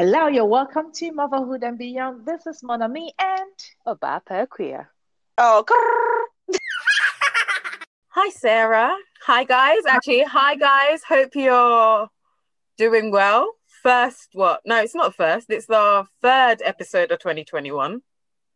Hello, 0.00 0.28
you're 0.28 0.44
welcome 0.44 0.92
to 0.92 1.10
Motherhood 1.10 1.64
and 1.64 1.76
Beyond. 1.76 2.24
This 2.24 2.46
is 2.46 2.62
Monami 2.62 3.10
and 3.18 3.50
Obapa 3.84 4.48
Queer. 4.48 4.88
Oh, 5.36 5.64
hi 8.06 8.30
Sarah. 8.30 8.94
Hi 9.26 9.42
guys. 9.42 9.80
Actually, 9.88 10.22
hi 10.22 10.54
guys. 10.54 11.02
Hope 11.02 11.34
you're 11.34 12.06
doing 12.76 13.10
well. 13.10 13.50
First, 13.82 14.28
what? 14.34 14.60
No, 14.64 14.80
it's 14.80 14.94
not 14.94 15.16
first. 15.16 15.50
It's 15.50 15.66
the 15.66 16.06
third 16.22 16.62
episode 16.64 17.10
of 17.10 17.18
2021. 17.18 18.00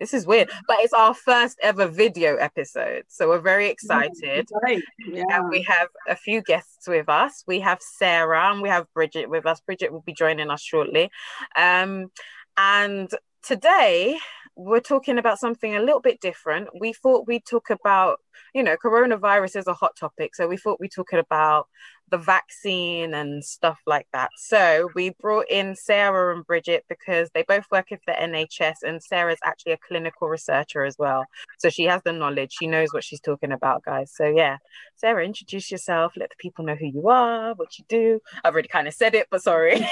This 0.02 0.14
is 0.14 0.26
weird, 0.26 0.50
but 0.66 0.78
it's 0.80 0.92
our 0.92 1.14
first 1.14 1.60
ever 1.62 1.86
video 1.86 2.34
episode. 2.34 3.04
So 3.06 3.28
we're 3.28 3.38
very 3.38 3.68
excited. 3.68 4.48
Right. 4.60 4.82
Yeah. 4.98 5.22
And 5.30 5.48
we 5.48 5.62
have 5.62 5.86
a 6.08 6.16
few 6.16 6.42
guests 6.42 6.88
with 6.88 7.08
us. 7.08 7.44
We 7.46 7.60
have 7.60 7.78
Sarah 7.80 8.50
and 8.50 8.60
we 8.60 8.68
have 8.68 8.92
Bridget 8.94 9.30
with 9.30 9.46
us. 9.46 9.60
Bridget 9.60 9.92
will 9.92 10.00
be 10.00 10.12
joining 10.12 10.50
us 10.50 10.60
shortly. 10.60 11.08
Um, 11.56 12.08
and 12.56 13.08
today 13.44 14.18
we're 14.56 14.80
talking 14.80 15.18
about 15.18 15.38
something 15.38 15.76
a 15.76 15.80
little 15.80 16.00
bit 16.00 16.20
different. 16.20 16.70
We 16.80 16.92
thought 16.94 17.28
we'd 17.28 17.46
talk 17.46 17.70
about, 17.70 18.18
you 18.52 18.64
know, 18.64 18.76
coronavirus 18.84 19.54
is 19.54 19.68
a 19.68 19.72
hot 19.72 19.94
topic. 19.94 20.34
So 20.34 20.48
we 20.48 20.56
thought 20.56 20.80
we'd 20.80 20.90
talk 20.90 21.12
about 21.12 21.68
the 22.12 22.18
vaccine 22.18 23.14
and 23.14 23.42
stuff 23.42 23.80
like 23.86 24.06
that. 24.12 24.30
So 24.36 24.90
we 24.94 25.10
brought 25.18 25.46
in 25.50 25.74
Sarah 25.74 26.36
and 26.36 26.46
Bridget 26.46 26.84
because 26.88 27.30
they 27.34 27.42
both 27.42 27.64
work 27.72 27.86
with 27.90 28.00
the 28.06 28.12
NHS, 28.12 28.82
and 28.82 29.02
Sarah's 29.02 29.40
actually 29.44 29.72
a 29.72 29.78
clinical 29.78 30.28
researcher 30.28 30.84
as 30.84 30.96
well. 30.98 31.24
So 31.58 31.70
she 31.70 31.84
has 31.84 32.02
the 32.04 32.12
knowledge, 32.12 32.54
she 32.58 32.66
knows 32.66 32.92
what 32.92 33.02
she's 33.02 33.20
talking 33.20 33.50
about, 33.50 33.82
guys. 33.82 34.12
So 34.14 34.26
yeah, 34.26 34.58
Sarah, 34.96 35.24
introduce 35.24 35.70
yourself, 35.70 36.12
let 36.16 36.28
the 36.28 36.36
people 36.38 36.64
know 36.64 36.76
who 36.76 36.86
you 36.86 37.08
are, 37.08 37.54
what 37.54 37.78
you 37.78 37.84
do. 37.88 38.20
I've 38.44 38.52
already 38.52 38.68
kind 38.68 38.86
of 38.86 38.94
said 38.94 39.14
it, 39.14 39.28
but 39.30 39.42
sorry. 39.42 39.84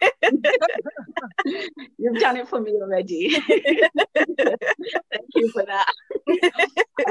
You've 1.98 2.20
done 2.20 2.36
it 2.36 2.48
for 2.48 2.60
me 2.60 2.72
already. 2.72 3.30
Thank 3.46 5.30
you 5.34 5.50
for 5.52 5.64
that. 5.64 5.92
I 6.28 6.32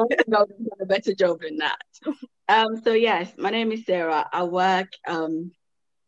think 0.10 0.22
I've 0.28 0.48
done 0.48 0.48
a 0.82 0.86
better 0.86 1.14
job 1.14 1.42
than 1.42 1.58
that. 1.58 1.80
Um, 2.48 2.82
so 2.84 2.94
yes, 2.94 3.32
my 3.38 3.50
name 3.50 3.72
is 3.72 3.86
Sarah. 3.86 4.28
I 4.32 4.44
work 4.44 4.90
um, 5.08 5.52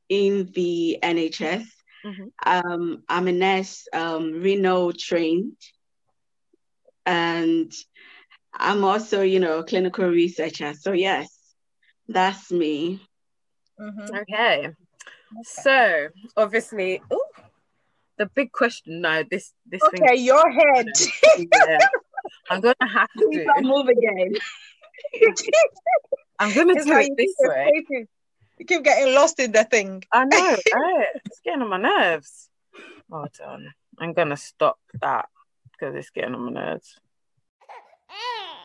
in 0.10 0.52
the 0.54 1.00
NHS. 1.02 1.66
Mm-hmm. 2.06 2.26
Um, 2.46 3.04
I'm 3.10 3.28
a 3.28 3.32
nurse, 3.32 3.88
um, 3.92 4.34
renal 4.42 4.94
trained, 4.94 5.58
and 7.06 7.72
I'm 8.54 8.84
also, 8.84 9.22
you 9.22 9.40
know, 9.40 9.60
a 9.60 9.64
clinical 9.64 10.08
researcher. 10.08 10.74
So 10.74 10.92
yes, 10.92 11.30
that's 12.08 12.52
me. 12.52 13.02
Mm-hmm. 13.80 14.16
Okay. 14.16 14.70
Okay. 15.34 15.44
So 15.44 16.08
obviously, 16.36 17.02
ooh, 17.12 17.22
the 18.18 18.26
big 18.28 18.52
question. 18.52 19.02
No, 19.02 19.24
this 19.30 19.54
this 19.66 19.82
okay, 19.84 20.16
thing. 20.16 20.26
your 20.26 20.50
head. 20.50 20.88
yeah. 21.38 21.78
I'm 22.50 22.62
gonna 22.62 22.76
have 22.82 23.10
to 23.18 23.26
Please 23.32 23.48
move 23.62 23.88
again. 23.88 24.34
I'm 26.40 26.54
gonna 26.54 26.74
it's 26.76 26.86
do 26.86 26.94
it 26.94 27.12
this 27.18 27.36
way. 27.40 28.08
You 28.60 28.66
keep 28.66 28.84
getting 28.84 29.14
lost 29.14 29.40
in 29.40 29.52
the 29.52 29.64
thing. 29.64 30.04
I 30.12 30.26
know, 30.26 30.58
right? 30.74 31.06
It's 31.26 31.42
getting 31.42 31.62
on 31.62 31.70
my 31.70 31.78
nerves. 31.78 32.50
Hold 33.12 33.30
on. 33.46 33.74
I'm 34.00 34.14
gonna 34.14 34.38
stop 34.38 34.80
that 35.02 35.28
because 35.72 35.96
it's 35.96 36.10
getting 36.10 36.34
on 36.34 36.54
my 36.54 36.62
nerves. 36.62 37.00
Mm. 38.10 38.57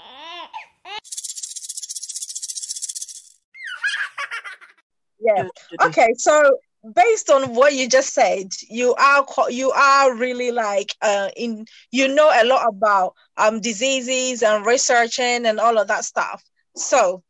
Yeah. 5.25 5.49
Okay, 5.85 6.15
so 6.17 6.59
based 6.95 7.31
on 7.31 7.55
what 7.55 7.75
you 7.75 7.89
just 7.89 8.13
said, 8.13 8.49
you 8.69 8.95
are 8.95 9.27
you 9.51 9.71
are 9.71 10.17
really 10.17 10.51
like 10.51 10.95
uh, 11.01 11.31
in 11.37 11.67
you 11.91 12.09
know 12.09 12.31
a 12.33 12.45
lot 12.45 12.67
about 12.69 13.15
um 13.37 13.61
diseases 13.61 14.43
and 14.43 14.67
researching 14.67 15.47
and 15.47 15.61
all 15.61 15.79
of 15.79 15.89
that 15.89 16.05
stuff. 16.05 16.43
So 16.77 17.23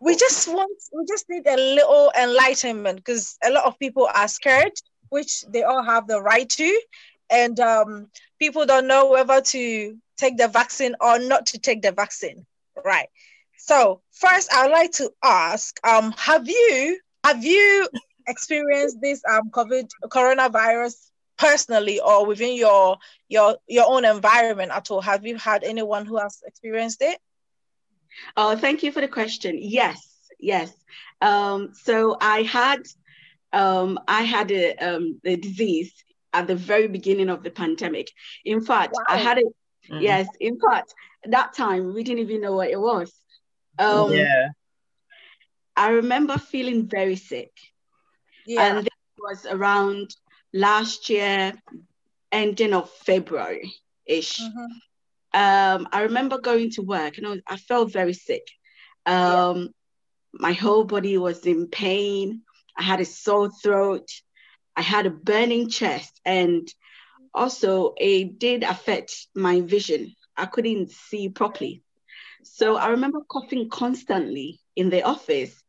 we 0.00 0.16
just 0.16 0.48
want 0.48 0.72
we 0.92 1.04
just 1.06 1.28
need 1.28 1.46
a 1.46 1.56
little 1.56 2.12
enlightenment 2.20 2.96
because 2.96 3.38
a 3.44 3.50
lot 3.50 3.64
of 3.64 3.78
people 3.78 4.08
are 4.12 4.28
scared 4.28 4.72
which 5.10 5.42
they 5.42 5.62
all 5.62 5.82
have 5.82 6.06
the 6.06 6.20
right 6.20 6.48
to 6.48 6.80
and 7.30 7.58
um, 7.60 8.08
people 8.38 8.66
don't 8.66 8.86
know 8.86 9.10
whether 9.10 9.40
to 9.40 9.96
take 10.16 10.36
the 10.36 10.48
vaccine 10.48 10.94
or 11.00 11.18
not 11.18 11.46
to 11.46 11.58
take 11.58 11.82
the 11.82 11.92
vaccine 11.92 12.44
right 12.84 13.08
so 13.64 14.00
first 14.12 14.52
i'd 14.54 14.70
like 14.70 14.92
to 14.92 15.10
ask 15.22 15.78
um, 15.86 16.12
have 16.16 16.48
you 16.48 16.98
have 17.24 17.44
you 17.44 17.88
experienced 18.26 18.98
this 19.00 19.22
um, 19.30 19.50
covid 19.50 19.88
coronavirus 20.08 20.94
personally 21.38 21.98
or 22.00 22.26
within 22.26 22.54
your 22.56 22.96
your 23.28 23.56
your 23.66 23.86
own 23.88 24.04
environment 24.04 24.70
at 24.70 24.90
all 24.90 25.00
have 25.00 25.26
you 25.26 25.36
had 25.36 25.64
anyone 25.64 26.06
who 26.06 26.16
has 26.18 26.42
experienced 26.46 27.02
it 27.02 27.18
Oh, 28.36 28.56
thank 28.56 28.82
you 28.82 28.92
for 28.92 29.00
the 29.00 29.08
question. 29.08 29.58
Yes, 29.60 30.06
yes. 30.38 30.72
Um, 31.20 31.72
so 31.74 32.16
I 32.20 32.42
had 32.42 32.82
um, 33.52 33.98
I 34.08 34.22
had 34.22 34.50
a, 34.50 34.74
um, 34.76 35.20
the 35.22 35.36
disease 35.36 35.92
at 36.32 36.46
the 36.46 36.56
very 36.56 36.88
beginning 36.88 37.28
of 37.28 37.42
the 37.42 37.50
pandemic. 37.50 38.10
In 38.44 38.62
fact, 38.62 38.94
wow. 38.94 39.04
I 39.08 39.18
had 39.18 39.38
it. 39.38 39.46
Mm-hmm. 39.90 40.02
Yes, 40.02 40.28
in 40.40 40.58
fact, 40.60 40.94
that 41.24 41.54
time 41.54 41.92
we 41.92 42.04
didn't 42.04 42.20
even 42.20 42.40
know 42.40 42.54
what 42.54 42.70
it 42.70 42.80
was. 42.80 43.12
Um, 43.78 44.12
yeah. 44.12 44.48
I 45.76 45.90
remember 45.90 46.38
feeling 46.38 46.88
very 46.88 47.16
sick. 47.16 47.52
Yeah. 48.46 48.76
And 48.76 48.86
it 48.86 48.92
was 49.18 49.46
around 49.46 50.14
last 50.52 51.08
year, 51.08 51.52
ending 52.30 52.74
of 52.74 52.90
February 52.90 53.72
ish. 54.06 54.40
Mm-hmm 54.40 54.78
um, 55.34 55.88
I 55.90 56.02
remember 56.02 56.38
going 56.38 56.70
to 56.72 56.82
work 56.82 57.16
and 57.16 57.26
I, 57.26 57.30
was, 57.30 57.40
I 57.46 57.56
felt 57.56 57.92
very 57.92 58.12
sick. 58.12 58.46
Um, 59.06 59.60
yeah. 59.60 59.66
My 60.34 60.52
whole 60.52 60.84
body 60.84 61.16
was 61.18 61.46
in 61.46 61.68
pain. 61.68 62.42
I 62.76 62.82
had 62.82 63.00
a 63.00 63.04
sore 63.04 63.50
throat. 63.50 64.08
I 64.76 64.82
had 64.82 65.06
a 65.06 65.10
burning 65.10 65.68
chest. 65.70 66.20
And 66.24 66.68
also, 67.34 67.94
it 67.96 68.38
did 68.38 68.62
affect 68.62 69.26
my 69.34 69.62
vision. 69.62 70.14
I 70.36 70.46
couldn't 70.46 70.90
see 70.90 71.28
properly. 71.28 71.82
So 72.44 72.76
I 72.76 72.88
remember 72.88 73.20
coughing 73.28 73.68
constantly 73.68 74.60
in 74.76 74.90
the 74.90 75.02
office. 75.02 75.62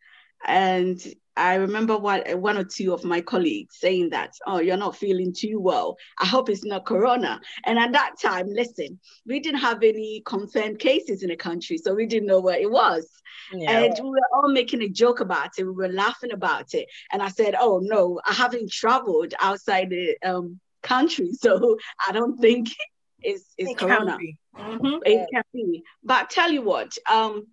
And 0.45 1.01
I 1.35 1.56
remember 1.56 1.97
one, 1.97 2.22
one 2.41 2.57
or 2.57 2.63
two 2.63 2.94
of 2.94 3.03
my 3.03 3.22
colleagues 3.22 3.78
saying 3.79 4.09
that, 4.11 4.34
oh, 4.45 4.59
you're 4.59 4.78
not 4.78 4.95
feeling 4.95 5.33
too 5.33 5.59
well. 5.59 5.97
I 6.19 6.25
hope 6.25 6.50
it's 6.50 6.63
not 6.63 6.85
corona. 6.85 7.39
And 7.66 7.79
at 7.79 7.94
that 7.94 8.19
time, 8.22 8.47
listen, 8.50 9.00
we 9.25 9.39
didn't 9.39 9.62
have 9.62 9.81
any 9.83 10.22
confirmed 10.25 10.79
cases 10.79 11.23
in 11.23 11.29
the 11.29 11.35
country, 11.35 11.78
so 11.78 11.95
we 11.95 12.06
didn't 12.06 12.28
know 12.28 12.39
what 12.39 12.59
it 12.59 12.69
was. 12.69 13.09
Yeah. 13.51 13.72
And 13.72 13.94
we 14.03 14.09
were 14.09 14.29
all 14.33 14.50
making 14.50 14.83
a 14.83 14.89
joke 14.89 15.22
about 15.22 15.51
it. 15.57 15.63
We 15.63 15.72
were 15.72 15.88
laughing 15.88 16.31
about 16.31 16.73
it. 16.73 16.88
And 17.12 17.22
I 17.22 17.29
said, 17.29 17.56
oh, 17.59 17.79
no, 17.81 18.19
I 18.25 18.33
haven't 18.33 18.72
traveled 18.72 19.33
outside 19.39 19.89
the 19.89 20.16
um, 20.23 20.59
country, 20.83 21.31
so 21.39 21.78
I 22.07 22.12
don't 22.12 22.38
think 22.39 22.69
it's, 23.23 23.53
it's 23.57 23.72
it 23.72 23.78
corona. 23.78 24.17
Mm-hmm. 24.57 24.97
It 25.06 25.28
can 25.34 25.44
be. 25.53 25.84
But 26.03 26.29
tell 26.29 26.51
you 26.51 26.61
what, 26.61 26.97
um, 27.09 27.47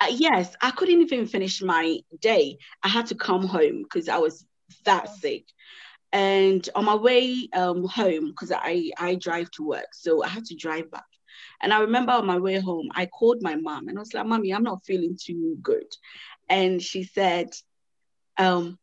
uh, 0.00 0.10
yes, 0.10 0.54
I 0.60 0.70
couldn't 0.70 1.00
even 1.00 1.26
finish 1.26 1.62
my 1.62 1.98
day. 2.20 2.58
I 2.82 2.88
had 2.88 3.06
to 3.06 3.14
come 3.14 3.46
home 3.46 3.82
because 3.82 4.08
I 4.08 4.18
was 4.18 4.44
that 4.84 5.08
sick. 5.08 5.44
And 6.12 6.68
on 6.74 6.84
my 6.84 6.94
way 6.94 7.48
um, 7.54 7.84
home, 7.84 8.28
because 8.30 8.52
I, 8.52 8.90
I 8.98 9.16
drive 9.16 9.50
to 9.52 9.66
work, 9.66 9.88
so 9.92 10.22
I 10.22 10.28
had 10.28 10.44
to 10.46 10.54
drive 10.54 10.90
back. 10.90 11.04
And 11.60 11.72
I 11.72 11.80
remember 11.80 12.12
on 12.12 12.26
my 12.26 12.38
way 12.38 12.60
home, 12.60 12.88
I 12.94 13.06
called 13.06 13.42
my 13.42 13.56
mom 13.56 13.88
and 13.88 13.98
I 13.98 14.00
was 14.00 14.14
like, 14.14 14.26
Mommy, 14.26 14.52
I'm 14.52 14.62
not 14.62 14.84
feeling 14.84 15.16
too 15.20 15.56
good. 15.62 15.86
And 16.48 16.80
she 16.80 17.04
said, 17.04 17.50
um, 18.36 18.78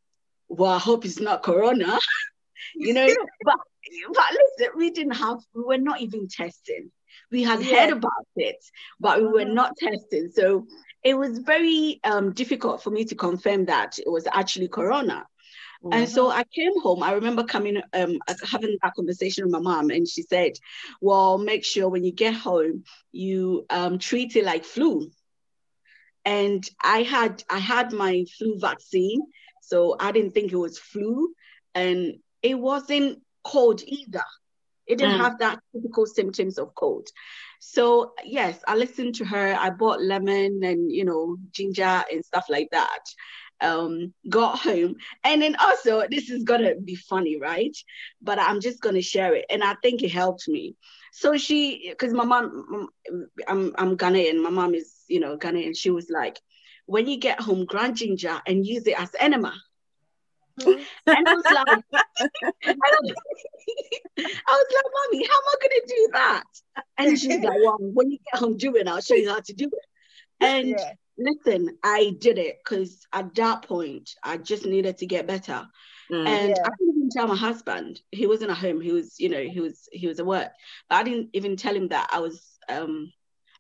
Well, 0.50 0.72
I 0.72 0.80
hope 0.80 1.06
it's 1.06 1.20
not 1.20 1.44
Corona. 1.44 2.00
you 2.76 2.94
know, 2.94 3.08
but, 3.44 3.56
but 4.14 4.26
listen, 4.32 4.74
we 4.78 4.92
didn't 4.92 5.16
have, 5.16 5.40
we 5.54 5.64
were 5.64 5.78
not 5.78 6.02
even 6.02 6.28
testing. 6.28 6.92
We 7.32 7.44
had 7.44 7.62
yeah. 7.62 7.86
heard 7.86 7.94
about 7.98 8.28
it, 8.36 8.64
but 9.00 9.20
we 9.20 9.28
were 9.28 9.42
mm-hmm. 9.42 9.54
not 9.54 9.78
testing. 9.78 10.30
So 10.34 10.68
it 11.04 11.16
was 11.16 11.40
very 11.40 12.00
um, 12.04 12.34
difficult 12.34 12.84
for 12.84 12.90
me 12.90 13.06
to 13.06 13.16
confirm 13.16 13.66
that 13.66 14.00
it 14.00 14.10
was 14.10 14.28
actually 14.32 14.68
corona. 14.68 15.26
Mm-hmm. 15.84 15.94
And 15.94 16.10
so 16.10 16.30
I 16.30 16.44
came 16.44 16.80
home. 16.82 17.02
I 17.02 17.14
remember 17.14 17.44
coming, 17.44 17.82
um, 17.94 18.20
having 18.48 18.78
that 18.84 18.94
conversation 18.96 19.46
with 19.46 19.52
my 19.52 19.60
mom, 19.60 19.90
and 19.90 20.08
she 20.08 20.22
said, 20.22 20.54
"Well, 21.00 21.40
make 21.40 21.66
sure 21.66 21.90
when 21.90 22.04
you 22.04 22.12
get 22.12 22.36
home, 22.36 22.84
you 23.12 23.66
um, 23.70 23.98
treat 23.98 24.36
it 24.36 24.46
like 24.46 24.64
flu." 24.64 25.10
And 26.24 26.64
I 26.84 27.02
had 27.02 27.44
I 27.50 27.58
had 27.58 27.94
my 27.94 28.26
flu 28.38 28.60
vaccine, 28.60 29.24
so 29.64 29.96
I 30.00 30.12
didn't 30.12 30.34
think 30.36 30.52
it 30.52 30.58
was 30.58 30.78
flu, 30.78 31.34
and 31.74 32.20
it 32.44 32.60
wasn't 32.60 33.24
cold 33.44 33.82
either. 33.86 34.24
It 34.88 34.98
didn't 34.98 35.20
mm. 35.20 35.24
have 35.24 35.40
that 35.40 35.60
typical 35.74 36.06
symptoms 36.06 36.58
of 36.58 36.74
cold. 36.76 37.08
So 37.60 38.14
yes, 38.26 38.60
I 38.68 38.76
listened 38.76 39.16
to 39.16 39.26
her. 39.26 39.56
I 39.58 39.70
bought 39.70 40.02
lemon 40.02 40.62
and 40.64 40.92
you 40.92 41.06
know 41.06 41.38
ginger 41.52 42.04
and 42.12 42.26
stuff 42.26 42.46
like 42.50 42.70
that. 42.72 43.04
um, 43.62 44.14
got 44.30 44.60
home. 44.60 44.96
And 45.24 45.42
then 45.42 45.56
also, 45.60 46.04
this 46.10 46.30
is 46.30 46.44
gonna 46.44 46.76
be 46.76 46.96
funny, 46.96 47.38
right? 47.38 47.76
But 48.22 48.40
I'm 48.40 48.60
just 48.60 48.82
gonna 48.82 49.02
share 49.02 49.36
it, 49.36 49.46
and 49.50 49.64
I 49.64 49.76
think 49.82 50.04
it 50.04 50.12
helped 50.12 50.48
me. 50.48 50.76
So 51.14 51.38
she, 51.38 51.90
because 51.90 52.14
my 52.14 52.26
mom, 52.26 52.90
I'm 53.48 53.74
I'm 53.78 53.98
Ghanaian. 53.98 54.42
My 54.42 54.50
mom 54.50 54.74
is, 54.76 55.04
you 55.08 55.20
know, 55.20 55.38
Ghanaian. 55.38 55.78
She 55.78 55.92
was 55.92 56.10
like, 56.10 56.40
when 56.86 57.08
you 57.08 57.18
get 57.18 57.40
home, 57.40 57.66
grind 57.66 57.98
ginger 57.98 58.42
and 58.48 58.66
use 58.66 58.88
it 58.88 59.00
as 59.00 59.12
enema. 59.20 59.54
And 61.08 61.28
I 61.28 61.34
was 61.34 61.44
like, 61.46 61.68
I 62.68 62.74
was 64.48 64.68
like, 64.74 64.90
mommy, 65.12 65.28
how 65.28 65.36
am 65.36 65.48
I 65.48 65.56
gonna 65.62 65.88
do 65.88 66.10
that? 66.14 66.44
And 66.98 67.20
she's 67.20 67.40
like, 67.40 67.60
well, 67.64 67.78
when 67.80 68.12
you 68.12 68.18
get 68.32 68.40
home, 68.40 68.58
do 68.58 68.76
it. 68.76 68.88
I'll 68.88 69.02
show 69.02 69.16
you 69.16 69.30
how 69.30 69.40
to 69.40 69.54
do 69.54 69.66
it. 69.66 69.86
And 70.40 70.70
yeah. 70.70 70.94
listen, 71.18 71.78
I 71.84 72.16
did 72.20 72.38
it 72.38 72.60
because 72.64 73.06
at 73.14 73.34
that 73.36 73.64
point, 73.64 74.12
I 74.24 74.38
just 74.38 74.66
needed 74.66 74.98
to 75.00 75.06
get 75.06 75.28
better. 75.28 75.68
Mm, 76.12 76.28
and 76.28 76.50
yeah. 76.50 76.64
I 76.66 76.70
didn't 76.78 76.96
even 76.98 77.10
tell 77.10 77.28
my 77.28 77.36
husband. 77.36 78.02
He 78.12 78.28
wasn't 78.28 78.52
at 78.52 78.58
home. 78.58 78.82
He 78.82 78.92
was, 78.92 79.20
you 79.20 79.30
know, 79.30 79.42
he 79.42 79.60
was 79.60 79.88
he 79.92 80.08
was 80.08 80.20
at 80.20 80.26
work. 80.26 80.52
But 80.90 80.96
I 80.98 81.04
didn't 81.04 81.30
even 81.34 81.56
tell 81.56 81.76
him 81.76 81.88
that 81.90 82.10
I 82.12 82.20
was 82.20 82.42
um 82.68 83.12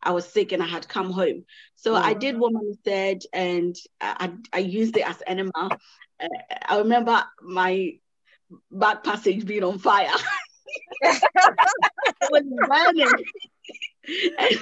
I 0.03 0.12
was 0.12 0.25
sick 0.25 0.51
and 0.51 0.63
I 0.63 0.68
had 0.68 0.88
come 0.88 1.12
home. 1.12 1.45
So 1.75 1.94
mm. 1.94 2.01
I 2.01 2.13
did 2.13 2.38
what 2.38 2.53
mom 2.53 2.74
said 2.83 3.21
and 3.33 3.75
I, 4.00 4.31
I 4.51 4.59
used 4.59 4.98
it 4.98 5.07
as 5.07 5.21
enema. 5.27 5.77
I 6.68 6.77
remember 6.77 7.23
my 7.41 7.94
back 8.71 9.03
passage 9.03 9.45
being 9.45 9.63
on 9.63 9.79
fire. 9.79 10.09
it 11.01 11.23
was 12.29 12.44
burning. 12.68 13.25
I 14.39 14.59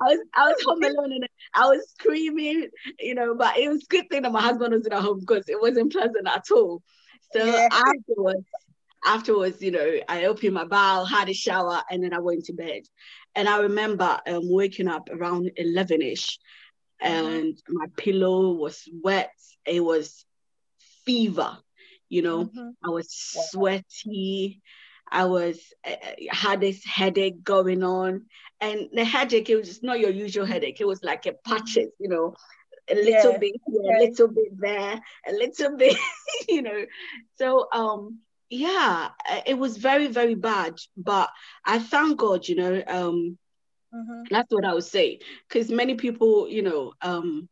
was 0.00 0.18
I 0.34 0.48
was 0.48 0.64
home 0.64 0.82
alone 0.82 1.12
and 1.12 1.28
I 1.54 1.66
was 1.66 1.88
screaming, 1.90 2.68
you 2.98 3.14
know, 3.14 3.34
but 3.34 3.56
it 3.56 3.68
was 3.68 3.86
good 3.88 4.08
thing 4.10 4.22
that 4.22 4.32
my 4.32 4.42
husband 4.42 4.74
was 4.74 4.86
in 4.86 4.92
at 4.92 5.02
home 5.02 5.20
because 5.20 5.48
it 5.48 5.60
wasn't 5.60 5.92
pleasant 5.92 6.26
at 6.26 6.50
all. 6.50 6.82
So 7.32 7.44
yeah. 7.44 7.68
afterwards, 7.70 8.46
afterwards, 9.06 9.62
you 9.62 9.70
know, 9.70 9.98
I 10.08 10.24
opened 10.24 10.54
my 10.54 10.64
bowel, 10.64 11.04
had 11.04 11.28
a 11.28 11.34
shower, 11.34 11.82
and 11.90 12.02
then 12.02 12.12
I 12.12 12.18
went 12.18 12.46
to 12.46 12.52
bed. 12.52 12.82
And 13.34 13.48
I 13.48 13.60
remember 13.60 14.18
um, 14.26 14.50
waking 14.50 14.88
up 14.88 15.08
around 15.10 15.52
11 15.56 16.02
ish, 16.02 16.38
mm-hmm. 17.02 17.26
and 17.26 17.62
my 17.68 17.86
pillow 17.96 18.52
was 18.54 18.88
wet. 19.02 19.32
It 19.64 19.84
was 19.84 20.24
fever, 21.10 21.58
you 22.08 22.22
know, 22.22 22.44
mm-hmm. 22.44 22.70
I 22.84 22.90
was 22.90 23.08
sweaty. 23.50 24.60
I 25.10 25.24
was 25.24 25.58
uh, 25.84 25.96
had 26.30 26.60
this 26.60 26.84
headache 26.84 27.42
going 27.42 27.82
on, 27.82 28.26
and 28.60 28.88
the 28.92 29.04
headache 29.04 29.50
it 29.50 29.56
was 29.56 29.66
just 29.66 29.82
not 29.82 29.98
your 29.98 30.10
usual 30.10 30.46
headache. 30.46 30.80
It 30.80 30.86
was 30.86 31.02
like 31.02 31.26
a 31.26 31.32
patches, 31.32 31.88
you 31.98 32.08
know, 32.08 32.36
a 32.88 32.94
little 32.94 33.32
yeah. 33.32 33.38
bit 33.38 33.56
here, 33.66 33.96
a 33.96 34.00
little 34.04 34.28
bit 34.28 34.60
there, 34.60 35.00
a 35.26 35.32
little 35.32 35.76
bit, 35.76 35.96
you 36.48 36.62
know. 36.62 36.84
So 37.38 37.66
um, 37.72 38.20
yeah, 38.48 39.08
it 39.46 39.58
was 39.58 39.76
very 39.78 40.06
very 40.06 40.36
bad, 40.36 40.74
but 40.96 41.28
I 41.64 41.80
thank 41.80 42.18
God, 42.18 42.46
you 42.46 42.54
know. 42.54 42.82
Um, 42.86 43.38
mm-hmm. 43.92 44.22
that's 44.30 44.52
what 44.52 44.64
I 44.64 44.74
would 44.74 44.84
say, 44.84 45.18
because 45.48 45.70
many 45.70 45.96
people, 45.96 46.48
you 46.48 46.62
know, 46.62 46.92
um, 47.02 47.48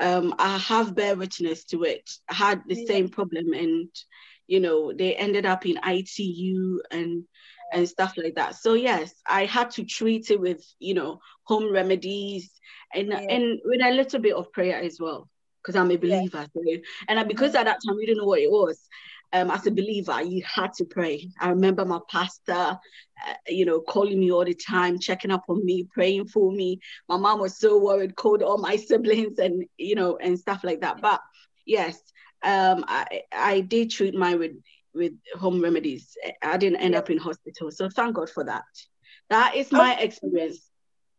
um, 0.00 0.34
I 0.38 0.58
have 0.58 0.94
bear 0.94 1.14
witness 1.14 1.64
to 1.66 1.84
it. 1.84 2.10
I 2.28 2.34
had 2.34 2.62
the 2.66 2.74
yeah. 2.74 2.86
same 2.86 3.08
problem, 3.08 3.52
and 3.52 3.88
you 4.46 4.60
know, 4.60 4.92
they 4.92 5.14
ended 5.14 5.46
up 5.46 5.66
in 5.66 5.78
ITU 5.86 6.80
and 6.90 7.24
and 7.72 7.88
stuff 7.88 8.14
like 8.16 8.34
that. 8.34 8.56
So 8.56 8.74
yes, 8.74 9.14
I 9.26 9.44
had 9.44 9.70
to 9.72 9.84
treat 9.84 10.30
it 10.30 10.40
with 10.40 10.64
you 10.78 10.94
know 10.94 11.20
home 11.44 11.72
remedies 11.72 12.50
and 12.94 13.08
yeah. 13.08 13.18
and 13.18 13.60
with 13.64 13.80
a 13.82 13.92
little 13.92 14.20
bit 14.20 14.34
of 14.34 14.52
prayer 14.52 14.80
as 14.80 14.98
well 14.98 15.28
because 15.62 15.76
I'm 15.76 15.90
a 15.90 15.96
believer. 15.96 16.46
Yeah. 16.54 16.76
So, 16.76 16.82
and 17.08 17.28
because 17.28 17.54
at 17.54 17.66
that 17.66 17.78
time 17.86 17.96
we 17.96 18.06
didn't 18.06 18.18
know 18.18 18.26
what 18.26 18.40
it 18.40 18.50
was. 18.50 18.80
Um, 19.32 19.50
as 19.50 19.66
a 19.66 19.70
believer, 19.70 20.20
you 20.22 20.42
had 20.44 20.72
to 20.74 20.84
pray. 20.84 21.30
I 21.40 21.50
remember 21.50 21.84
my 21.84 22.00
pastor, 22.08 22.52
uh, 22.52 23.34
you 23.46 23.64
know, 23.64 23.80
calling 23.80 24.18
me 24.18 24.32
all 24.32 24.44
the 24.44 24.54
time, 24.54 24.98
checking 24.98 25.30
up 25.30 25.44
on 25.48 25.64
me, 25.64 25.86
praying 25.92 26.26
for 26.28 26.50
me. 26.50 26.80
My 27.08 27.16
mom 27.16 27.38
was 27.38 27.58
so 27.58 27.78
worried, 27.78 28.16
called 28.16 28.42
all 28.42 28.58
my 28.58 28.76
siblings, 28.88 29.38
and 29.38 29.64
you 29.78 29.94
know, 29.94 30.16
and 30.16 30.38
stuff 30.38 30.64
like 30.64 30.80
that. 30.80 31.00
But 31.00 31.20
yes, 31.64 31.96
um, 32.42 32.84
I, 32.88 33.22
I 33.32 33.60
did 33.60 33.90
treat 33.90 34.14
mine 34.14 34.38
with 34.38 34.56
with 34.94 35.12
home 35.38 35.60
remedies. 35.60 36.16
I 36.42 36.56
didn't 36.56 36.80
end 36.80 36.94
yeah. 36.94 36.98
up 36.98 37.10
in 37.10 37.18
hospital, 37.18 37.70
so 37.70 37.88
thank 37.88 38.16
God 38.16 38.30
for 38.30 38.44
that. 38.44 38.64
That 39.28 39.54
is 39.54 39.70
my 39.70 39.96
oh, 39.98 40.02
experience. 40.02 40.68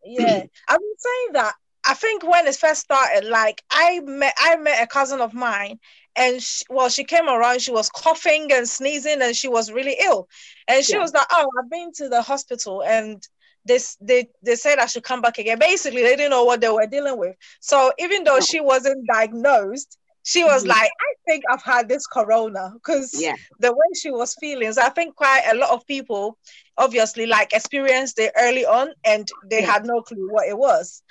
Yeah, 0.03 0.43
been 0.77 0.95
saying 0.97 1.33
that. 1.33 1.53
I 1.85 1.93
think 1.93 2.23
when 2.23 2.45
it 2.47 2.55
first 2.55 2.81
started, 2.81 3.27
like 3.27 3.63
I 3.71 3.99
met 4.01 4.35
I 4.39 4.55
met 4.57 4.83
a 4.83 4.87
cousin 4.87 5.21
of 5.21 5.33
mine, 5.33 5.79
and 6.15 6.41
she, 6.41 6.63
well, 6.69 6.89
she 6.89 7.03
came 7.03 7.27
around. 7.27 7.61
She 7.61 7.71
was 7.71 7.89
coughing 7.89 8.51
and 8.51 8.67
sneezing, 8.67 9.21
and 9.21 9.35
she 9.35 9.47
was 9.47 9.71
really 9.71 9.97
ill. 10.03 10.27
And 10.67 10.83
she 10.83 10.93
yeah. 10.93 10.99
was 10.99 11.13
like, 11.13 11.27
"Oh, 11.31 11.47
I've 11.59 11.69
been 11.69 11.91
to 11.93 12.09
the 12.09 12.21
hospital, 12.21 12.83
and 12.83 13.25
this 13.65 13.97
they 14.01 14.29
they 14.43 14.55
said 14.55 14.79
I 14.79 14.85
should 14.85 15.03
come 15.03 15.21
back 15.21 15.37
again." 15.37 15.59
Basically, 15.59 16.03
they 16.03 16.15
didn't 16.15 16.31
know 16.31 16.43
what 16.43 16.61
they 16.61 16.69
were 16.69 16.87
dealing 16.87 17.17
with. 17.17 17.35
So 17.61 17.91
even 17.97 18.23
though 18.23 18.39
she 18.39 18.59
wasn't 18.59 19.07
diagnosed, 19.07 19.97
she 20.23 20.43
was 20.43 20.61
mm-hmm. 20.61 20.69
like, 20.69 20.91
I 20.91 21.13
think 21.27 21.43
I've 21.49 21.63
had 21.63 21.89
this 21.89 22.05
corona 22.05 22.73
because 22.73 23.19
yeah. 23.19 23.35
the 23.59 23.71
way 23.71 23.79
she 23.95 24.11
was 24.11 24.35
feeling. 24.39 24.71
So 24.73 24.81
I 24.81 24.89
think 24.89 25.15
quite 25.15 25.43
a 25.51 25.55
lot 25.55 25.71
of 25.71 25.85
people 25.87 26.37
obviously 26.77 27.25
like 27.25 27.53
experienced 27.53 28.19
it 28.19 28.31
early 28.37 28.65
on 28.65 28.93
and 29.03 29.27
they 29.49 29.61
yeah. 29.61 29.71
had 29.71 29.85
no 29.85 30.01
clue 30.01 30.29
what 30.29 30.47
it 30.47 30.57
was. 30.57 31.01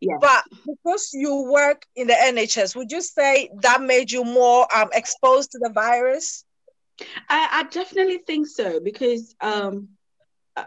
Yeah. 0.00 0.16
But 0.20 0.44
because 0.66 1.10
you 1.12 1.50
work 1.50 1.84
in 1.94 2.06
the 2.06 2.14
NHS, 2.14 2.74
would 2.74 2.90
you 2.90 3.02
say 3.02 3.50
that 3.62 3.82
made 3.82 4.10
you 4.10 4.24
more 4.24 4.66
um, 4.74 4.88
exposed 4.92 5.52
to 5.52 5.58
the 5.58 5.70
virus? 5.70 6.44
I, 7.28 7.48
I 7.52 7.62
definitely 7.64 8.18
think 8.26 8.46
so 8.46 8.80
because 8.80 9.34
um, 9.40 9.88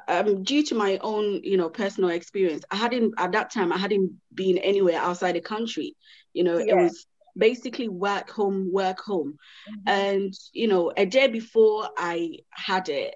um, 0.08 0.44
due 0.44 0.64
to 0.64 0.76
my 0.76 0.98
own, 1.02 1.42
you 1.44 1.58
know, 1.58 1.70
personal 1.70 2.12
experience, 2.12 2.64
I 2.72 2.76
hadn't 2.76 3.16
at 3.18 3.32
that 3.32 3.52
time 3.52 3.72
I 3.72 3.78
hadn't 3.78 4.14
been 4.34 4.58
anywhere 4.60 5.00
outside 5.00 5.36
the 5.36 5.42
country. 5.42 5.96
You 6.34 6.44
know, 6.44 6.58
yeah. 6.58 6.74
it 6.74 6.76
was 6.76 7.06
basically 7.38 7.90
work 7.90 8.30
home 8.30 8.72
work 8.72 9.00
home 9.00 9.38
mm-hmm. 9.68 9.90
and 9.90 10.34
you 10.52 10.68
know 10.68 10.92
a 10.96 11.04
day 11.04 11.28
before 11.28 11.90
i 11.98 12.30
had 12.52 12.90
it 12.90 13.16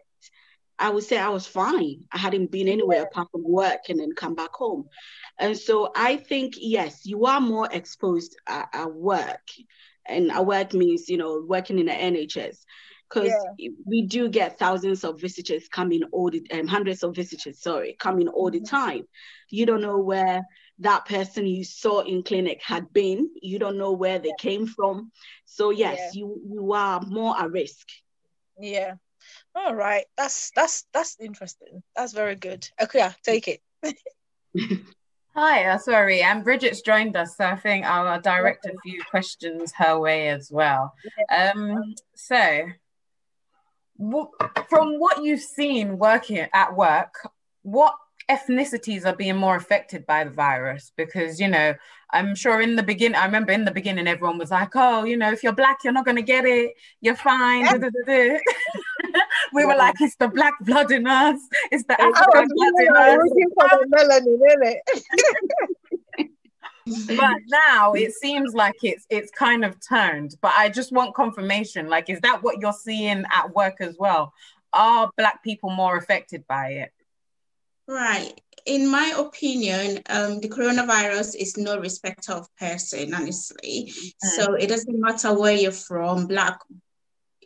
i 0.80 0.90
would 0.90 1.04
say 1.04 1.18
i 1.18 1.30
was 1.30 1.48
fine 1.48 2.04
i 2.12 2.18
hadn't 2.18 2.52
been 2.52 2.68
anywhere 2.68 3.04
apart 3.04 3.28
from 3.32 3.44
work 3.44 3.90
and 3.90 4.00
then 4.00 4.14
come 4.14 4.36
back 4.36 4.54
home 4.54 4.86
and 5.40 5.58
so 5.58 5.92
i 5.96 6.18
think 6.18 6.56
yes 6.58 7.06
you 7.06 7.26
are 7.26 7.42
more 7.42 7.68
exposed 7.72 8.36
at, 8.48 8.68
at 8.74 8.94
work 8.94 9.48
and 10.06 10.32
at 10.32 10.46
work 10.46 10.74
means 10.74 11.10
you 11.10 11.18
know 11.18 11.44
working 11.48 11.80
in 11.80 11.88
the 11.88 11.92
nhs 11.92 12.60
because 13.10 13.32
yeah. 13.58 13.70
we 13.86 14.06
do 14.06 14.28
get 14.28 14.60
thousands 14.60 15.04
of 15.04 15.20
visitors 15.20 15.70
coming 15.70 16.04
all 16.12 16.30
the 16.30 16.44
um, 16.52 16.68
hundreds 16.68 17.04
of 17.04 17.16
visitors 17.16 17.62
sorry 17.62 17.96
coming 18.00 18.28
all 18.28 18.52
the 18.52 18.60
mm-hmm. 18.60 18.76
time 18.76 19.04
you 19.50 19.66
don't 19.66 19.82
know 19.82 19.98
where 19.98 20.46
that 20.80 21.06
person 21.06 21.46
you 21.48 21.64
saw 21.64 22.02
in 22.02 22.24
clinic 22.24 22.62
had 22.64 22.92
been. 22.94 23.30
You 23.42 23.60
don't 23.60 23.78
know 23.78 23.94
where 23.94 24.20
they 24.20 24.34
came 24.38 24.68
from. 24.68 25.12
So 25.46 25.72
yes, 25.72 25.98
yeah. 25.98 26.20
you 26.20 26.42
you 26.48 26.74
are 26.74 27.02
more 27.02 27.38
at 27.38 27.52
risk. 27.52 27.88
Yeah. 28.60 28.94
All 29.58 29.76
right. 29.76 30.06
That's 30.18 30.52
that's 30.52 30.86
that's 30.94 31.18
interesting. 31.20 31.82
That's 31.96 32.14
very 32.14 32.36
good. 32.36 32.68
Okay, 32.80 33.00
yeah, 33.00 33.14
take 33.24 33.48
it. 33.48 33.62
Hi, 35.36 35.66
uh, 35.66 35.78
sorry, 35.78 36.22
and 36.22 36.44
Bridget's 36.44 36.82
joined 36.82 37.16
us, 37.16 37.38
so 37.38 37.46
I 37.46 37.56
think 37.56 37.86
I'll 37.86 38.20
direct 38.20 38.66
a 38.66 38.74
few 38.84 39.04
questions 39.04 39.72
her 39.78 40.00
way 40.00 40.30
as 40.30 40.50
well. 40.52 40.96
Um, 41.30 41.94
so, 42.16 42.64
w- 44.00 44.32
from 44.68 45.00
what 45.00 45.24
you've 45.24 45.42
seen 45.42 46.00
working 46.00 46.48
at 46.54 46.76
work, 46.76 47.14
what 47.62 47.94
ethnicities 48.32 49.06
are 49.06 49.16
being 49.16 49.38
more 49.38 49.56
affected 49.56 50.06
by 50.06 50.24
the 50.24 50.30
virus 50.30 50.92
because 50.98 51.40
you 51.40 51.48
know 51.48 51.74
i'm 52.12 52.36
sure 52.36 52.60
in 52.60 52.76
the 52.76 52.84
beginning 52.84 53.16
i 53.16 53.26
remember 53.26 53.54
in 53.54 53.64
the 53.64 53.72
beginning 53.72 54.06
everyone 54.06 54.38
was 54.38 54.52
like 54.52 54.76
oh 54.76 55.06
you 55.06 55.16
know 55.16 55.32
if 55.32 55.44
you're 55.44 55.54
black 55.54 55.78
you're 55.86 55.94
not 55.94 56.04
going 56.04 56.18
to 56.18 56.22
get 56.22 56.44
it 56.44 56.74
you're 57.00 57.16
fine 57.16 57.62
yeah. 57.62 58.38
we 59.54 59.66
were 59.66 59.76
like 59.76 59.96
it's 60.00 60.16
the 60.16 60.28
black 60.28 60.54
blood 60.62 60.92
in 60.92 61.08
us. 61.08 61.40
It's 61.72 61.84
the 61.86 62.00
african 62.00 62.48
blood 62.56 62.74
in 62.80 62.96
us. 62.96 63.20
but 67.18 67.38
now 67.48 67.94
it 67.94 68.14
seems 68.14 68.54
like 68.54 68.76
it's 68.82 69.06
it's 69.10 69.30
kind 69.32 69.66
of 69.66 69.76
turned 69.86 70.34
but 70.42 70.54
i 70.58 70.70
just 70.70 70.92
want 70.92 71.14
confirmation. 71.16 71.90
Like 71.90 72.10
is 72.10 72.22
that 72.22 72.44
what 72.44 72.60
you're 72.60 72.74
seeing 72.74 73.26
at 73.32 73.54
work 73.54 73.82
as 73.82 73.96
well? 74.00 74.34
Are 74.74 75.12
black 75.18 75.44
people 75.44 75.70
more 75.70 75.98
affected 75.98 76.46
by 76.48 76.70
it? 76.70 76.92
Right. 77.88 78.34
In 78.66 78.90
my 78.92 79.14
opinion, 79.18 80.02
um, 80.10 80.42
the 80.42 80.50
coronavirus 80.50 81.36
is 81.36 81.56
no 81.56 81.80
respecter 81.80 82.34
of 82.34 82.54
person, 82.58 83.14
honestly. 83.14 83.94
Mm. 83.94 84.12
So 84.36 84.54
it 84.56 84.68
doesn't 84.68 85.00
matter 85.00 85.34
where 85.34 85.56
you're 85.56 85.72
from, 85.72 86.28
black, 86.28 86.60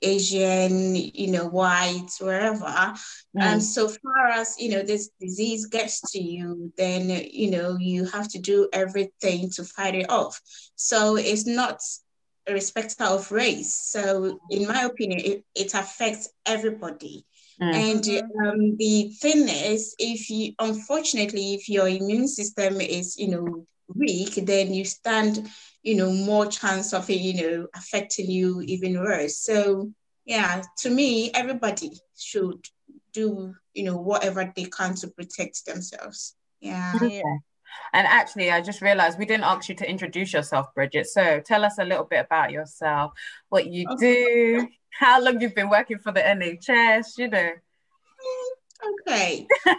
Asian, 0.02 0.96
you 0.96 1.32
know, 1.32 1.48
white, 1.48 2.10
wherever. 2.20 2.66
Mm. 2.66 2.96
And 3.36 3.64
so 3.64 3.88
far 3.88 4.28
as 4.30 4.56
you 4.60 4.70
know, 4.72 4.84
this 4.84 5.10
disease 5.20 5.66
gets 5.68 6.02
to 6.12 6.22
you, 6.22 6.72
then 6.78 7.10
you 7.32 7.52
know 7.52 7.78
you 7.78 8.06
have 8.06 8.28
to 8.30 8.40
do 8.40 8.70
everything 8.74 9.50
to 9.52 9.64
fight 9.64 9.96
it 9.96 10.10
off. 10.10 10.40
So 10.76 11.16
it's 11.18 11.46
not 11.46 11.82
irrespective 12.48 13.08
of 13.08 13.32
race. 13.32 13.76
So, 13.76 14.40
in 14.50 14.68
my 14.68 14.84
opinion, 14.84 15.22
it, 15.24 15.44
it 15.56 15.74
affects 15.74 16.30
everybody. 16.46 17.26
Mm. 17.62 17.74
And 17.74 18.48
um, 18.48 18.78
the 18.78 19.10
thing 19.22 19.48
is, 19.48 19.96
if 20.00 20.30
you, 20.30 20.54
unfortunately, 20.60 21.54
if 21.54 21.70
your 21.70 21.88
immune 21.88 22.28
system 22.28 22.82
is, 22.82 23.18
you 23.18 23.30
know, 23.30 23.68
weak, 23.96 24.36
then 24.36 24.74
you 24.74 24.86
stand, 24.86 25.50
you 25.84 25.96
know, 25.96 26.12
more 26.12 26.46
chance 26.46 26.94
of 26.94 27.10
it, 27.10 27.20
you 27.20 27.42
know, 27.42 27.68
affecting 27.76 28.30
you 28.30 28.62
even 28.62 29.00
worse. 29.00 29.38
So, 29.38 29.92
yeah, 30.26 30.62
to 30.80 30.90
me, 30.90 31.32
everybody 31.34 31.92
should 32.18 32.66
do, 33.14 33.54
you 33.74 33.84
know, 33.84 33.98
whatever 33.98 34.52
they 34.56 34.66
can 34.66 34.96
to 34.96 35.08
protect 35.08 35.66
themselves. 35.66 36.36
Yeah. 36.60 36.94
yeah. 37.02 37.22
And 37.94 38.08
actually, 38.08 38.52
I 38.52 38.62
just 38.62 38.82
realized 38.82 39.18
we 39.18 39.26
didn't 39.26 39.46
ask 39.46 39.70
you 39.70 39.76
to 39.76 39.90
introduce 39.90 40.34
yourself, 40.34 40.74
Bridget. 40.76 41.08
So 41.08 41.40
tell 41.40 41.64
us 41.64 41.78
a 41.80 41.86
little 41.86 42.06
bit 42.06 42.26
about 42.26 42.52
yourself, 42.52 43.14
what 43.50 43.68
you 43.68 43.88
okay. 43.92 44.26
do, 44.60 44.68
how 44.90 45.22
long 45.22 45.40
you've 45.42 45.56
been 45.56 45.70
working 45.70 45.98
for 45.98 46.12
the 46.12 46.22
NHS, 46.22 47.18
you 47.18 47.30
know. 47.30 47.52
Okay. 49.08 49.48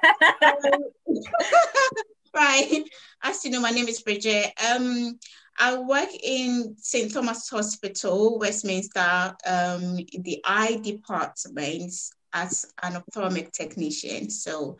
right. 2.34 2.84
As 3.22 3.44
you 3.44 3.50
know, 3.50 3.60
my 3.60 3.70
name 3.70 3.88
is 3.88 4.02
Bridget. 4.02 4.52
Um, 4.70 5.18
I 5.58 5.78
work 5.78 6.08
in 6.22 6.74
St. 6.78 7.12
Thomas 7.12 7.48
Hospital, 7.48 8.38
Westminster, 8.38 9.34
um, 9.46 9.98
in 10.12 10.22
the 10.22 10.40
eye 10.44 10.80
department 10.82 11.92
as 12.32 12.64
an 12.82 12.96
ophthalmic 12.96 13.52
technician. 13.52 14.30
So 14.30 14.78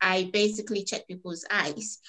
I 0.00 0.30
basically 0.32 0.82
check 0.84 1.06
people's 1.06 1.44
eyes 1.50 2.00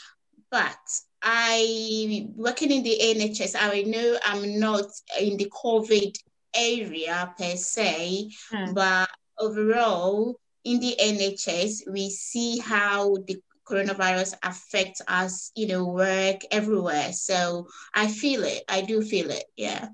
but 0.56 0.78
I 1.22 2.30
working 2.36 2.72
in 2.72 2.84
the 2.84 2.98
NHS, 3.02 3.56
I 3.60 3.82
know 3.82 4.18
I'm 4.24 4.58
not 4.58 4.86
in 5.20 5.36
the 5.36 5.52
COVID 5.52 6.18
area 6.56 7.34
per 7.38 7.58
se, 7.58 8.30
hmm. 8.52 8.74
but 8.74 9.10
overall 9.38 10.40
in 10.64 10.80
the 10.80 10.96
NHS, 10.98 11.92
we 11.92 12.10
see 12.10 12.60
how 12.60 13.18
the 13.28 13.42
coronavirus 13.67 14.36
affects 14.43 15.01
us, 15.07 15.51
you 15.55 15.67
know, 15.67 15.86
work 15.86 16.41
everywhere. 16.51 17.12
So 17.13 17.67
I 17.93 18.07
feel 18.07 18.43
it. 18.43 18.63
I 18.69 18.81
do 18.81 19.01
feel 19.01 19.31
it. 19.31 19.45
Yeah. 19.55 19.89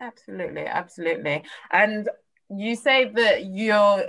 Absolutely, 0.00 0.66
absolutely. 0.66 1.44
And 1.70 2.08
you 2.50 2.74
say 2.74 3.10
that 3.14 3.46
you're 3.46 4.04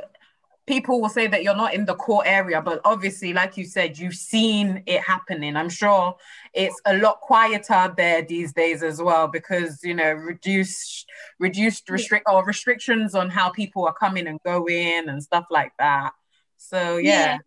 people 0.65 1.01
will 1.01 1.09
say 1.09 1.27
that 1.27 1.43
you're 1.43 1.55
not 1.55 1.73
in 1.73 1.85
the 1.85 1.95
core 1.95 2.25
area, 2.25 2.61
but 2.61 2.79
obviously, 2.85 3.33
like 3.33 3.57
you 3.57 3.65
said, 3.65 3.97
you've 3.97 4.15
seen 4.15 4.81
it 4.85 5.01
happening. 5.01 5.55
I'm 5.55 5.69
sure 5.69 6.15
it's 6.53 6.79
a 6.85 6.97
lot 6.97 7.19
quieter 7.21 7.93
there 7.95 8.21
these 8.21 8.53
days 8.53 8.81
as 8.81 9.01
well 9.01 9.27
because 9.27 9.83
you 9.83 9.93
know 9.93 10.11
reduced 10.13 11.05
reduced 11.39 11.89
restrict 11.89 12.25
or 12.29 12.45
restrictions 12.45 13.13
on 13.13 13.29
how 13.29 13.49
people 13.51 13.85
are 13.85 13.93
coming 13.93 14.27
and 14.27 14.39
going 14.43 15.09
and 15.09 15.21
stuff 15.21 15.45
like 15.51 15.73
that. 15.79 16.11
So 16.57 16.97
yeah. 16.97 17.11
Yeah. 17.11 17.37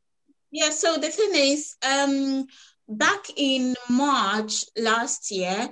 Yeah 0.50 0.70
so 0.70 0.96
the 0.96 1.10
thing 1.10 1.30
is, 1.34 1.76
um, 1.86 2.46
back 2.88 3.26
in 3.36 3.74
March 3.88 4.64
last 4.76 5.30
year, 5.30 5.68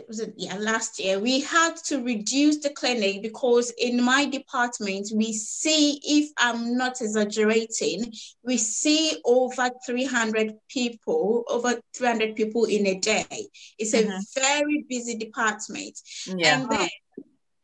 it 0.00 0.08
was 0.08 0.20
it 0.20 0.34
yeah 0.36 0.56
last 0.56 0.98
year 0.98 1.18
we 1.18 1.40
had 1.40 1.76
to 1.76 2.02
reduce 2.02 2.58
the 2.58 2.70
clinic 2.70 3.22
because 3.22 3.72
in 3.78 4.02
my 4.02 4.24
department 4.24 5.06
we 5.14 5.32
see 5.32 6.00
if 6.02 6.30
i'm 6.38 6.76
not 6.76 7.00
exaggerating 7.00 8.10
we 8.42 8.56
see 8.56 9.20
over 9.24 9.70
300 9.84 10.54
people 10.68 11.44
over 11.48 11.74
300 11.94 12.34
people 12.34 12.64
in 12.64 12.86
a 12.86 12.98
day 12.98 13.46
it's 13.78 13.94
a 13.94 14.02
mm-hmm. 14.02 14.18
very 14.40 14.86
busy 14.88 15.16
department 15.16 15.98
yeah. 16.26 16.60
and 16.60 16.70
then 16.70 16.88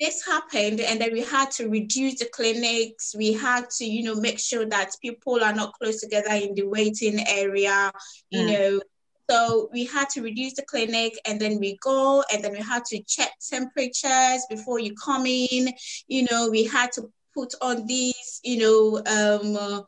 this 0.01 0.25
happened 0.27 0.81
and 0.81 1.01
then 1.01 1.13
we 1.13 1.23
had 1.23 1.51
to 1.51 1.69
reduce 1.69 2.19
the 2.19 2.29
clinics 2.33 3.15
we 3.17 3.33
had 3.33 3.69
to 3.71 3.85
you 3.85 4.03
know 4.03 4.15
make 4.15 4.39
sure 4.39 4.67
that 4.67 4.91
people 5.01 5.43
are 5.43 5.55
not 5.55 5.73
close 5.75 6.01
together 6.01 6.33
in 6.33 6.55
the 6.55 6.63
waiting 6.63 7.19
area 7.27 7.91
you 8.31 8.41
mm. 8.41 8.53
know 8.53 8.81
so 9.29 9.69
we 9.73 9.85
had 9.85 10.09
to 10.11 10.23
reduce 10.23 10.55
the 10.55 10.63
clinic 10.63 11.19
and 11.27 11.41
then 11.41 11.59
we 11.59 11.77
go 11.83 12.23
and 12.33 12.45
then 12.45 12.53
we 12.53 12.59
had 12.59 12.85
to 12.87 13.03
check 13.03 13.33
temperatures 13.41 14.47
before 14.49 14.79
you 14.79 14.95
come 14.95 15.27
in. 15.27 15.73
You 16.07 16.27
know, 16.31 16.49
we 16.49 16.65
had 16.65 16.93
to 16.93 17.11
put 17.35 17.53
on 17.61 17.87
these, 17.87 18.41
you 18.45 18.59
know, 18.59 19.03
um, 19.07 19.85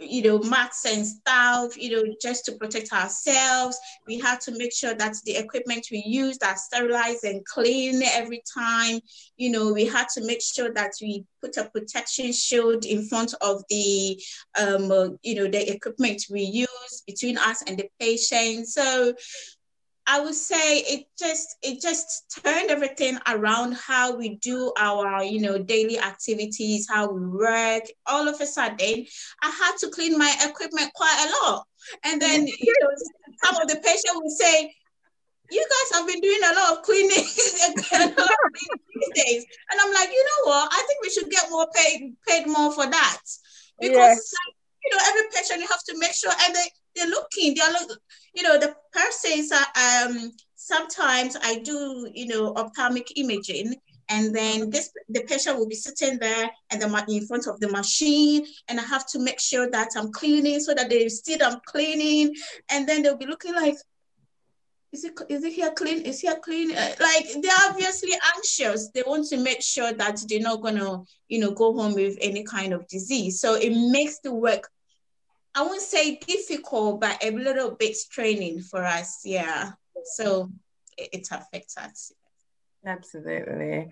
you 0.00 0.22
know, 0.22 0.38
masks 0.38 0.86
and 0.86 1.06
stuff, 1.06 1.76
you 1.76 1.90
know, 1.90 2.14
just 2.20 2.44
to 2.46 2.52
protect 2.52 2.92
ourselves. 2.92 3.78
We 4.06 4.18
had 4.18 4.40
to 4.42 4.52
make 4.56 4.72
sure 4.72 4.94
that 4.94 5.14
the 5.24 5.36
equipment 5.36 5.86
we 5.90 6.02
used 6.06 6.42
are 6.42 6.56
sterilized 6.56 7.24
and 7.24 7.44
clean 7.44 8.02
every 8.02 8.42
time. 8.56 9.00
You 9.36 9.50
know, 9.50 9.72
we 9.72 9.84
had 9.84 10.08
to 10.14 10.24
make 10.24 10.42
sure 10.42 10.72
that 10.74 10.92
we 11.00 11.24
put 11.42 11.56
a 11.56 11.70
protection 11.70 12.32
shield 12.32 12.84
in 12.84 13.06
front 13.06 13.34
of 13.40 13.62
the, 13.68 14.20
um, 14.58 14.90
uh, 14.90 15.08
you 15.22 15.34
know, 15.34 15.48
the 15.48 15.70
equipment 15.70 16.22
we 16.30 16.42
use 16.42 17.02
between 17.06 17.38
us 17.38 17.62
and 17.62 17.78
the 17.78 17.88
patient. 17.98 18.68
So 18.68 19.14
I 20.06 20.20
would 20.20 20.34
say 20.34 20.78
it 20.78 21.06
just 21.18 21.56
it 21.62 21.80
just 21.80 22.40
turned 22.42 22.70
everything 22.70 23.18
around 23.28 23.74
how 23.74 24.16
we 24.16 24.36
do 24.36 24.72
our 24.78 25.22
you 25.22 25.40
know 25.40 25.58
daily 25.58 25.98
activities, 25.98 26.88
how 26.88 27.10
we 27.10 27.26
work. 27.26 27.84
All 28.06 28.26
of 28.28 28.40
a 28.40 28.46
sudden, 28.46 29.06
I 29.42 29.50
had 29.50 29.76
to 29.80 29.90
clean 29.90 30.18
my 30.18 30.34
equipment 30.44 30.92
quite 30.94 31.26
a 31.26 31.46
lot, 31.46 31.66
and 32.04 32.20
then 32.20 32.46
you 32.46 32.74
know 32.80 32.88
some 33.44 33.60
of 33.62 33.68
the 33.68 33.76
patients 33.76 34.14
would 34.14 34.32
say, 34.32 34.74
"You 35.50 35.64
guys 35.68 35.98
have 35.98 36.06
been 36.06 36.20
doing 36.20 36.40
a 36.44 36.54
lot 36.54 36.78
of 36.78 36.82
cleaning 36.82 37.10
these 37.10 37.74
days," 39.14 39.44
and 39.70 39.80
I'm 39.80 39.92
like, 39.92 40.08
you 40.08 40.24
know 40.24 40.50
what? 40.50 40.72
I 40.72 40.82
think 40.86 41.02
we 41.02 41.10
should 41.10 41.30
get 41.30 41.50
more 41.50 41.68
paid 41.74 42.16
paid 42.26 42.46
more 42.46 42.72
for 42.72 42.86
that 42.86 43.20
because. 43.80 43.94
Yes. 43.94 44.32
Like, 44.32 44.56
you 44.82 44.96
know, 44.96 45.02
every 45.08 45.22
patient 45.30 45.60
you 45.60 45.66
have 45.68 45.84
to 45.90 45.98
make 45.98 46.14
sure, 46.14 46.32
and 46.40 46.54
they 46.54 46.64
they're 46.96 47.06
looking, 47.06 47.54
they're 47.54 47.70
look, 47.70 48.00
you 48.34 48.42
know, 48.42 48.58
the 48.58 48.74
persons 48.92 49.52
are, 49.52 50.06
um, 50.06 50.32
sometimes 50.54 51.36
I 51.42 51.58
do, 51.60 52.10
you 52.12 52.26
know, 52.26 52.54
ophthalmic 52.54 53.12
imaging, 53.16 53.74
and 54.08 54.34
then 54.34 54.70
this 54.70 54.90
the 55.08 55.22
patient 55.22 55.56
will 55.56 55.68
be 55.68 55.74
sitting 55.74 56.18
there 56.18 56.50
and 56.70 56.82
the 56.82 57.04
in 57.08 57.26
front 57.26 57.46
of 57.46 57.60
the 57.60 57.68
machine, 57.68 58.44
and 58.68 58.80
I 58.80 58.82
have 58.82 59.06
to 59.08 59.18
make 59.18 59.40
sure 59.40 59.70
that 59.70 59.90
I'm 59.96 60.12
cleaning 60.12 60.60
so 60.60 60.74
that 60.74 60.90
they 60.90 61.08
see 61.08 61.40
I'm 61.40 61.60
cleaning, 61.64 62.34
and 62.70 62.88
then 62.88 63.02
they'll 63.02 63.16
be 63.16 63.26
looking 63.26 63.54
like, 63.54 63.76
is 64.92 65.04
it 65.04 65.12
is 65.28 65.44
it 65.44 65.52
here 65.52 65.70
clean? 65.70 66.02
Is 66.02 66.20
here 66.20 66.36
clean? 66.42 66.76
Uh, 66.76 66.94
like 67.00 67.26
they're 67.40 67.68
obviously 67.68 68.12
anxious. 68.34 68.90
They 68.90 69.04
want 69.06 69.28
to 69.28 69.36
make 69.36 69.62
sure 69.62 69.92
that 69.92 70.20
they're 70.28 70.40
not 70.40 70.62
gonna, 70.62 71.02
you 71.28 71.38
know, 71.38 71.52
go 71.52 71.72
home 71.72 71.94
with 71.94 72.18
any 72.20 72.42
kind 72.42 72.72
of 72.72 72.86
disease. 72.88 73.40
So 73.40 73.54
it 73.54 73.70
makes 73.70 74.18
the 74.18 74.34
work 74.34 74.68
I 75.54 75.62
won't 75.62 75.80
say 75.80 76.16
difficult, 76.16 77.00
but 77.00 77.22
a 77.22 77.30
little 77.30 77.72
bit 77.72 77.96
straining 77.96 78.60
for 78.60 78.84
us. 78.84 79.20
Yeah. 79.24 79.72
So 80.04 80.50
it, 80.96 81.10
it 81.12 81.28
affects 81.30 81.76
us. 81.76 82.12
Absolutely. 82.84 83.90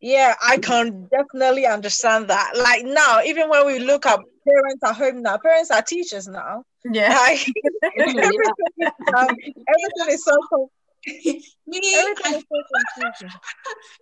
Yeah, 0.00 0.34
I 0.42 0.58
can 0.58 1.08
definitely 1.10 1.66
understand 1.66 2.28
that. 2.28 2.52
Like 2.56 2.84
now, 2.84 3.22
even 3.24 3.48
when 3.48 3.66
we 3.66 3.78
look 3.78 4.06
at 4.06 4.20
parents 4.46 4.84
at 4.84 4.94
home 4.96 5.22
now, 5.22 5.38
parents 5.38 5.70
are 5.70 5.82
teachers 5.82 6.28
now. 6.28 6.64
Yeah. 6.84 7.14
Like, 7.82 7.98
everything, 7.98 8.42
um, 9.16 9.28
everything 9.28 10.08
is 10.08 10.24
so 10.24 10.70
Me, 11.66 11.80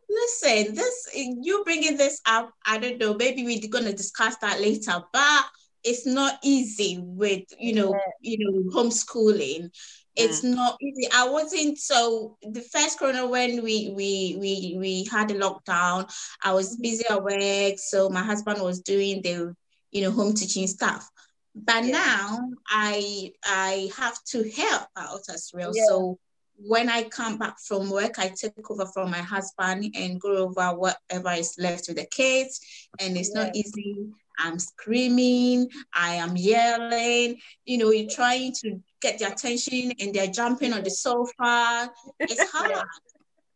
listen, 0.09 0.75
this 0.75 1.09
you 1.15 1.63
bringing 1.65 1.97
this 1.97 2.21
up. 2.27 2.53
I 2.65 2.79
don't 2.79 2.99
know. 2.99 3.15
Maybe 3.15 3.45
we're 3.45 3.69
gonna 3.69 3.93
discuss 3.93 4.37
that 4.37 4.61
later. 4.61 5.03
But 5.13 5.45
it's 5.85 6.07
not 6.07 6.39
easy 6.43 6.99
with 7.01 7.43
you 7.59 7.75
know 7.75 7.93
yeah. 7.93 8.37
you 8.37 8.39
know 8.39 8.71
homeschooling 8.71 9.71
it's 10.15 10.43
mm. 10.43 10.55
not 10.55 10.77
easy 10.83 11.09
i 11.15 11.29
wasn't 11.29 11.79
so 11.79 12.37
the 12.43 12.61
first 12.61 12.99
corona 12.99 13.27
when 13.27 13.63
we 13.63 13.93
we 13.95 14.37
we 14.39 14.77
we 14.79 15.05
had 15.05 15.31
a 15.31 15.35
lockdown 15.35 16.11
i 16.43 16.53
was 16.53 16.75
mm-hmm. 16.75 16.83
busy 16.83 17.05
at 17.09 17.23
work 17.23 17.79
so 17.79 18.09
my 18.09 18.23
husband 18.23 18.61
was 18.61 18.81
doing 18.81 19.23
the 19.23 19.55
you 19.91 20.03
know 20.03 20.11
home 20.11 20.35
teaching 20.35 20.67
stuff 20.67 21.09
but 21.55 21.85
yeah. 21.85 21.93
now 21.93 22.39
i 22.69 23.31
i 23.45 23.91
have 23.97 24.23
to 24.25 24.49
help 24.51 24.87
out 24.97 25.21
as 25.31 25.51
well 25.55 25.73
yeah. 25.75 25.85
so 25.89 26.19
when 26.65 26.89
I 26.89 27.05
come 27.05 27.39
back 27.39 27.59
from 27.59 27.91
work, 27.91 28.19
I 28.19 28.29
take 28.29 28.71
over 28.71 28.87
from 28.87 29.11
my 29.11 29.19
husband 29.19 29.95
and 29.97 30.21
go 30.21 30.37
over 30.37 30.69
whatever 30.71 31.33
is 31.33 31.57
left 31.59 31.89
with 31.89 31.97
the 31.97 32.07
kids. 32.07 32.61
And 33.01 33.17
it's 33.17 33.33
yeah. 33.35 33.45
not 33.45 33.57
easy. 33.57 34.11
I'm 34.39 34.59
screaming, 34.59 35.69
I 35.95 36.15
am 36.15 36.37
yelling, 36.37 37.39
you 37.65 37.79
know, 37.79 37.91
you're 37.91 38.11
trying 38.11 38.53
to 38.63 38.81
get 39.01 39.19
their 39.19 39.33
attention 39.33 39.93
and 40.01 40.15
they're 40.15 40.27
jumping 40.27 40.73
on 40.73 40.83
the 40.83 40.91
sofa. 40.91 41.91
It's 42.21 42.51
hard. 42.53 42.85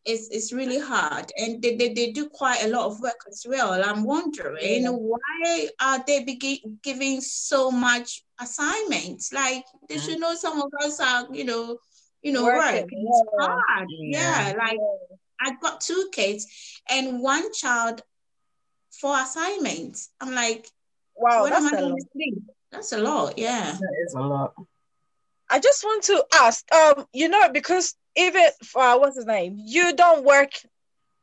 It's, 0.05 0.29
it's 0.29 0.53
really 0.53 0.79
hard. 0.79 1.33
And 1.37 1.61
they, 1.61 1.75
they, 1.75 1.93
they 1.93 2.13
do 2.13 2.29
quite 2.29 2.63
a 2.63 2.69
lot 2.69 2.87
of 2.87 3.01
work 3.01 3.25
as 3.29 3.45
well. 3.49 3.83
I'm 3.83 4.05
wondering 4.05 4.85
yeah. 4.85 4.91
why 4.91 5.69
are 5.81 6.05
they 6.07 6.23
begin, 6.23 6.79
giving 6.83 7.21
so 7.21 7.71
much 7.71 8.23
assignments? 8.41 9.33
Like 9.33 9.65
they 9.89 9.99
should 9.99 10.19
mm. 10.19 10.21
know 10.21 10.35
some 10.35 10.63
of 10.63 10.71
us 10.85 11.01
are, 11.01 11.27
you 11.33 11.45
know, 11.45 11.79
you 12.23 12.33
know, 12.33 12.45
work. 12.45 12.87
It's 12.89 13.23
hard. 13.41 13.89
Yeah, 13.91 14.49
yeah 14.49 14.55
like 14.57 14.79
I 15.41 15.55
got 15.61 15.81
two 15.81 16.09
kids 16.13 16.47
and 16.89 17.21
one 17.21 17.53
child 17.53 18.03
for 19.01 19.19
assignments. 19.19 20.11
I'm 20.21 20.35
like, 20.35 20.69
wow, 21.17 21.43
what 21.43 21.53
am 21.53 21.67
I 21.67 21.71
going 21.77 21.97
to 21.97 22.07
sleep? 22.13 22.43
That's 22.71 22.93
a 22.93 22.99
lot. 22.99 23.39
Yeah, 23.39 23.73
that 23.73 23.95
is 24.07 24.15
a 24.15 24.21
lot. 24.21 24.55
I 25.49 25.61
just 25.61 25.85
want 25.85 26.05
to 26.05 26.25
ask, 26.35 26.65
um, 26.73 27.07
you 27.13 27.29
know, 27.29 27.49
because 27.53 27.95
even 28.17 28.43
uh, 28.75 28.99
what's 28.99 29.17
his 29.17 29.27
name, 29.27 29.57
you 29.65 29.95
don't 29.95 30.25
work 30.25 30.51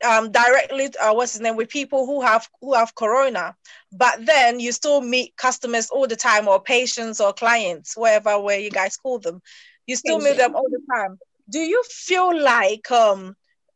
um, 0.04 0.32
directly 0.32 0.90
uh, 1.02 1.14
what's 1.14 1.34
his 1.34 1.42
name 1.42 1.56
with 1.56 1.70
people 1.70 2.06
who 2.06 2.22
have 2.22 2.48
who 2.62 2.74
have 2.74 2.96
corona 2.96 3.56
but 3.92 4.26
then 4.26 4.60
you 4.60 4.72
still 4.72 5.02
meet 5.02 5.36
customers 5.38 5.90
all 5.90 6.08
the 6.08 6.16
time 6.16 6.48
or 6.48 6.62
patients 6.62 7.22
or 7.22 7.34
clients 7.34 7.96
wherever 7.96 8.40
where 8.40 8.60
you 8.60 8.70
guys 8.70 8.98
call 8.98 9.20
them 9.20 9.42
you 9.88 9.96
still 9.96 10.20
meet 10.20 10.38
them 10.38 10.56
all 10.56 10.68
the 10.70 10.82
time 10.94 11.18
do 11.50 11.60
you 11.60 11.84
feel 11.90 12.38
like 12.38 12.90
um 12.92 13.36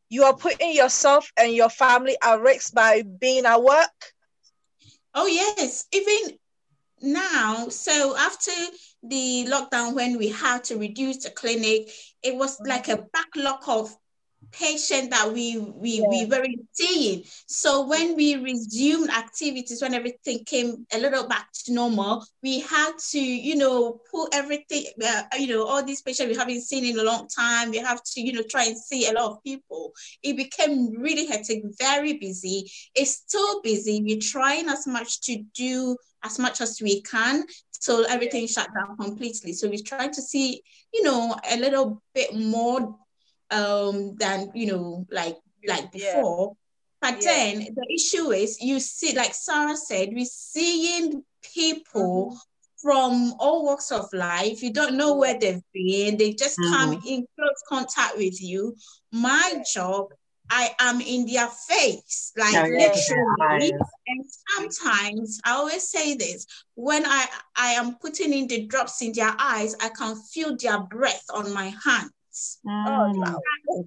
you 0.09 0.23
are 0.23 0.35
putting 0.35 0.73
yourself 0.73 1.31
and 1.37 1.53
your 1.53 1.69
family 1.69 2.17
at 2.23 2.39
risk 2.39 2.73
by 2.73 3.03
being 3.03 3.45
at 3.45 3.61
work? 3.61 4.13
Oh 5.13 5.27
yes. 5.27 5.85
Even 5.91 6.37
now 7.01 7.67
so 7.69 8.15
after 8.17 8.51
the 9.03 9.45
lockdown 9.47 9.93
when 9.93 10.17
we 10.17 10.29
had 10.29 10.63
to 10.63 10.77
reduce 10.77 11.23
the 11.23 11.29
clinic 11.29 11.89
it 12.23 12.35
was 12.35 12.59
like 12.61 12.87
a 12.87 13.05
backlog 13.13 13.59
of 13.67 13.95
patient 14.51 15.11
that 15.11 15.31
we 15.31 15.57
we 15.57 16.01
yeah. 16.01 16.07
we 16.09 16.25
were 16.25 16.45
seeing. 16.71 17.23
So 17.47 17.87
when 17.87 18.15
we 18.15 18.35
resumed 18.35 19.09
activities, 19.09 19.81
when 19.81 19.93
everything 19.93 20.43
came 20.45 20.85
a 20.93 20.99
little 20.99 21.27
back 21.27 21.47
to 21.65 21.73
normal, 21.73 22.25
we 22.43 22.59
had 22.59 22.93
to, 23.11 23.19
you 23.19 23.55
know, 23.55 23.99
pull 24.11 24.27
everything, 24.33 24.85
uh, 25.03 25.23
you 25.37 25.47
know, 25.47 25.65
all 25.65 25.83
these 25.83 26.01
patients 26.01 26.29
we 26.29 26.35
haven't 26.35 26.61
seen 26.61 26.85
in 26.85 26.99
a 26.99 27.03
long 27.03 27.27
time. 27.27 27.71
We 27.71 27.77
have 27.77 28.03
to, 28.03 28.21
you 28.21 28.33
know, 28.33 28.43
try 28.49 28.65
and 28.65 28.77
see 28.77 29.07
a 29.07 29.13
lot 29.13 29.31
of 29.31 29.43
people. 29.43 29.93
It 30.23 30.37
became 30.37 30.91
really 30.99 31.27
hectic, 31.27 31.63
very 31.79 32.13
busy. 32.13 32.71
It's 32.95 33.11
still 33.11 33.61
busy. 33.61 34.01
We're 34.03 34.19
trying 34.19 34.69
as 34.69 34.87
much 34.87 35.21
to 35.21 35.43
do 35.55 35.97
as 36.23 36.39
much 36.39 36.61
as 36.61 36.81
we 36.81 37.01
can 37.03 37.45
so 37.79 38.03
everything 38.05 38.47
shut 38.47 38.69
down 38.73 38.97
completely. 38.97 39.53
So 39.53 39.69
we're 39.69 39.83
trying 39.85 40.11
to 40.13 40.21
see, 40.21 40.61
you 40.93 41.03
know, 41.03 41.35
a 41.49 41.57
little 41.57 42.01
bit 42.13 42.35
more 42.35 42.97
um 43.51 44.15
than 44.15 44.51
you 44.53 44.67
know 44.67 45.05
like 45.11 45.37
like 45.67 45.91
before. 45.91 46.53
Yeah. 46.53 47.11
But 47.11 47.23
yeah. 47.23 47.31
then 47.31 47.59
the 47.75 47.93
issue 47.93 48.31
is 48.31 48.59
you 48.61 48.79
see, 48.79 49.15
like 49.15 49.33
Sarah 49.33 49.75
said, 49.75 50.09
we're 50.11 50.25
seeing 50.25 51.23
people 51.53 52.31
mm-hmm. 52.31 52.37
from 52.81 53.33
all 53.39 53.65
walks 53.65 53.91
of 53.91 54.11
life. 54.13 54.63
You 54.63 54.73
don't 54.73 54.97
know 54.97 55.15
where 55.15 55.37
they've 55.37 55.61
been. 55.73 56.17
They 56.17 56.33
just 56.33 56.57
mm-hmm. 56.57 56.73
come 56.73 56.93
in 57.05 57.25
close 57.35 57.63
contact 57.69 58.17
with 58.17 58.41
you. 58.41 58.75
My 59.11 59.61
job 59.73 60.07
I 60.49 60.73
am 60.79 61.01
in 61.01 61.25
their 61.25 61.47
face, 61.47 62.31
like 62.37 62.53
literally. 62.53 63.71
And 64.07 64.25
sometimes 64.55 65.39
I 65.43 65.51
always 65.51 65.87
say 65.89 66.15
this 66.15 66.45
when 66.75 67.05
I, 67.05 67.25
I 67.55 67.73
am 67.73 67.95
putting 67.95 68.33
in 68.33 68.47
the 68.47 68.65
drops 68.65 69.01
in 69.01 69.11
their 69.11 69.35
eyes, 69.37 69.75
I 69.81 69.89
can 69.89 70.15
feel 70.15 70.55
their 70.55 70.79
breath 70.79 71.25
on 71.33 71.53
my 71.53 71.73
hand. 71.83 72.09
Oh, 72.67 73.11
wow. 73.15 73.41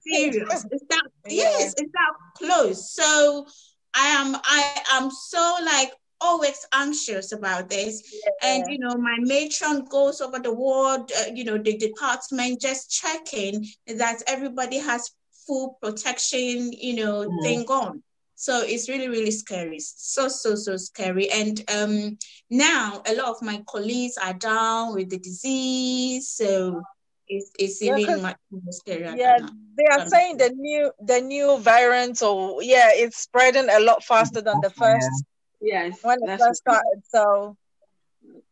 serious. 0.06 0.66
It's 0.70 0.84
that 0.88 1.02
yes, 1.26 1.74
it's 1.76 1.92
that 1.92 2.12
close. 2.36 2.92
So 2.92 3.46
I 3.94 4.06
am 4.06 4.36
I 4.36 4.82
am 4.92 5.10
so 5.10 5.56
like 5.64 5.92
always 6.20 6.66
anxious 6.72 7.32
about 7.32 7.68
this. 7.68 8.02
Yeah. 8.12 8.50
And 8.50 8.64
you 8.70 8.78
know, 8.78 8.94
my 8.96 9.16
matron 9.20 9.84
goes 9.86 10.20
over 10.20 10.38
the 10.38 10.52
ward, 10.52 11.10
uh, 11.18 11.30
you 11.34 11.44
know, 11.44 11.58
the 11.58 11.76
department 11.76 12.60
just 12.60 12.90
checking 12.90 13.66
that 13.86 14.22
everybody 14.26 14.78
has 14.78 15.10
full 15.46 15.78
protection, 15.82 16.72
you 16.72 16.94
know, 16.94 17.28
mm. 17.28 17.42
thing 17.42 17.64
on. 17.66 18.02
So 18.36 18.62
it's 18.62 18.88
really, 18.88 19.08
really 19.08 19.32
scary. 19.32 19.80
So, 19.80 20.28
so, 20.28 20.54
so 20.54 20.78
scary. 20.78 21.30
And 21.30 21.62
um, 21.70 22.16
now 22.48 23.02
a 23.06 23.14
lot 23.14 23.28
of 23.28 23.42
my 23.42 23.62
colleagues 23.66 24.16
are 24.16 24.32
down 24.32 24.94
with 24.94 25.10
the 25.10 25.18
disease. 25.18 26.28
So 26.28 26.82
it's, 27.30 27.50
it's 27.58 27.82
yeah, 27.82 28.16
much 28.16 28.36
more 28.50 28.72
scary. 28.72 29.18
Yeah, 29.18 29.38
they 29.78 29.86
are 29.86 30.06
saying 30.06 30.38
the 30.38 30.50
new 30.50 30.90
the 31.00 31.20
new 31.20 31.58
variant 31.58 32.20
or 32.22 32.62
yeah, 32.62 32.90
it's 32.92 33.18
spreading 33.18 33.68
a 33.70 33.80
lot 33.80 34.02
faster 34.04 34.40
than 34.40 34.60
the 34.60 34.70
first. 34.70 35.24
Yes, 35.60 35.98
when 36.02 36.18
it 36.22 36.38
first 36.38 36.60
started. 36.60 37.02
So 37.08 37.56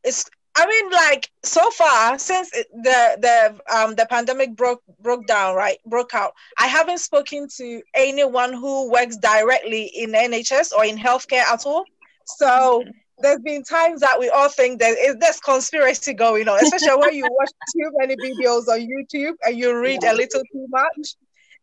it's 0.05 0.25
I 0.57 0.67
mean, 0.67 0.91
like 0.91 1.31
so 1.45 1.71
far 1.71 2.19
since 2.19 2.51
the 2.51 2.99
the 3.21 3.77
um 3.77 3.95
the 3.97 4.07
pandemic 4.07 4.57
broke 4.57 4.83
broke 5.01 5.27
down, 5.27 5.57
right, 5.57 5.79
broke 5.85 6.15
out. 6.15 6.33
I 6.59 6.67
haven't 6.69 6.99
spoken 6.99 7.49
to 7.57 7.83
anyone 7.95 8.53
who 8.53 8.91
works 8.91 9.17
directly 9.17 9.85
in 9.87 10.13
NHS 10.13 10.73
or 10.73 10.85
in 10.85 10.97
healthcare 10.97 11.43
at 11.43 11.67
all. 11.67 11.85
So 12.27 12.85
there's 13.21 13.41
been 13.41 13.63
times 13.63 14.01
that 14.01 14.19
we 14.19 14.29
all 14.31 14.49
think 14.49 14.81
that 14.81 14.97
is 14.99 15.17
there's 15.17 15.41
conspiracy 15.41 16.15
going 16.15 16.49
on, 16.49 16.63
especially 16.63 16.97
when 16.97 17.15
you 17.15 17.27
watch 17.31 17.51
too 17.77 17.91
many 17.97 18.17
videos 18.17 18.69
on 18.69 18.81
YouTube 18.81 19.35
and 19.45 19.57
you 19.57 19.79
read 19.79 20.01
yeah. 20.03 20.13
a 20.13 20.15
little 20.15 20.43
too 20.53 20.67
much. 20.69 21.17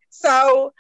So 0.10 0.74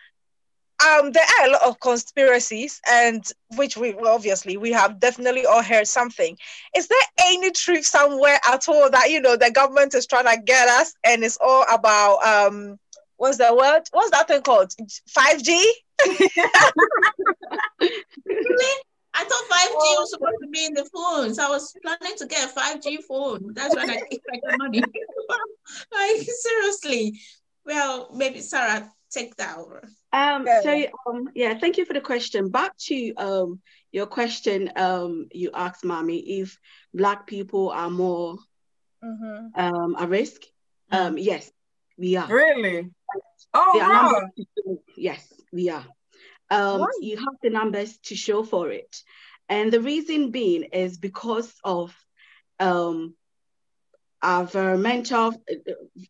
um, 0.85 1.11
there 1.11 1.23
are 1.23 1.47
a 1.47 1.51
lot 1.51 1.63
of 1.63 1.79
conspiracies, 1.79 2.81
and 2.89 3.23
which 3.55 3.77
we 3.77 3.93
well, 3.93 4.13
obviously 4.13 4.57
we 4.57 4.71
have 4.73 4.99
definitely 4.99 5.45
all 5.45 5.63
heard 5.63 5.88
something. 5.88 6.38
Is 6.75 6.88
there 6.88 6.97
any 7.19 7.51
truth 7.51 7.85
somewhere 7.85 8.39
at 8.47 8.67
all 8.67 8.89
that 8.89 9.09
you 9.09 9.21
know 9.21 9.38
the 9.38 9.51
government 9.51 9.95
is 9.95 10.05
trying 10.05 10.25
to 10.25 10.41
get 10.43 10.67
us, 10.67 10.93
and 11.03 11.23
it's 11.23 11.38
all 11.39 11.65
about 11.71 12.17
um, 12.25 12.77
what's 13.17 13.38
the 13.38 13.55
word? 13.55 13.83
What's 13.91 14.11
that 14.11 14.27
thing 14.27 14.41
called? 14.41 14.73
Five 15.07 15.41
G. 15.41 15.73
I 19.15 19.23
thought 19.23 19.43
5G 19.49 19.99
was 19.99 20.12
supposed 20.12 20.38
to 20.41 20.47
be 20.49 20.65
in 20.65 20.73
the 20.73 20.86
phones. 20.93 21.39
I 21.39 21.47
was 21.47 21.73
planning 21.82 22.17
to 22.17 22.28
get 22.28 22.49
a 22.49 22.54
5G 22.54 23.04
phone. 23.08 23.54
That's 23.54 23.73
when 23.75 23.89
I 23.89 23.95
get 23.95 24.21
the 24.21 24.58
money. 24.58 24.84
like 25.91 26.28
seriously. 26.28 27.19
Well, 27.65 28.10
maybe 28.13 28.41
Sarah, 28.41 28.91
take 29.10 29.36
that 29.38 29.58
over. 29.58 29.88
Um, 30.12 30.45
so 30.63 30.86
um, 31.08 31.30
yeah, 31.34 31.58
thank 31.58 31.78
you 31.78 31.86
for 31.86 31.93
the 31.93 32.01
question. 32.01 32.49
Back 32.49 32.78
to 32.88 33.13
um 33.15 33.62
your 33.91 34.06
question 34.06 34.71
um 34.75 35.28
you 35.32 35.51
asked 35.54 35.86
mommy 35.86 36.41
if 36.41 36.58
black 36.93 37.25
people 37.28 37.69
are 37.69 37.89
more 37.89 38.38
mm-hmm. 39.04 39.60
um 39.60 39.95
at 39.97 40.10
risk. 40.10 40.41
Um 40.91 41.17
yes, 41.17 41.49
we 41.97 42.17
are. 42.17 42.28
Really? 42.28 42.89
Oh 43.54 43.78
wow. 43.80 44.75
yes, 44.97 45.34
we 45.51 45.69
are. 45.69 45.86
Um, 46.49 46.86
you 47.01 47.17
have 47.17 47.36
the 47.41 47.49
numbers 47.49 47.97
to 48.05 48.15
show 48.15 48.43
for 48.43 48.69
it. 48.69 48.95
And 49.49 49.71
the 49.71 49.81
reason 49.81 50.31
being 50.31 50.63
is 50.63 50.97
because 50.97 51.53
of 51.63 51.95
um, 52.60 53.15
our 54.21 54.41
environmental, 54.41 55.34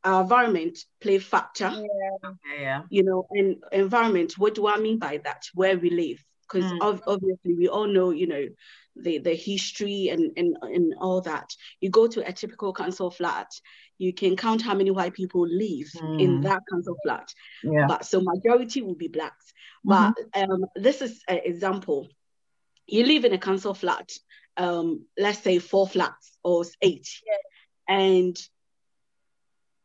our 0.03 0.21
environment 0.21 0.79
play 1.01 1.19
factor. 1.19 1.71
Yeah. 1.73 2.31
yeah. 2.59 2.81
You 2.89 3.03
know, 3.03 3.27
and 3.31 3.57
environment, 3.71 4.37
what 4.37 4.55
do 4.55 4.67
I 4.67 4.77
mean 4.77 4.99
by 4.99 5.17
that? 5.23 5.43
Where 5.53 5.77
we 5.77 5.89
live. 5.89 6.23
Because 6.47 6.71
mm. 6.71 7.01
obviously 7.07 7.55
we 7.55 7.67
all 7.67 7.87
know, 7.87 8.11
you 8.11 8.27
know, 8.27 8.45
the, 8.95 9.17
the 9.19 9.35
history 9.35 10.09
and, 10.09 10.31
and, 10.37 10.57
and 10.61 10.93
all 10.99 11.21
that. 11.21 11.49
You 11.81 11.89
go 11.89 12.07
to 12.07 12.27
a 12.27 12.31
typical 12.31 12.73
council 12.73 13.11
flat, 13.11 13.47
you 13.97 14.13
can 14.13 14.35
count 14.35 14.61
how 14.61 14.73
many 14.73 14.91
white 14.91 15.13
people 15.13 15.47
live 15.47 15.87
mm. 15.95 16.21
in 16.21 16.41
that 16.41 16.61
council 16.71 16.97
flat. 17.03 17.29
Yeah. 17.63 17.87
But 17.87 18.05
so 18.05 18.21
majority 18.21 18.81
will 18.81 18.95
be 18.95 19.07
blacks. 19.07 19.53
Mm-hmm. 19.85 20.11
But 20.31 20.49
um, 20.49 20.65
this 20.75 21.01
is 21.01 21.21
an 21.27 21.41
example. 21.43 22.09
You 22.87 23.05
live 23.05 23.25
in 23.25 23.33
a 23.33 23.37
council 23.37 23.73
flat, 23.73 24.11
um, 24.57 25.05
let's 25.17 25.39
say 25.39 25.59
four 25.59 25.87
flats 25.87 26.37
or 26.43 26.63
eight, 26.81 27.07
yeah. 27.25 27.95
and 27.95 28.37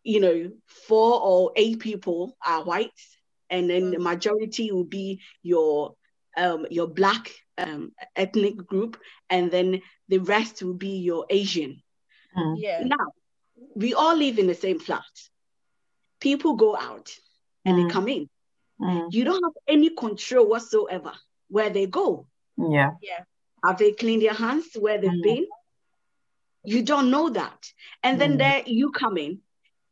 you 0.03 0.21
know 0.21 0.51
four 0.67 1.21
or 1.21 1.53
eight 1.57 1.81
people 1.81 2.37
are 2.45 2.65
white, 2.65 2.91
and 3.49 3.71
then 3.71 3.83
mm-hmm. 3.83 3.93
the 3.93 3.99
majority 4.01 4.71
will 4.71 4.85
be 4.85 5.23
your 5.43 5.95
um, 6.37 6.67
your 6.71 6.89
black 6.89 7.31
um, 7.61 7.93
ethnic 8.17 8.57
group, 8.67 9.01
and 9.29 9.51
then 9.51 9.83
the 10.09 10.19
rest 10.19 10.63
will 10.63 10.75
be 10.75 10.99
your 10.99 11.27
Asian. 11.31 11.83
Mm. 12.37 12.55
Yeah. 12.59 12.83
Now, 12.85 13.13
we 13.75 13.95
all 13.95 14.17
live 14.17 14.39
in 14.39 14.47
the 14.47 14.55
same 14.55 14.79
flat. 14.79 15.03
People 16.21 16.55
go 16.55 16.77
out 16.77 17.11
and 17.65 17.77
mm. 17.77 17.89
they 17.89 17.93
come 17.93 18.09
in. 18.09 18.29
Mm. 18.81 19.13
You 19.13 19.25
don't 19.25 19.43
have 19.43 19.53
any 19.69 19.91
control 19.91 20.49
whatsoever 20.49 21.13
where 21.49 21.71
they 21.71 21.87
go. 21.87 22.27
Yeah. 22.57 22.93
Yeah. 23.03 23.21
Have 23.65 23.79
they 23.79 23.93
cleaned 23.93 24.23
their 24.23 24.35
hands 24.35 24.67
where 24.79 24.99
they've 24.99 25.11
mm. 25.11 25.23
been? 25.23 25.47
You 26.65 26.83
don't 26.83 27.11
know 27.11 27.31
that. 27.31 27.67
And 28.03 28.21
then 28.21 28.35
mm. 28.35 28.39
there 28.39 28.63
you 28.67 28.93
come 28.93 29.17
in, 29.17 29.41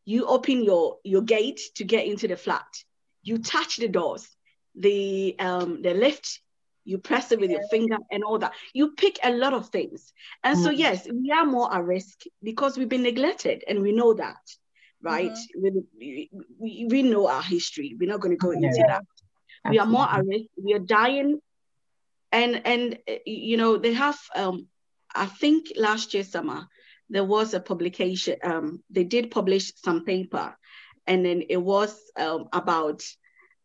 you 0.05 0.27
open 0.27 0.65
your 0.65 0.99
your 1.05 1.23
gate 1.23 1.61
to 1.77 1.85
get 1.85 2.07
into 2.07 2.29
the 2.29 2.37
flat. 2.37 2.67
You 3.23 3.39
touch 3.39 3.77
the 3.77 3.89
doors, 3.89 4.27
the 4.75 5.37
um 5.39 5.83
the 5.83 5.95
lift, 5.95 6.41
you 6.89 6.99
press 6.99 7.33
it 7.33 7.41
with 7.41 7.51
yeah. 7.51 7.59
your 7.59 7.69
finger 7.69 7.99
and 8.11 8.25
all 8.25 8.39
that. 8.39 8.53
You 8.73 8.93
pick 8.93 9.19
a 9.23 9.31
lot 9.31 9.53
of 9.53 9.69
things. 9.69 10.13
And 10.43 10.59
so 10.59 10.71
mm. 10.71 10.79
yes, 10.79 11.07
we 11.13 11.31
are 11.31 11.45
more 11.45 11.73
at 11.75 11.85
risk 11.85 12.23
because 12.43 12.77
we've 12.77 12.89
been 12.89 13.03
neglected 13.03 13.65
and 13.69 13.83
we 13.83 13.93
know 13.93 14.15
that 14.15 14.41
right? 15.01 15.31
Mm-hmm. 15.31 15.79
We, 16.01 16.31
we, 16.59 16.87
we 16.91 17.03
know 17.03 17.29
our 17.29 17.43
history. 17.43 17.97
We're 17.99 18.09
not 18.09 18.21
going 18.21 18.37
to 18.37 18.37
go 18.37 18.51
into 18.51 18.85
that. 18.89 19.05
Absolutely. 19.65 19.71
We 19.71 19.79
are 19.79 19.87
more 19.87 20.09
at 20.09 20.27
risk. 20.27 20.47
We 20.57 20.75
are 20.75 20.81
dying. 20.81 21.41
And 22.33 22.63
and 22.67 22.99
you 23.25 23.57
know, 23.57 23.79
they 23.79 23.95
have 23.95 24.19
um 24.35 24.67
I 25.15 25.27
think 25.27 25.73
last 25.77 26.15
year 26.15 26.25
summer 26.25 26.67
there 27.11 27.25
was 27.25 27.55
a 27.55 27.61
publication, 27.61 28.37
um, 28.43 28.83
they 28.91 29.05
did 29.05 29.31
publish 29.31 29.73
some 29.77 30.05
paper, 30.05 30.55
and 31.07 31.25
then 31.25 31.43
it 31.49 31.57
was 31.57 31.99
um, 32.17 32.49
about 32.53 33.03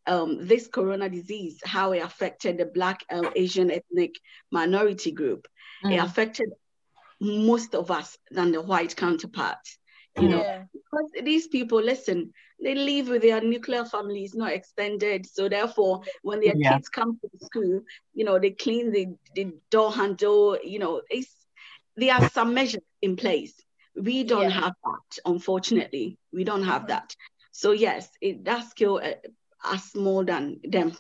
um, 0.08 0.46
this 0.46 0.68
corona 0.68 1.10
disease, 1.10 1.60
how 1.64 1.92
it 1.94 2.00
affected 2.00 2.58
the 2.58 2.66
Black 2.66 3.04
uh, 3.10 3.30
Asian 3.36 3.72
ethnic 3.72 4.16
minority 4.52 5.12
group. 5.12 5.48
Mm. 5.84 5.94
It 5.94 5.98
affected 5.98 6.50
most 7.20 7.76
of 7.76 7.92
us 7.92 8.18
than 8.32 8.52
the 8.52 8.62
white 8.62 8.96
counterpart. 8.96 9.60
You 10.20 10.30
know, 10.30 10.44
yeah. 10.44 10.64
because 10.72 11.10
these 11.24 11.48
people, 11.48 11.82
listen, 11.82 12.34
they 12.62 12.76
live 12.76 13.08
with 13.08 13.24
their 13.24 13.42
nuclear 13.42 13.84
families, 13.84 14.36
not 14.36 14.52
extended. 14.52 15.26
So 15.26 15.50
therefore, 15.50 16.02
when 16.22 16.40
their 16.40 16.54
yeah. 16.56 16.74
kids 16.74 16.88
come 16.88 17.20
to 17.20 17.46
school, 17.46 17.82
you 18.14 18.24
know, 18.24 18.38
they 18.38 18.52
clean 18.52 18.92
the, 18.92 19.08
the 19.34 19.56
door 19.72 19.92
handle, 19.92 20.60
you 20.64 20.78
know, 20.78 21.02
it's 21.10 21.34
there 21.96 22.14
are 22.14 22.30
some 22.30 22.54
measures 22.54 22.84
in 23.02 23.16
place. 23.16 23.54
We 23.96 24.24
don't 24.24 24.44
yeah. 24.44 24.62
have 24.62 24.74
that, 24.84 25.20
unfortunately. 25.26 26.20
We 26.32 26.44
don't 26.44 26.64
have 26.64 26.88
that. 26.88 27.16
So 27.52 27.72
yes, 27.72 28.08
it 28.22 28.44
does 28.44 28.72
kill 28.74 29.02
uh, 29.04 29.14
us 29.64 29.96
more 29.96 30.24
than 30.24 30.60
them. 30.64 30.96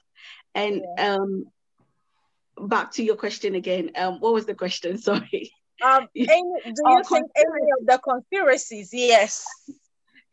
And 0.56 0.82
yeah. 0.97 1.15
um, 1.15 1.45
back 2.60 2.91
to 2.93 3.04
your 3.04 3.15
question 3.15 3.56
again. 3.56 3.91
Um, 3.95 4.19
what 4.19 4.34
was 4.34 4.45
the 4.45 4.56
question? 4.56 4.97
Sorry. 5.10 5.52
Um, 5.84 6.08
do 6.15 6.21
you 6.23 7.04
think 7.10 7.26
any 7.36 7.71
of 7.80 7.86
the 7.86 7.99
conspiracies? 8.04 8.89
Yes. 8.93 9.45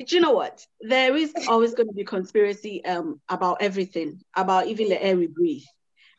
Do 0.05 0.15
you 0.15 0.21
know 0.21 0.33
what? 0.33 0.65
There 0.81 1.15
is 1.15 1.33
always 1.49 1.75
going 1.75 1.89
to 1.89 1.95
be 1.95 2.05
conspiracy 2.05 2.83
um 2.85 3.21
about 3.29 3.59
everything, 3.61 4.21
about 4.35 4.67
even 4.67 4.89
the 4.89 5.03
air 5.03 5.17
we 5.17 5.27
breathe, 5.27 5.65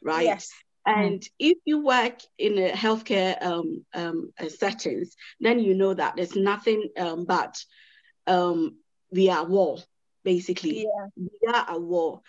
right? 0.03 0.25
Yes. 0.25 0.49
And 0.85 1.23
if 1.37 1.57
you 1.65 1.83
work 1.83 2.19
in 2.37 2.57
a 2.57 2.71
healthcare 2.71 3.41
um, 3.43 3.85
um, 3.93 4.33
settings, 4.47 5.15
then 5.39 5.59
you 5.59 5.75
know 5.75 5.93
that 5.93 6.15
there's 6.15 6.35
nothing 6.35 6.89
um, 6.97 7.25
but 7.25 7.63
um, 8.25 8.77
we 9.11 9.29
are 9.29 9.45
war, 9.45 9.77
basically. 10.23 10.83
Yeah. 10.83 11.07
We 11.15 11.47
are 11.47 11.65
at 11.69 11.81
war. 11.81 12.21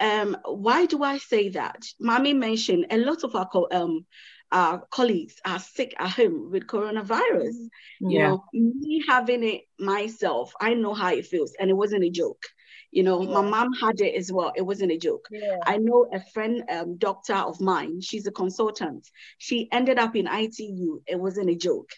Um, 0.00 0.36
why 0.44 0.86
do 0.86 1.02
I 1.02 1.18
say 1.18 1.50
that? 1.50 1.82
Mami 2.02 2.36
mentioned 2.36 2.86
a 2.90 2.98
lot 2.98 3.24
of 3.24 3.34
our, 3.36 3.46
co- 3.46 3.68
um, 3.70 4.06
our 4.50 4.84
colleagues 4.90 5.36
are 5.44 5.58
sick 5.58 5.94
at 5.98 6.10
home 6.10 6.50
with 6.50 6.66
coronavirus. 6.66 7.54
Mm-hmm. 7.54 8.10
You 8.10 8.18
know, 8.20 8.44
me 8.52 9.04
having 9.08 9.44
it 9.44 9.62
myself, 9.78 10.52
I 10.60 10.74
know 10.74 10.94
how 10.94 11.10
it 11.10 11.26
feels, 11.26 11.54
and 11.58 11.70
it 11.70 11.74
wasn't 11.74 12.04
a 12.04 12.10
joke. 12.10 12.42
You 12.90 13.02
know, 13.02 13.22
yeah. 13.22 13.30
my 13.30 13.42
mom 13.42 13.72
had 13.72 14.00
it 14.00 14.14
as 14.14 14.30
well. 14.30 14.52
It 14.54 14.62
wasn't 14.62 14.92
a 14.92 14.98
joke. 14.98 15.26
Yeah. 15.30 15.58
I 15.66 15.78
know 15.78 16.08
a 16.12 16.20
friend, 16.32 16.62
um, 16.70 16.96
doctor 16.96 17.34
of 17.34 17.60
mine, 17.60 18.00
she's 18.00 18.28
a 18.28 18.30
consultant. 18.30 19.08
She 19.38 19.68
ended 19.72 19.98
up 19.98 20.14
in 20.14 20.28
ITU. 20.28 21.02
It 21.06 21.18
wasn't 21.18 21.50
a 21.50 21.56
joke, 21.56 21.90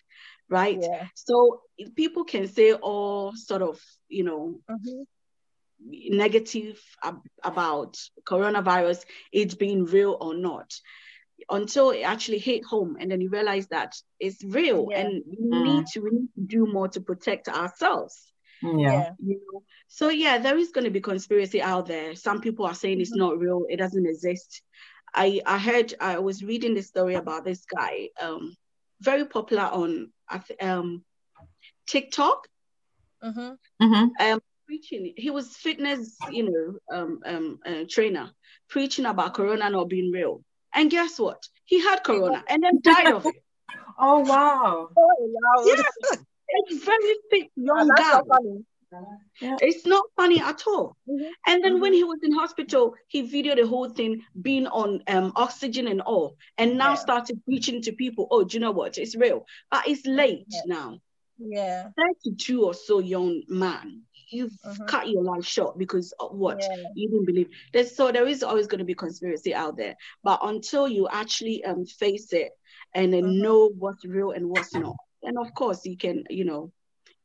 right? 0.48 0.78
Yeah. 0.80 1.06
So 1.14 1.60
people 1.96 2.24
can 2.24 2.48
say 2.48 2.72
all 2.72 3.34
sort 3.36 3.60
of, 3.60 3.78
you 4.08 4.24
know, 4.24 4.60
mm-hmm. 4.70 5.02
Negative 5.80 6.80
ab- 7.02 7.22
about 7.42 7.96
coronavirus, 8.24 9.04
it's 9.32 9.54
being 9.54 9.84
real 9.84 10.16
or 10.20 10.34
not 10.34 10.72
until 11.50 11.90
it 11.90 12.00
actually 12.00 12.38
hit 12.38 12.64
home 12.64 12.96
and 12.98 13.10
then 13.10 13.20
you 13.20 13.28
realize 13.28 13.66
that 13.68 13.94
it's 14.18 14.42
real 14.42 14.88
yeah. 14.90 15.00
and 15.00 15.22
we 15.26 15.36
mm. 15.36 15.64
need 15.64 15.86
to 15.86 16.00
we 16.00 16.10
need 16.10 16.28
to 16.34 16.40
do 16.46 16.66
more 16.66 16.88
to 16.88 17.00
protect 17.00 17.46
ourselves 17.46 18.32
yeah. 18.62 19.10
You 19.22 19.40
know? 19.52 19.62
So 19.88 20.08
yeah, 20.08 20.38
there 20.38 20.58
is 20.58 20.70
going 20.70 20.84
to 20.84 20.90
be 20.90 21.00
conspiracy 21.00 21.62
out 21.62 21.86
there. 21.86 22.14
Some 22.14 22.40
people 22.40 22.66
are 22.66 22.74
saying 22.74 23.00
it's 23.00 23.10
mm-hmm. 23.10 23.20
not 23.20 23.38
real, 23.38 23.64
it 23.68 23.76
doesn't 23.76 24.06
exist. 24.06 24.62
I 25.14 25.40
I 25.46 25.58
heard 25.58 25.94
I 26.00 26.18
was 26.18 26.42
reading 26.42 26.74
the 26.74 26.82
story 26.82 27.14
about 27.14 27.44
this 27.44 27.64
guy, 27.64 28.08
um, 28.20 28.56
very 29.00 29.24
popular 29.24 29.62
on 29.62 30.12
um 30.60 31.04
TikTok. 31.86 32.48
Mm-hmm. 33.22 33.84
Mm-hmm. 33.84 34.32
Um, 34.32 34.40
preaching. 34.66 35.14
He 35.16 35.30
was 35.30 35.56
fitness, 35.56 36.16
you 36.30 36.50
know, 36.50 36.96
um, 36.96 37.20
um, 37.24 37.58
uh, 37.64 37.84
trainer, 37.88 38.30
preaching 38.68 39.06
about 39.06 39.34
Corona 39.34 39.70
not 39.70 39.88
being 39.88 40.10
real. 40.10 40.42
And 40.74 40.90
guess 40.90 41.18
what? 41.18 41.42
He 41.64 41.80
had 41.80 42.04
Corona 42.04 42.44
and 42.48 42.62
then 42.62 42.80
died 42.82 43.12
of 43.12 43.26
it. 43.26 43.34
Oh 43.98 44.18
wow! 44.18 44.90
Oh, 44.94 45.16
wow. 45.18 45.64
Yeah 45.64 46.16
a 46.70 46.74
very 46.78 47.14
fit 47.30 47.50
young 47.56 47.88
guy. 47.88 48.20
Yeah. 49.40 49.56
It's 49.60 49.84
not 49.84 50.04
funny 50.16 50.40
at 50.40 50.62
all. 50.66 50.96
Mm-hmm. 51.08 51.28
And 51.46 51.64
then 51.64 51.72
mm-hmm. 51.72 51.82
when 51.82 51.92
he 51.92 52.04
was 52.04 52.20
in 52.22 52.32
hospital, 52.32 52.94
he 53.08 53.28
videoed 53.28 53.56
the 53.56 53.66
whole 53.66 53.90
thing 53.90 54.22
being 54.40 54.66
on 54.68 55.02
um, 55.08 55.32
oxygen 55.36 55.88
and 55.88 56.00
all, 56.00 56.36
and 56.56 56.78
now 56.78 56.90
yeah. 56.90 56.94
started 56.94 57.44
preaching 57.44 57.82
to 57.82 57.92
people. 57.92 58.28
Oh, 58.30 58.44
do 58.44 58.54
you 58.54 58.60
know 58.60 58.70
what? 58.70 58.96
It's 58.96 59.16
real, 59.16 59.44
but 59.70 59.86
it's 59.88 60.06
late 60.06 60.46
yeah. 60.48 60.60
now. 60.66 61.00
Yeah, 61.38 61.88
thirty-two 61.98 62.64
or 62.64 62.72
so 62.72 63.00
young 63.00 63.42
man, 63.48 64.02
you've 64.30 64.52
mm-hmm. 64.64 64.84
cut 64.86 65.08
your 65.08 65.22
life 65.22 65.44
short 65.44 65.78
because 65.78 66.12
of 66.20 66.32
what 66.34 66.62
you 66.94 67.08
didn't 67.08 67.26
believe. 67.26 67.48
There's 67.72 67.94
so 67.94 68.12
there 68.12 68.26
is 68.26 68.42
always 68.42 68.66
going 68.66 68.78
to 68.78 68.84
be 68.84 68.94
conspiracy 68.94 69.54
out 69.54 69.76
there, 69.76 69.96
but 70.22 70.40
until 70.42 70.88
you 70.88 71.08
actually 71.08 71.64
um 71.64 71.86
face 71.86 72.32
it 72.32 72.52
and 72.94 73.12
then 73.12 73.24
mm-hmm. 73.24 73.42
know 73.42 73.70
what's 73.78 74.04
real 74.04 74.32
and 74.32 74.48
what's 74.48 74.74
not, 74.74 74.96
and 75.22 75.38
of 75.38 75.54
course 75.54 75.84
you 75.84 75.96
can 75.96 76.24
you 76.30 76.44
know 76.44 76.72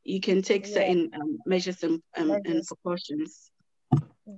you 0.04 0.20
can 0.20 0.42
take 0.42 0.66
yeah. 0.66 0.74
certain 0.74 1.10
um, 1.14 1.38
measures 1.46 1.82
and, 1.82 2.02
um, 2.16 2.30
and 2.30 2.66
precautions 2.66 3.50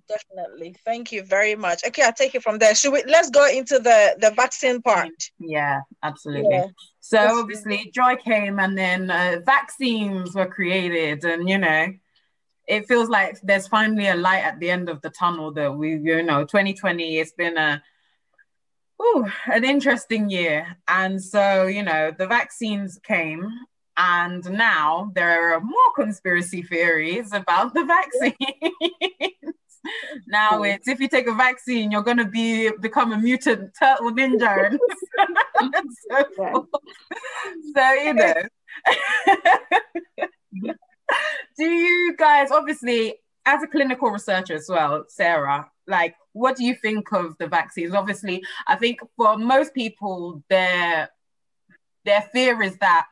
definitely 0.09 0.75
thank 0.85 1.13
you 1.13 1.23
very 1.23 1.55
much 1.55 1.83
okay 1.87 2.03
i'll 2.03 2.13
take 2.13 2.35
it 2.35 2.43
from 2.43 2.59
there 2.59 2.75
should 2.75 2.93
we 2.93 3.03
let's 3.07 3.31
go 3.31 3.47
into 3.49 3.79
the 3.79 4.17
the 4.19 4.31
vaccine 4.31 4.81
part 4.81 5.13
yeah 5.39 5.81
absolutely 6.03 6.51
yeah. 6.51 6.67
so 7.01 7.19
obviously 7.41 7.91
joy 7.95 8.17
came 8.17 8.59
and 8.59 8.77
then 8.77 9.11
uh, 9.11 9.39
vaccines 9.45 10.35
were 10.35 10.47
created 10.47 11.23
and 11.25 11.49
you 11.49 11.59
know 11.59 11.87
it 12.67 12.87
feels 12.87 13.09
like 13.09 13.39
there's 13.43 13.67
finally 13.67 14.09
a 14.09 14.15
light 14.15 14.43
at 14.43 14.59
the 14.61 14.71
end 14.71 14.89
of 14.89 15.01
the 15.03 15.11
tunnel 15.11 15.53
that 15.53 15.75
we 15.75 15.97
you 15.97 16.23
know 16.23 16.45
2020 16.45 17.19
it's 17.19 17.33
been 17.33 17.57
a 17.57 17.83
Ooh, 19.03 19.27
an 19.47 19.65
interesting 19.65 20.31
year. 20.31 20.77
And 20.89 21.23
so, 21.23 21.67
you 21.67 21.83
know, 21.83 22.13
the 22.17 22.27
vaccines 22.27 22.99
came, 23.03 23.51
and 23.97 24.49
now 24.51 25.13
there 25.15 25.55
are 25.55 25.61
more 25.61 25.93
conspiracy 25.97 26.63
theories 26.63 27.33
about 27.33 27.75
the 27.75 27.85
vaccines. 27.85 28.37
now 30.29 30.63
it's 30.63 30.89
if 30.89 31.01
you 31.01 31.09
take 31.09 31.27
a 31.27 31.35
vaccine, 31.35 31.91
you're 31.91 32.03
gonna 32.03 32.29
be 32.29 32.71
become 32.81 33.13
a 33.13 33.19
mutant 33.19 33.73
turtle 33.79 34.11
ninja 34.13 34.71
and 34.71 34.81
so, 36.11 36.69
so 37.75 37.93
you 37.93 38.15
know. 38.15 38.35
Mm-hmm. 40.55 40.71
Do 41.57 41.65
you 41.65 42.17
guys 42.17 42.51
obviously 42.51 43.17
as 43.47 43.63
a 43.63 43.67
clinical 43.67 44.11
researcher 44.11 44.55
as 44.55 44.67
well, 44.69 45.05
Sarah, 45.09 45.71
like 45.87 46.15
what 46.33 46.57
do 46.57 46.65
you 46.65 46.75
think 46.75 47.13
of 47.13 47.37
the 47.39 47.47
vaccines? 47.47 47.95
Obviously 47.95 48.43
i 48.67 48.75
think 48.77 49.01
for 49.17 49.37
most 49.37 49.75
people 49.75 50.43
their 50.49 51.11
their 52.05 52.23
fear 52.33 52.63
is 52.63 52.77
that 52.79 53.07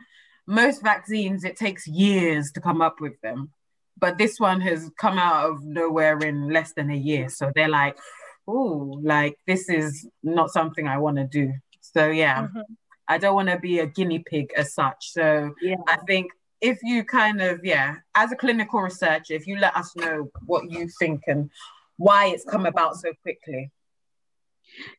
most 0.47 0.83
vaccines 0.83 1.45
it 1.45 1.57
takes 1.57 1.87
years 1.87 2.51
to 2.53 2.61
come 2.61 2.83
up 2.83 3.01
with 3.01 3.21
them. 3.21 3.51
But 3.99 4.19
this 4.19 4.41
one 4.41 4.61
has 4.63 4.91
come 4.99 5.19
out 5.19 5.51
of 5.51 5.65
nowhere 5.65 6.19
in 6.19 6.49
less 6.49 6.73
than 6.73 6.91
a 6.91 6.97
year. 6.97 7.29
So 7.29 7.53
they're 7.55 7.69
like 7.69 7.97
oh 8.49 8.99
like 9.03 9.37
this 9.47 9.69
is 9.69 10.09
not 10.25 10.51
something 10.51 10.89
i 10.89 10.99
want 10.99 11.17
to 11.19 11.25
do. 11.25 11.53
So 11.81 12.11
yeah. 12.11 12.43
Mm-hmm. 12.43 12.61
i 13.09 13.19
don't 13.19 13.35
want 13.35 13.49
to 13.49 13.59
be 13.59 13.79
a 13.79 13.87
guinea 13.87 14.19
pig 14.19 14.53
as 14.57 14.75
such. 14.75 15.13
So 15.13 15.55
yeah. 15.61 15.77
i 15.87 15.97
think 16.07 16.33
if 16.63 16.79
you 16.83 17.05
kind 17.05 17.43
of 17.43 17.61
yeah 17.65 17.97
as 18.15 18.33
a 18.33 18.37
clinical 18.37 18.81
researcher 18.81 19.35
if 19.35 19.47
you 19.47 19.59
let 19.59 19.77
us 19.77 19.95
know 19.97 20.31
what 20.47 20.71
you 20.71 20.89
think 20.99 21.25
and 21.27 21.51
why 21.99 22.29
it's 22.29 22.45
come 22.45 22.65
about 22.65 22.97
so 22.97 23.13
quickly 23.21 23.71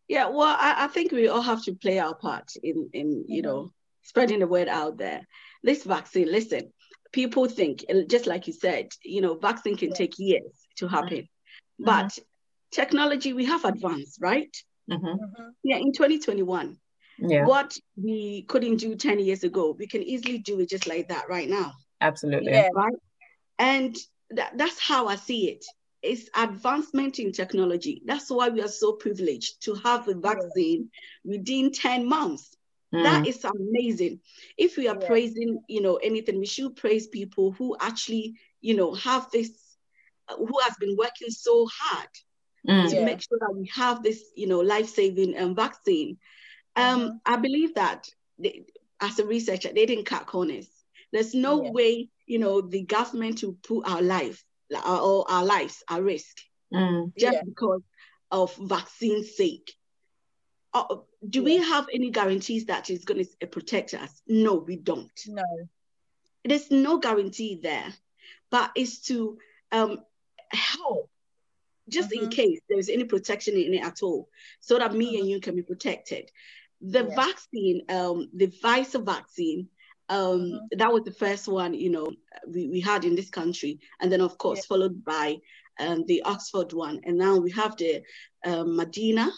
yeah 0.08 0.28
well 0.28 0.56
I, 0.60 0.84
I 0.84 0.88
think 0.88 1.12
we 1.12 1.30
all 1.30 1.42
have 1.42 1.64
to 1.64 1.74
play 1.74 1.98
our 1.98 2.14
part 2.14 2.52
in 2.62 2.90
in 2.94 3.26
you 3.28 3.42
know 3.42 3.72
spreading 4.04 4.40
the 4.40 4.48
word 4.48 4.68
out 4.68 4.98
there 4.98 5.26
this 5.64 5.84
vaccine 5.84 6.32
listen 6.32 6.72
people 7.14 7.48
think 7.48 7.86
just 8.08 8.28
like 8.28 8.46
you 8.46 8.54
said 8.54 8.90
you 9.04 9.22
know 9.22 9.36
vaccine 9.36 9.78
can 9.78 9.94
take 9.94 10.20
years 10.20 10.54
to 10.78 10.88
happen 10.88 11.20
mm-hmm. 11.20 11.86
but 11.86 12.20
technology 12.72 13.34
we 13.34 13.46
have 13.46 13.64
advanced 13.64 14.20
right 14.22 14.56
mm-hmm. 14.92 15.06
mm-hmm. 15.06 15.50
yeah 15.64 15.78
in 15.78 15.94
2021 15.94 16.78
yeah. 17.20 17.46
what 17.46 17.78
we 17.96 18.44
couldn't 18.48 18.78
do 18.78 18.96
10 18.96 19.20
years 19.20 19.44
ago 19.44 19.76
we 19.78 19.88
can 19.88 20.04
easily 20.04 20.38
do 20.38 20.60
it 20.60 20.70
just 20.70 20.88
like 20.88 21.08
that 21.10 21.30
right 21.30 21.50
now 21.50 21.74
absolutely 22.02 22.52
yeah. 22.52 22.70
right 22.74 22.96
and 23.60 23.98
that, 24.32 24.58
that's 24.58 24.80
how 24.80 25.08
i 25.08 25.16
see 25.16 25.50
it 25.50 25.66
it's 26.04 26.30
advancement 26.36 27.18
in 27.18 27.32
technology. 27.32 28.02
That's 28.06 28.30
why 28.30 28.50
we 28.50 28.62
are 28.62 28.68
so 28.68 28.92
privileged 28.92 29.64
to 29.64 29.74
have 29.76 30.08
a 30.10 30.14
vaccine 30.14 30.90
within 31.24 31.72
10 31.72 32.08
months. 32.08 32.56
Mm. 32.94 33.04
That 33.04 33.26
is 33.26 33.44
amazing. 33.46 34.20
If 34.58 34.78
we 34.78 34.88
are 34.88 34.98
yeah. 35.00 35.08
praising, 35.08 35.62
you 35.68 35.82
know, 35.82 35.96
anything, 35.96 36.40
we 36.40 36.46
should 36.46 36.76
praise 36.76 37.08
people 37.08 37.54
who 37.54 37.76
actually, 37.80 38.36
you 38.62 38.76
know, 38.76 38.94
have 38.94 39.32
this, 39.32 39.52
uh, 40.28 40.36
who 40.36 40.60
has 40.64 40.76
been 40.80 40.96
working 40.98 41.30
so 41.30 41.68
hard 41.74 42.10
mm. 42.68 42.90
to 42.90 42.96
yeah. 42.98 43.06
make 43.06 43.22
sure 43.22 43.40
that 43.40 43.56
we 43.56 43.72
have 43.74 44.04
this, 44.04 44.22
you 44.36 44.48
know, 44.48 44.60
life-saving 44.60 45.40
um, 45.40 45.56
vaccine. 45.56 46.18
Um, 46.76 47.02
mm-hmm. 47.02 47.18
I 47.26 47.36
believe 47.38 47.76
that 47.76 48.10
they, 48.40 48.66
as 49.00 49.20
a 49.20 49.26
researcher, 49.26 49.70
they 49.74 49.86
didn't 49.86 50.06
cut 50.06 50.26
corners. 50.26 50.68
There's 51.12 51.34
no 51.34 51.64
yeah. 51.64 51.72
way, 51.72 52.10
you 52.26 52.40
know, 52.40 52.62
the 52.62 52.82
government 52.84 53.40
to 53.40 53.58
put 53.64 53.88
our 53.88 54.02
life 54.02 54.44
or 54.72 55.30
our 55.30 55.46
lives 55.46 55.84
at 55.90 56.02
risk 56.02 56.38
mm. 56.74 57.12
just 57.18 57.34
yeah. 57.34 57.42
because 57.46 57.82
of 58.32 58.56
vaccine 58.56 59.24
sake. 59.24 59.74
Uh, 60.74 60.98
do 61.28 61.40
yeah. 61.40 61.46
we 61.46 61.58
have 61.58 61.88
any 61.94 62.10
guarantees 62.10 62.66
that 62.66 62.90
it's 62.90 63.06
going 63.06 63.24
to 63.24 63.48
protect 63.48 63.94
us? 63.94 64.22
No, 64.28 64.56
we 64.56 64.76
don't. 64.76 65.12
No. 65.28 65.44
There's 66.44 66.72
no 66.72 66.98
guarantee 66.98 67.60
there, 67.62 67.94
but 68.50 68.72
it's 68.76 69.00
to 69.08 69.38
um, 69.72 70.00
help 70.52 71.10
just 71.90 72.10
mm-hmm. 72.10 72.26
in 72.26 72.30
case 72.32 72.60
there's 72.70 72.90
any 72.90 73.04
protection 73.04 73.56
in 73.56 73.74
it 73.74 73.84
at 73.84 74.02
all, 74.02 74.30
so 74.60 74.78
that 74.80 74.94
me 74.94 75.14
mm-hmm. 75.14 75.22
and 75.22 75.30
you 75.30 75.40
can 75.40 75.56
be 75.56 75.62
protected. 75.62 76.32
The 76.84 77.08
yeah. 77.08 77.16
vaccine, 77.16 77.82
um, 77.90 78.30
the 78.34 78.48
Pfizer 78.48 79.04
vaccine, 79.04 79.70
um, 80.10 80.20
mm-hmm. 80.20 80.78
that 80.78 80.92
was 80.92 81.04
the 81.04 81.12
first 81.12 81.48
one, 81.48 81.74
you 81.74 81.90
know, 81.90 82.12
we, 82.48 82.68
we 82.68 82.80
had 82.80 83.06
in 83.06 83.16
this 83.16 83.30
country, 83.30 83.80
and 84.00 84.12
then 84.12 84.22
of 84.22 84.38
course 84.38 84.60
yeah. 84.60 84.66
followed 84.68 85.04
by 85.04 85.38
um, 85.80 86.06
the 86.08 86.22
Oxford 86.24 86.74
one, 86.74 87.02
and 87.04 87.18
now 87.18 87.38
we 87.38 87.52
have 87.52 87.78
the 87.78 88.04
um, 88.46 88.78
Moderna, 88.78 89.30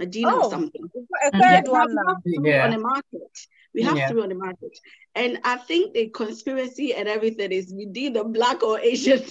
Moderna 0.00 0.32
oh, 0.32 0.44
or 0.44 0.50
something. 0.50 0.82
A 1.26 1.30
third 1.30 1.64
yeah, 1.66 1.70
one 1.70 1.94
now. 1.94 2.16
Yeah. 2.24 2.64
on 2.64 2.70
the 2.70 2.78
market. 2.78 3.38
We 3.74 3.82
have 3.82 3.96
yeah. 3.96 4.08
three 4.08 4.22
on 4.22 4.30
the 4.30 4.34
market, 4.34 4.78
and 5.14 5.38
I 5.44 5.56
think 5.56 5.94
the 5.94 6.08
conspiracy 6.08 6.94
and 6.94 7.06
everything 7.06 7.52
is 7.52 7.72
within 7.72 8.14
the 8.14 8.24
black 8.24 8.62
or 8.62 8.80
Asian. 8.80 9.22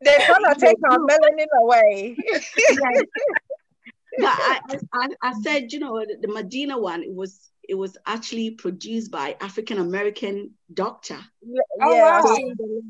They're 0.00 0.28
gonna 0.28 0.54
take 0.58 0.76
our 0.90 0.98
melanin 0.98 1.46
away. 1.60 2.16
but 4.18 4.28
I, 4.28 4.60
I, 4.92 5.08
I 5.22 5.32
said, 5.42 5.72
you 5.72 5.78
know, 5.78 5.98
the 5.98 6.28
Moderna 6.28 6.80
one, 6.80 7.02
it 7.02 7.14
was 7.14 7.50
it 7.68 7.74
was 7.74 7.96
actually 8.06 8.52
produced 8.52 9.10
by 9.10 9.36
African 9.40 9.78
American 9.78 10.52
doctor. 10.72 11.18
Yeah. 11.42 11.60
Oh, 11.82 11.96
wow. 11.96 12.36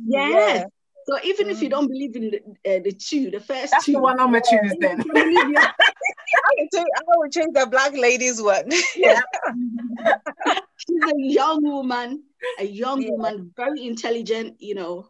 yes. 0.07 0.57
Yeah. 0.59 0.65
So 1.09 1.19
even 1.23 1.47
mm. 1.47 1.51
if 1.53 1.62
you 1.62 1.69
mm. 1.69 1.71
don't 1.71 1.89
believe 1.89 2.17
in 2.17 2.31
the, 2.31 2.39
uh, 2.39 2.81
the 2.83 2.93
two, 2.93 3.31
the 3.31 3.41
first 3.41 3.71
That's 3.71 3.85
two, 3.85 3.93
the 3.93 4.01
one 4.01 4.19
I'm 4.19 4.33
gonna 4.33 4.41
choose 4.41 4.75
then. 4.81 5.03
I 5.17 6.53
would 6.59 6.69
choose, 6.73 6.85
I 6.97 7.03
would 7.17 7.33
choose 7.33 7.49
the 7.53 7.67
black 7.71 7.93
ladies 7.93 8.43
one. 8.43 8.71
Yeah. 8.97 9.21
She's 10.77 11.03
a 11.05 11.15
young 11.17 11.62
woman, 11.62 12.25
a 12.59 12.65
young 12.65 13.03
yeah. 13.03 13.11
woman, 13.11 13.53
very 13.57 13.87
intelligent, 13.87 14.57
you 14.59 14.75
know, 14.75 15.09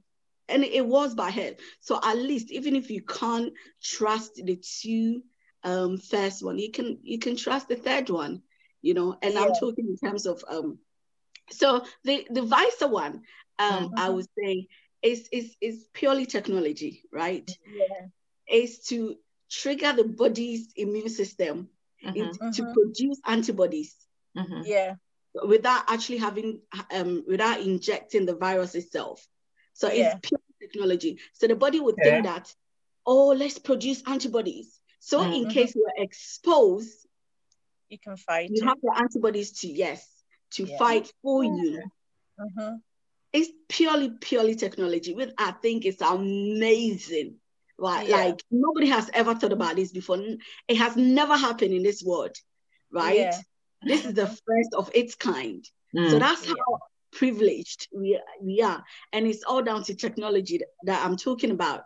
and 0.49 0.63
it 0.65 0.87
was 0.87 1.15
by 1.15 1.31
her. 1.31 1.53
So 1.81 1.99
at 2.03 2.17
least, 2.17 2.51
even 2.53 2.77
if 2.77 2.91
you 2.91 3.03
can't 3.03 3.53
trust 3.83 4.35
the 4.37 4.57
two 4.57 5.23
um, 5.67 5.99
first 5.99 6.45
one, 6.45 6.59
you 6.59 6.71
can 6.71 6.99
you 7.03 7.19
can 7.19 7.37
trust 7.37 7.69
the 7.69 7.77
third 7.77 8.09
one, 8.09 8.43
you 8.81 8.95
know. 8.95 9.19
And 9.21 9.35
yeah. 9.35 9.41
I'm 9.41 9.53
talking 9.53 9.89
in 9.89 9.97
terms 9.97 10.25
of 10.25 10.43
um, 10.49 10.79
so 11.51 11.85
the 12.05 12.27
the 12.31 12.43
Pfizer 12.43 12.89
one, 12.89 13.23
um, 13.59 13.87
mm-hmm. 13.87 13.99
I 13.99 14.09
would 14.09 14.27
say 14.39 14.69
is 15.03 15.29
is 15.33 15.57
is 15.61 15.89
purely 15.93 16.25
technology, 16.25 17.03
right? 17.13 17.51
Yeah. 17.67 18.07
Is 18.49 18.79
to 18.87 19.17
trigger 19.51 19.93
the 19.93 20.05
body's 20.05 20.69
immune 20.77 21.09
system 21.09 21.69
mm-hmm. 22.05 22.51
to 22.53 22.63
mm-hmm. 22.63 22.73
produce 22.73 23.21
antibodies. 23.27 23.95
Mm-hmm. 24.39 24.63
Yeah. 24.65 24.95
Without 25.47 25.83
actually 25.89 26.19
having 26.19 26.61
um 26.93 27.25
without 27.27 27.61
injecting 27.61 28.25
the 28.25 28.37
virus 28.37 28.77
itself. 28.77 29.27
So 29.75 29.91
yeah. 29.91 30.15
it's 30.15 30.29
pure 30.29 30.41
technology. 30.61 31.19
So 31.33 31.49
the 31.49 31.57
body 31.57 31.81
would 31.81 31.97
yeah. 31.99 32.05
think 32.05 32.25
that, 32.25 32.55
oh, 33.05 33.29
let's 33.29 33.59
produce 33.59 34.03
antibodies. 34.07 34.81
So 35.07 35.23
in 35.23 35.31
mm-hmm. 35.31 35.51
case 35.51 35.75
you're 35.75 36.05
exposed, 36.05 37.07
you 37.89 37.99
can 37.99 38.17
fight. 38.17 38.51
You 38.53 38.67
have 38.67 38.79
the 38.83 38.93
antibodies 38.97 39.53
to 39.61 39.69
yes 39.69 40.07
to 40.53 40.65
yeah. 40.65 40.79
fight 40.79 41.13
for 41.23 41.45
you. 41.45 41.83
Mm-hmm 42.41 42.77
it's 43.37 43.51
purely 43.69 44.11
purely 44.21 44.55
technology 44.55 45.15
which 45.15 45.31
i 45.39 45.51
think 45.51 45.85
is 45.85 46.01
amazing 46.01 47.35
right 47.79 48.09
yeah. 48.09 48.17
like 48.17 48.43
nobody 48.51 48.89
has 48.89 49.11
ever 49.13 49.35
thought 49.35 49.53
about 49.53 49.77
this 49.77 49.93
before 49.93 50.19
it 50.69 50.77
has 50.77 50.97
never 50.97 51.37
happened 51.37 51.75
in 51.75 51.83
this 51.83 52.03
world 52.03 52.35
right 52.91 53.17
yeah. 53.17 53.39
this 53.83 54.07
is 54.07 54.15
the 54.15 54.27
first 54.27 54.75
of 54.75 54.91
its 54.95 55.15
kind 55.15 55.65
mm. 55.95 56.11
so 56.11 56.19
that's 56.19 56.47
how 56.47 56.79
privileged 57.13 57.89
we, 57.95 58.19
we 58.43 58.63
are 58.63 58.83
and 59.13 59.27
it's 59.27 59.45
all 59.45 59.63
down 59.63 59.83
to 59.83 59.95
technology 59.95 60.59
that, 60.59 60.69
that 60.85 61.05
i'm 61.05 61.17
talking 61.17 61.51
about 61.51 61.85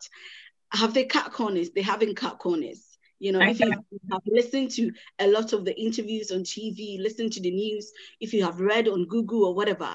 have 0.73 0.95
they 0.95 1.05
cut 1.05 1.33
corners 1.33 1.71
they 1.71 1.83
haven't 1.83 2.17
cut 2.17 2.39
corners 2.39 2.90
you 3.21 3.33
know, 3.33 3.41
if 3.43 3.61
you 3.61 3.71
have 4.11 4.23
listened 4.27 4.71
to 4.73 4.93
a 5.19 5.29
lot 5.29 5.53
of 5.53 5.65
the 5.65 5.79
interviews 5.79 6.33
on 6.33 6.41
TV, 6.41 6.99
listened 6.99 7.35
to 7.35 7.41
the 7.41 7.51
news, 7.51 7.93
if 8.19 8.33
you 8.33 8.45
have 8.45 8.61
read 8.61 8.89
on 8.89 9.05
Google 9.05 9.45
or 9.45 9.55
whatever, 9.55 9.91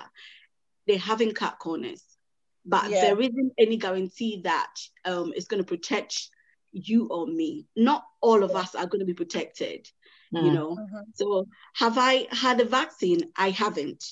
they 0.87 0.97
haven't 0.97 1.35
cut 1.35 1.57
corners. 1.59 2.03
But 2.65 2.89
yeah. 2.89 3.01
there 3.01 3.19
isn't 3.19 3.53
any 3.57 3.77
guarantee 3.77 4.41
that 4.43 4.75
um, 5.05 5.33
it's 5.35 5.47
going 5.47 5.61
to 5.61 5.67
protect 5.67 6.29
you 6.71 7.07
or 7.07 7.25
me. 7.25 7.67
Not 7.75 8.03
all 8.21 8.43
of 8.43 8.51
us 8.51 8.75
are 8.75 8.85
going 8.85 8.99
to 8.99 9.05
be 9.05 9.13
protected, 9.13 9.89
mm. 10.33 10.45
you 10.45 10.51
know. 10.51 10.75
Mm-hmm. 10.75 10.97
So, 11.15 11.47
have 11.73 11.97
I 11.97 12.27
had 12.31 12.61
a 12.61 12.65
vaccine? 12.65 13.31
I 13.35 13.49
haven't 13.49 14.03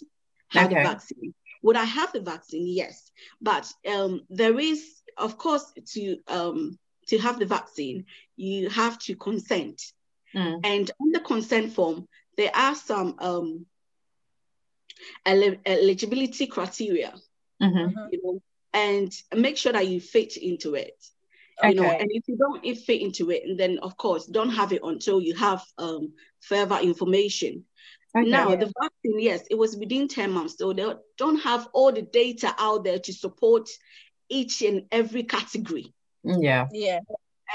had 0.49 0.71
okay. 0.71 0.81
a 0.81 0.83
vaccine. 0.83 1.35
Would 1.61 1.77
I 1.77 1.85
have 1.85 2.11
the 2.13 2.21
vaccine? 2.21 2.67
Yes. 2.67 3.11
But 3.41 3.71
um, 3.89 4.21
there 4.29 4.59
is, 4.59 4.83
of 5.17 5.37
course, 5.37 5.71
to 5.93 6.17
um, 6.27 6.77
to 7.07 7.17
have 7.19 7.39
the 7.39 7.45
vaccine, 7.45 8.05
you 8.35 8.69
have 8.69 8.99
to 8.99 9.15
consent. 9.15 9.81
Mm. 10.35 10.59
And 10.63 10.91
on 10.99 11.11
the 11.11 11.19
consent 11.19 11.73
form, 11.73 12.07
there 12.37 12.51
are 12.55 12.75
some 12.75 13.15
um, 13.19 13.65
eligibility 15.25 16.47
criteria, 16.47 17.13
mm-hmm. 17.61 17.99
you 18.11 18.19
know, 18.23 18.41
and 18.73 19.13
make 19.35 19.57
sure 19.57 19.73
that 19.73 19.87
you 19.87 19.99
fit 19.99 20.37
into 20.37 20.75
it. 20.75 20.95
Okay. 21.59 21.69
You 21.69 21.75
know, 21.75 21.89
and 21.89 22.09
if 22.11 22.23
you 22.27 22.35
don't 22.35 22.63
fit 22.77 23.01
into 23.01 23.29
it, 23.29 23.43
then 23.57 23.77
of 23.79 23.95
course 23.95 24.25
don't 24.25 24.49
have 24.49 24.73
it 24.73 24.81
until 24.83 25.21
you 25.21 25.35
have 25.35 25.63
um, 25.77 26.13
further 26.41 26.79
information. 26.79 27.65
Okay. 28.15 28.29
Now 28.29 28.49
the 28.49 28.71
vaccine, 28.81 29.19
yes, 29.19 29.43
it 29.49 29.57
was 29.57 29.75
within 29.75 30.07
10 30.07 30.31
months, 30.31 30.57
so 30.57 30.73
they 30.73 30.91
don't 31.17 31.39
have 31.41 31.67
all 31.73 31.91
the 31.91 32.01
data 32.01 32.53
out 32.57 32.83
there 32.83 32.99
to 32.99 33.13
support 33.13 33.69
each 34.29 34.61
and 34.61 34.83
every 34.91 35.23
category. 35.23 35.93
Yeah. 36.23 36.67
Yeah 36.71 36.99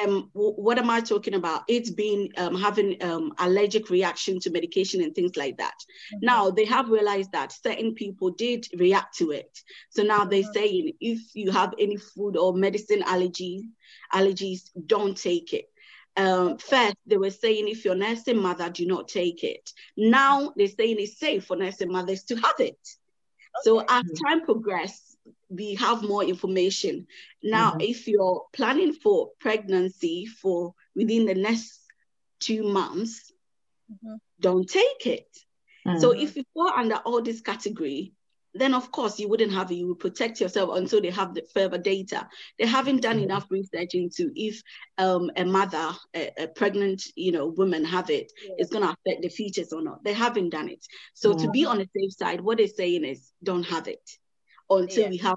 um, 0.03 0.31
what 0.33 0.79
am 0.79 0.91
I 0.91 1.01
talking 1.01 1.35
about? 1.35 1.65
It's 1.69 1.91
been 1.91 2.31
um, 2.37 2.55
having 2.55 3.03
um, 3.03 3.33
allergic 3.39 3.91
reaction 3.91 4.39
to 4.41 4.51
medication 4.51 5.03
and 5.03 5.15
things 5.15 5.37
like 5.37 5.59
that. 5.59 5.75
Mm-hmm. 6.15 6.27
Now 6.27 6.51
they 6.51 6.65
have 6.67 6.91
realized 6.91 7.33
that 7.33 7.53
certain 7.53 7.95
people 7.95 8.31
did 8.31 8.67
react 8.77 9.17
to 9.19 9.33
it. 9.33 9.59
So 9.91 10.03
now 10.03 10.25
they're 10.25 10.43
mm-hmm. 10.43 10.53
saying 10.53 10.93
if 11.01 11.35
you 11.35 11.51
have 11.51 11.75
any 11.79 11.97
food 11.97 12.37
or 12.37 12.53
medicine 12.53 13.03
allergies, 13.03 13.63
allergies, 14.13 14.71
don't 14.87 15.17
take 15.17 15.53
it. 15.53 15.71
Um, 16.17 16.59
first, 16.59 16.97
they 17.07 17.17
were 17.17 17.31
saying 17.31 17.69
if 17.69 17.85
you're 17.85 17.95
nursing 17.95 18.39
mother, 18.39 18.71
do 18.71 18.87
not 18.87 19.09
take 19.09 19.45
it. 19.45 19.71
Now 19.97 20.53
they're 20.57 20.67
saying 20.67 20.97
it's 20.99 21.19
safe 21.19 21.45
for 21.47 21.57
nursing 21.57 21.93
mothers 21.93 22.25
to 22.25 22.37
have 22.37 22.59
it. 22.59 22.79
Okay. 22.81 23.63
So 23.63 23.85
as 23.89 24.05
time 24.27 24.45
progresses, 24.45 25.08
we 25.49 25.75
have 25.77 26.03
more 26.03 26.25
information. 26.25 27.07
Now, 27.43 27.73
mm-hmm. 27.73 27.81
if 27.81 28.07
you're 28.07 28.45
planning 28.53 28.93
for 28.93 29.31
pregnancy 29.41 30.27
for 30.27 30.75
within 30.95 31.27
the 31.27 31.35
next 31.35 31.81
two 32.41 32.65
months, 32.65 33.33
mm-hmm. 33.91 34.17
don't 34.41 34.69
take 34.69 35.07
it. 35.07 35.29
Mm-hmm. 35.87 36.01
So 36.01 36.11
if 36.11 36.37
you 36.37 36.45
fall 36.55 36.73
under 36.75 36.97
all 36.97 37.23
this 37.23 37.41
category, 37.41 38.13
then 38.55 38.75
of 38.75 38.91
course 38.91 39.19
you 39.19 39.29
wouldn't 39.29 39.53
have 39.53 39.71
it. 39.71 39.77
You 39.77 39.89
would 39.89 40.01
protect 40.01 40.41
yourself 40.41 40.77
until 40.77 41.01
they 41.01 41.11
have 41.11 41.35
the 41.35 41.43
further 41.55 41.79
data. 41.79 42.29
They 42.59 42.67
haven't 42.67 43.03
done 43.03 43.17
mm-hmm. 43.17 43.25
enough 43.25 43.47
research 43.51 43.95
into 43.95 44.31
if 44.35 44.61
um, 44.97 45.31
a 45.37 45.45
mother, 45.45 45.93
a, 46.15 46.31
a, 46.39 46.49
pregnant, 46.49 47.05
you 47.15 47.33
know, 47.33 47.47
woman 47.47 47.85
have 47.85 48.11
it, 48.11 48.33
yeah. 48.43 48.55
it's 48.59 48.71
going 48.71 48.85
to 48.85 48.91
affect 48.91 49.23
the 49.23 49.29
features 49.29 49.73
or 49.73 49.83
not. 49.83 50.03
They 50.03 50.15
haven't 50.15 50.51
done 50.51 50.69
it. 50.69 50.85
So 51.15 51.35
to 51.35 51.51
be 51.51 51.65
on 51.65 51.79
the 51.79 51.89
safe 51.97 52.13
side, 52.13 52.41
what 52.41 52.59
they're 52.59 52.67
saying 52.67 53.05
is 53.05 53.31
don't 53.43 53.65
have 53.65 53.87
it 53.87 54.01
until 54.71 55.05
yeah. 55.05 55.11
we 55.11 55.17
have, 55.19 55.37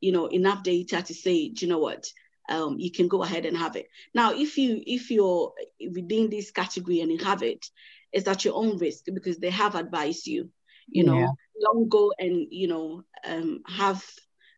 you 0.00 0.12
know, 0.12 0.26
enough 0.26 0.62
data 0.62 1.02
to 1.02 1.14
say, 1.14 1.48
do 1.48 1.64
you 1.64 1.70
know 1.70 1.78
what, 1.78 2.06
um, 2.48 2.78
you 2.78 2.90
can 2.90 3.08
go 3.08 3.22
ahead 3.22 3.46
and 3.46 3.56
have 3.56 3.76
it. 3.76 3.88
Now, 4.14 4.32
if 4.34 4.58
you 4.58 4.82
if 4.86 5.10
you're 5.10 5.52
within 5.80 6.30
this 6.30 6.50
category 6.50 7.00
and 7.00 7.10
you 7.10 7.18
have 7.24 7.42
it, 7.42 7.66
it's 8.12 8.28
at 8.28 8.44
your 8.44 8.54
own 8.54 8.78
risk 8.78 9.04
because 9.12 9.38
they 9.38 9.50
have 9.50 9.74
advised 9.74 10.26
you, 10.26 10.50
you 10.88 11.04
know, 11.04 11.34
don't 11.60 11.88
go 11.88 12.12
and 12.18 12.46
you 12.50 12.68
know 12.68 13.04
um, 13.24 13.62
have 13.66 14.04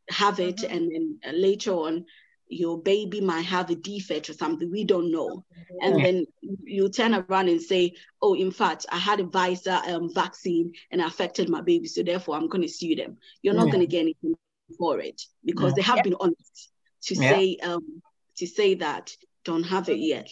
have 0.08 0.40
it 0.40 0.58
mm-hmm. 0.58 0.74
and 0.74 0.90
then 1.22 1.40
later 1.40 1.72
on 1.72 2.04
your 2.52 2.80
baby 2.80 3.20
might 3.20 3.42
have 3.42 3.70
a 3.70 3.74
defect 3.74 4.28
or 4.28 4.34
something 4.34 4.70
we 4.70 4.84
don't 4.84 5.10
know 5.10 5.44
and 5.80 6.04
then 6.04 6.26
you 6.62 6.88
turn 6.88 7.14
around 7.14 7.48
and 7.48 7.62
say 7.62 7.92
oh 8.20 8.34
in 8.34 8.50
fact 8.50 8.86
i 8.90 8.98
had 8.98 9.20
a 9.20 9.24
Pfizer 9.24 9.88
um, 9.88 10.12
vaccine 10.12 10.72
and 10.90 11.00
affected 11.00 11.48
my 11.48 11.60
baby 11.60 11.86
so 11.86 12.02
therefore 12.02 12.36
i'm 12.36 12.48
going 12.48 12.62
to 12.62 12.68
sue 12.68 12.94
them 12.94 13.16
you're 13.42 13.54
not 13.54 13.66
yeah. 13.66 13.72
going 13.72 13.80
to 13.80 13.86
get 13.86 14.00
anything 14.00 14.34
for 14.78 15.00
it 15.00 15.22
because 15.44 15.72
yeah. 15.72 15.74
they 15.76 15.82
have 15.82 16.04
been 16.04 16.16
honest 16.20 16.70
to 17.02 17.14
say 17.14 17.56
um, 17.62 18.02
to 18.36 18.46
say 18.46 18.74
that 18.74 19.10
don't 19.44 19.64
have 19.64 19.88
it 19.88 19.98
yet. 19.98 20.28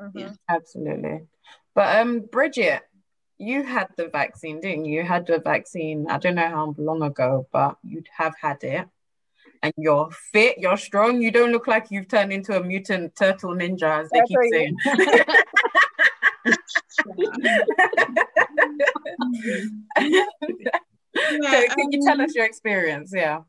Mm-hmm. 0.00 0.18
Yeah, 0.18 0.32
absolutely. 0.48 1.26
But 1.74 2.00
um, 2.00 2.20
Bridget, 2.20 2.82
you 3.38 3.62
had 3.62 3.88
the 3.96 4.08
vaccine, 4.08 4.60
didn't 4.60 4.84
you? 4.84 5.00
You 5.00 5.02
had 5.02 5.26
the 5.26 5.38
vaccine. 5.38 6.06
I 6.08 6.18
don't 6.18 6.34
know 6.34 6.48
how 6.48 6.74
long 6.76 7.02
ago, 7.02 7.46
but 7.52 7.76
you'd 7.82 8.08
have 8.16 8.34
had 8.40 8.62
it, 8.62 8.86
and 9.62 9.72
you're 9.76 10.10
fit. 10.32 10.58
You're 10.58 10.76
strong. 10.76 11.22
You 11.22 11.30
don't 11.30 11.52
look 11.52 11.66
like 11.66 11.86
you've 11.90 12.08
turned 12.08 12.32
into 12.32 12.58
a 12.58 12.62
mutant 12.62 13.16
turtle 13.16 13.54
ninja, 13.54 14.02
as 14.02 14.10
they 14.10 14.18
That's 14.18 14.28
keep 14.28 14.38
saying. 14.50 14.76
so 21.16 21.68
can 21.68 21.92
you 21.92 22.00
tell 22.04 22.20
us 22.20 22.34
your 22.34 22.44
experience? 22.44 23.12
Yeah. 23.14 23.42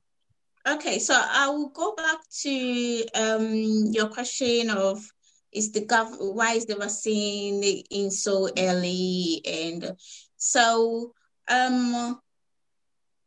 Okay, 0.68 1.00
so 1.00 1.14
I 1.16 1.50
will 1.50 1.70
go 1.70 1.96
back 1.96 2.20
to 2.42 3.06
um, 3.16 3.88
your 3.92 4.08
question 4.08 4.70
of 4.70 5.04
is 5.52 5.72
the 5.72 5.82
gov 5.82 6.16
why 6.34 6.54
is 6.54 6.66
the 6.66 6.76
vaccine 6.76 7.64
in 7.92 8.10
so 8.10 8.50
early 8.58 9.42
and 9.46 9.96
so 10.38 11.14
um, 11.48 12.20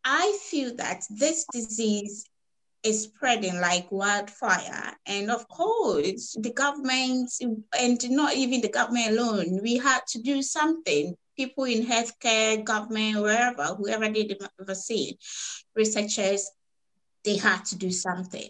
I 0.04 0.38
feel 0.42 0.74
that 0.76 1.04
this 1.10 1.44
disease 1.52 2.24
is 2.82 3.04
spreading 3.04 3.60
like 3.60 3.90
wildfire. 3.90 4.92
And 5.06 5.30
of 5.30 5.48
course, 5.48 6.36
the 6.40 6.52
government, 6.52 7.30
and 7.40 8.10
not 8.10 8.34
even 8.34 8.60
the 8.60 8.68
government 8.68 9.10
alone, 9.10 9.60
we 9.62 9.78
had 9.78 10.00
to 10.08 10.22
do 10.22 10.42
something. 10.42 11.14
People 11.36 11.64
in 11.64 11.84
healthcare, 11.84 12.64
government, 12.64 13.20
wherever, 13.20 13.64
whoever 13.74 14.08
did 14.08 14.30
the 14.30 14.64
vaccine, 14.64 15.14
researchers, 15.74 16.50
they 17.24 17.36
had 17.36 17.64
to 17.66 17.76
do 17.76 17.90
something. 17.90 18.48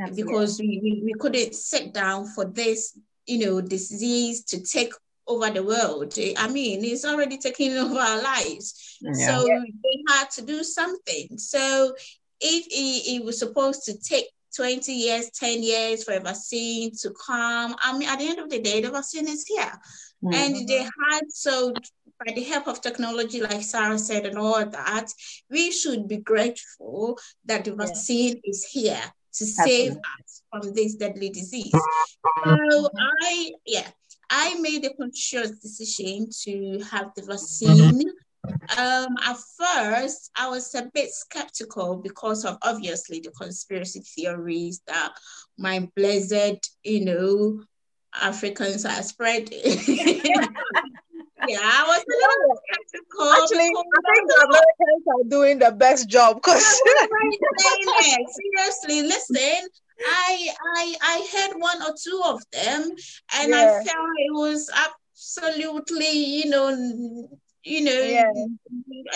Absolutely. 0.00 0.22
Because 0.22 0.60
we, 0.60 0.80
we, 0.82 1.02
we 1.04 1.14
couldn't 1.18 1.54
sit 1.54 1.92
down 1.92 2.26
for 2.26 2.44
this, 2.44 2.96
you 3.26 3.44
know, 3.44 3.60
disease 3.60 4.44
to 4.44 4.62
take 4.62 4.92
over 5.26 5.50
the 5.50 5.62
world. 5.62 6.14
I 6.36 6.48
mean, 6.48 6.84
it's 6.84 7.04
already 7.04 7.38
taking 7.38 7.76
over 7.76 7.98
our 7.98 8.22
lives. 8.22 8.98
Yeah. 9.00 9.12
So 9.12 9.46
yeah. 9.46 9.60
they 9.60 10.14
had 10.14 10.30
to 10.32 10.42
do 10.42 10.62
something. 10.62 11.36
So 11.38 11.94
if 12.40 12.66
it, 12.66 13.16
it 13.16 13.24
was 13.24 13.38
supposed 13.38 13.84
to 13.84 13.98
take 13.98 14.26
20 14.56 14.92
years, 14.92 15.30
10 15.30 15.62
years 15.62 16.04
for 16.04 16.14
a 16.14 16.20
vaccine 16.20 16.90
to 17.02 17.10
come, 17.10 17.76
I 17.80 17.96
mean, 17.96 18.08
at 18.08 18.18
the 18.18 18.28
end 18.28 18.38
of 18.38 18.50
the 18.50 18.60
day, 18.60 18.80
the 18.80 18.90
vaccine 18.90 19.28
is 19.28 19.44
here. 19.46 19.72
Mm-hmm. 20.24 20.34
And 20.34 20.68
they 20.68 20.82
had 20.82 21.22
so 21.28 21.72
by 22.24 22.32
the 22.32 22.42
help 22.42 22.66
of 22.66 22.80
technology, 22.80 23.40
like 23.40 23.62
Sarah 23.62 23.98
said, 23.98 24.26
and 24.26 24.36
all 24.38 24.66
that, 24.66 25.12
we 25.50 25.70
should 25.70 26.08
be 26.08 26.16
grateful 26.16 27.18
that 27.44 27.64
the 27.64 27.74
vaccine 27.74 28.40
yeah. 28.42 28.50
is 28.50 28.64
here 28.64 29.02
to 29.34 29.46
save 29.46 29.92
us 29.92 30.42
from 30.50 30.72
this 30.74 30.96
deadly 30.96 31.30
disease. 31.30 31.72
So 32.44 32.88
I, 33.22 33.52
yeah, 33.64 33.86
I 34.30 34.58
made 34.60 34.84
a 34.84 34.94
conscious 34.94 35.50
decision 35.60 36.28
to 36.42 36.84
have 36.90 37.12
the 37.14 37.22
vaccine 37.22 38.02
um, 38.76 39.16
at 39.24 39.36
first, 39.56 40.30
I 40.36 40.48
was 40.48 40.74
a 40.74 40.90
bit 40.92 41.10
skeptical 41.10 41.96
because 41.96 42.44
of 42.44 42.58
obviously 42.62 43.20
the 43.20 43.30
conspiracy 43.30 44.00
theories 44.00 44.82
that 44.86 45.12
my 45.56 45.88
blessed, 45.96 46.70
you 46.82 47.04
know, 47.04 47.62
Africans 48.14 48.84
are 48.84 49.02
spreading. 49.02 49.60
yeah, 51.48 51.60
I 51.62 51.84
was 51.86 52.04
a 52.04 52.16
little 52.18 52.60
skeptical. 52.66 53.32
Actually, 53.32 53.70
I 53.70 54.02
think 54.14 54.28
the 54.28 54.46
Americans 54.48 55.04
are 55.08 55.28
doing 55.28 55.58
the 55.58 55.72
best 55.72 56.08
job 56.08 56.36
because 56.36 56.62
seriously, 58.84 59.02
listen. 59.02 59.68
I 60.00 60.48
I 60.76 60.96
I 61.02 61.28
heard 61.32 61.60
one 61.60 61.82
or 61.82 61.94
two 62.00 62.22
of 62.24 62.42
them, 62.52 62.90
and 63.36 63.50
yeah. 63.50 63.80
I 63.80 63.84
felt 63.84 64.08
it 64.18 64.32
was 64.32 64.70
absolutely, 64.72 66.12
you 66.12 66.50
know, 66.50 67.28
you 67.68 67.84
know, 67.84 67.92
yeah. 67.92 68.30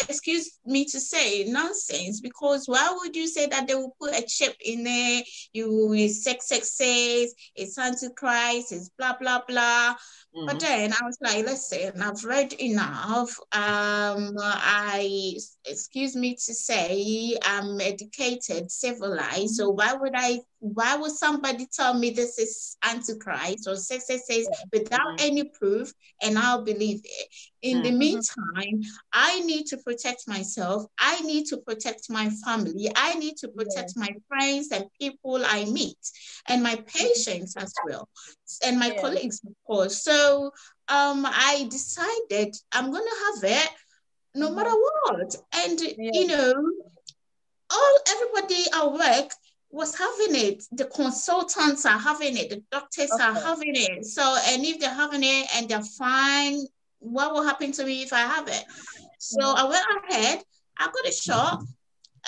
excuse 0.08 0.58
me 0.66 0.84
to 0.84 1.00
say 1.00 1.44
nonsense 1.44 2.20
because 2.20 2.66
why 2.66 2.94
would 3.00 3.16
you 3.16 3.26
say 3.26 3.46
that 3.46 3.66
they 3.66 3.74
will 3.74 3.96
put 4.00 4.14
a 4.14 4.22
chip 4.26 4.54
in 4.64 4.84
there? 4.84 5.22
You 5.52 5.70
will 5.70 6.08
sex 6.08 6.48
sex 6.48 6.72
says 6.72 7.34
it's 7.54 7.78
antichrist, 7.78 8.72
it's 8.72 8.90
blah 8.98 9.16
blah 9.18 9.42
blah. 9.46 9.96
Mm-hmm. 10.34 10.46
But 10.46 10.60
then 10.60 10.92
I 10.92 11.04
was 11.04 11.18
like, 11.20 11.44
listen, 11.44 12.00
I've 12.00 12.24
read 12.24 12.52
enough. 12.54 13.38
Um, 13.52 14.34
I 14.38 15.36
excuse 15.66 16.16
me 16.16 16.34
to 16.34 16.54
say 16.54 17.36
I'm 17.42 17.80
educated, 17.80 18.70
civilized. 18.70 19.56
So 19.56 19.70
why 19.70 19.94
would 19.94 20.12
I 20.14 20.40
why 20.60 20.96
would 20.96 21.12
somebody 21.12 21.66
tell 21.72 21.92
me 21.94 22.10
this 22.10 22.38
is 22.38 22.76
antichrist 22.84 23.66
or 23.66 23.76
sex 23.76 24.06
sex, 24.06 24.26
says 24.26 24.48
without 24.72 25.00
mm-hmm. 25.00 25.26
any 25.26 25.44
proof 25.44 25.92
and 26.22 26.38
I'll 26.38 26.64
believe 26.64 27.00
it? 27.04 27.28
In 27.62 27.78
mm-hmm. 27.78 27.84
the 27.84 27.92
meantime, 27.92 28.82
I 29.12 29.40
need 29.40 29.66
to 29.66 29.76
protect 29.76 30.26
myself. 30.26 30.84
I 30.98 31.20
need 31.20 31.46
to 31.46 31.58
protect 31.58 32.10
my 32.10 32.28
family. 32.44 32.90
I 32.96 33.14
need 33.14 33.36
to 33.38 33.48
protect 33.48 33.92
yeah. 33.96 34.00
my 34.02 34.10
friends 34.28 34.68
and 34.72 34.84
people 35.00 35.40
I 35.44 35.64
meet 35.66 35.98
and 36.48 36.62
my 36.62 36.76
patients 36.86 37.56
as 37.56 37.72
well 37.86 38.08
and 38.64 38.78
my 38.78 38.90
yeah. 38.92 39.00
colleagues, 39.00 39.40
of 39.46 39.54
course. 39.64 40.02
So 40.02 40.50
um, 40.88 41.24
I 41.24 41.68
decided 41.70 42.56
I'm 42.72 42.90
going 42.90 43.04
to 43.04 43.24
have 43.26 43.62
it 43.62 43.70
no 44.34 44.46
mm-hmm. 44.46 44.56
matter 44.56 44.70
what. 44.70 45.36
And, 45.64 45.80
yeah. 45.80 46.10
you 46.12 46.26
know, 46.26 46.54
all 47.70 47.98
everybody 48.08 48.64
at 48.74 48.92
work 48.92 49.32
was 49.70 49.96
having 49.96 50.34
it. 50.34 50.64
The 50.72 50.84
consultants 50.86 51.86
are 51.86 51.98
having 51.98 52.36
it. 52.36 52.50
The 52.50 52.62
doctors 52.70 53.10
okay. 53.12 53.22
are 53.22 53.34
having 53.34 53.74
it. 53.74 54.04
So, 54.04 54.36
and 54.48 54.64
if 54.64 54.80
they're 54.80 54.94
having 54.94 55.22
it 55.22 55.46
and 55.56 55.68
they're 55.68 55.82
fine, 55.82 56.60
what 57.02 57.32
will 57.32 57.42
happen 57.44 57.72
to 57.72 57.84
me 57.84 58.02
if 58.02 58.12
I 58.12 58.20
have 58.20 58.48
it? 58.48 58.64
So 59.18 59.40
mm-hmm. 59.40 59.58
I 59.58 59.68
went 59.68 59.86
ahead. 60.08 60.42
I 60.78 60.86
got 60.86 61.08
a 61.08 61.12
shot, 61.12 61.62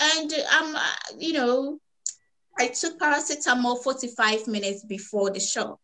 and 0.01 0.33
um, 0.59 0.77
you 1.19 1.33
know, 1.33 1.79
I 2.59 2.69
took 2.69 2.99
paracetamol 2.99 3.83
45 3.83 4.47
minutes 4.47 4.85
before 4.85 5.31
the 5.31 5.41
shot. 5.41 5.79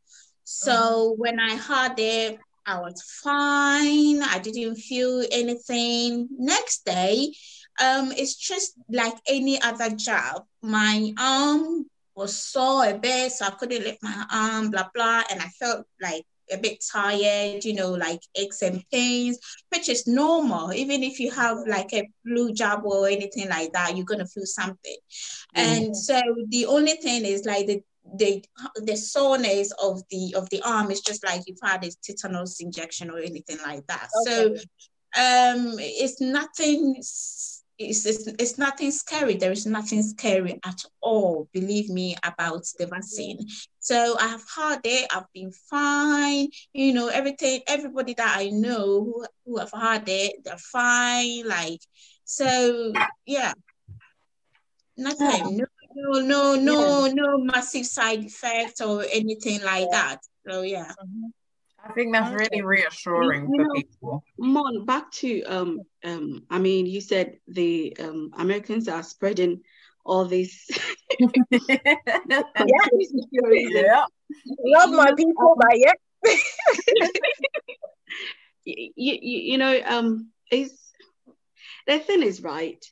So 0.45 0.73
mm-hmm. 0.73 1.21
when 1.21 1.41
I 1.41 1.55
had 1.55 1.95
it, 1.99 2.39
I 2.67 2.81
was 2.81 3.03
fine. 3.03 4.23
I 4.23 4.39
didn't 4.43 4.77
feel 4.77 5.25
anything. 5.33 6.29
Next 6.39 6.85
day, 6.85 7.33
um, 7.83 8.13
it's 8.13 8.37
just 8.37 8.75
like 8.89 9.15
any 9.27 9.61
other 9.63 9.91
job. 9.91 10.45
My 10.63 11.13
arm 11.19 11.87
was 12.15 12.37
sore 12.37 12.87
a 12.87 12.99
bit, 12.99 13.33
so 13.33 13.47
I 13.47 13.51
couldn't 13.51 13.83
lift 13.85 14.03
my 14.03 14.27
arm, 14.31 14.71
blah 14.71 14.89
blah, 14.95 15.23
and 15.31 15.41
I 15.41 15.49
felt 15.49 15.87
like 16.01 16.25
a 16.53 16.59
bit 16.59 16.83
tired, 16.93 17.65
you 17.65 17.75
know, 17.75 17.91
like 17.93 18.21
aches 18.35 18.63
and 18.63 18.83
pains, 18.93 19.39
which 19.71 19.89
is 19.89 20.07
normal. 20.07 20.73
Even 20.73 21.03
if 21.03 21.19
you 21.19 21.31
have 21.31 21.59
like 21.67 21.93
a 21.93 22.09
flu 22.23 22.53
jab 22.53 22.85
or 22.85 23.09
anything 23.09 23.49
like 23.49 23.73
that, 23.73 23.97
you're 23.97 24.07
gonna 24.07 24.27
feel 24.27 24.47
something. 24.47 24.97
Mm-hmm. 25.57 25.85
And 25.85 25.97
so 25.97 26.21
the 26.49 26.67
only 26.67 26.93
thing 26.93 27.25
is 27.25 27.45
like 27.45 27.67
the 27.67 27.83
the 28.17 28.45
the 28.77 28.97
soreness 28.97 29.73
of 29.83 30.03
the 30.11 30.35
of 30.37 30.49
the 30.51 30.63
arm 30.63 30.91
is 30.91 31.01
just 31.01 31.25
like 31.25 31.43
you've 31.47 31.59
had 31.63 31.85
a 31.85 31.91
tetanus 32.03 32.61
injection 32.61 33.11
or 33.11 33.19
anything 33.19 33.59
like 33.65 33.87
that. 33.87 34.09
Okay. 34.27 34.31
So 34.31 34.55
um 35.17 35.77
it's 35.79 36.21
nothing 36.21 37.03
it's, 37.81 38.05
it's, 38.05 38.27
it's 38.27 38.59
nothing 38.59 38.91
scary. 38.91 39.37
There 39.37 39.53
is 39.53 39.67
nothing 39.67 40.03
scary 40.03 40.61
at 40.65 40.85
all, 41.01 41.49
believe 41.53 41.89
me, 41.89 42.15
about 42.23 42.67
the 42.79 42.87
vaccine. 42.87 43.47
So 43.79 44.17
I 44.21 44.29
have 44.29 44.45
had 44.55 44.81
it, 44.85 45.09
I've 45.11 45.33
been 45.33 45.51
fine, 45.51 46.49
you 46.75 46.93
know, 46.93 47.09
everything, 47.09 47.63
everybody 47.67 48.13
that 48.15 48.37
I 48.39 48.51
know 48.51 49.05
who, 49.05 49.27
who 49.47 49.59
have 49.59 49.73
had 49.73 50.05
it, 50.09 50.45
they're 50.45 50.59
fine. 50.59 51.49
Like, 51.49 51.81
so 52.25 52.93
yeah, 53.25 53.55
nothing, 54.97 55.57
no, 55.95 56.21
no, 56.21 56.55
no, 56.55 56.57
no, 56.57 57.07
no 57.07 57.39
massive 57.39 57.87
side 57.87 58.23
effects 58.25 58.83
or 58.83 59.05
anything 59.11 59.63
like 59.63 59.91
that. 59.91 60.19
So 60.47 60.63
yeah. 60.63 60.93
Mm-hmm. 61.03 61.29
I 61.85 61.93
think 61.93 62.13
that's 62.13 62.33
really 62.33 62.63
reassuring 62.63 63.49
you, 63.49 63.55
you 63.59 63.65
for 63.65 63.75
people. 63.75 64.25
Mon, 64.39 64.85
back 64.85 65.11
to 65.13 65.43
um 65.45 65.81
um 66.05 66.45
I 66.51 66.59
mean 66.59 66.87
you 66.87 67.01
said 67.01 67.39
the 67.49 67.97
um 68.01 68.31
Americans 68.37 68.89
are 68.89 69.03
spreading 69.03 69.63
all 70.05 70.25
this 70.25 70.69
yeah. 71.21 71.67
yeah. 73.65 74.05
Love 74.59 74.91
my 74.91 75.13
people 75.15 75.57
by 75.59 75.75
yeah. 75.75 75.93
you, 78.65 78.91
you, 78.97 79.19
you 79.23 79.59
know 79.59 79.81
um 79.87 80.31
is 80.51 80.79
the 81.87 81.99
thing 81.99 82.23
is 82.23 82.43
right 82.43 82.85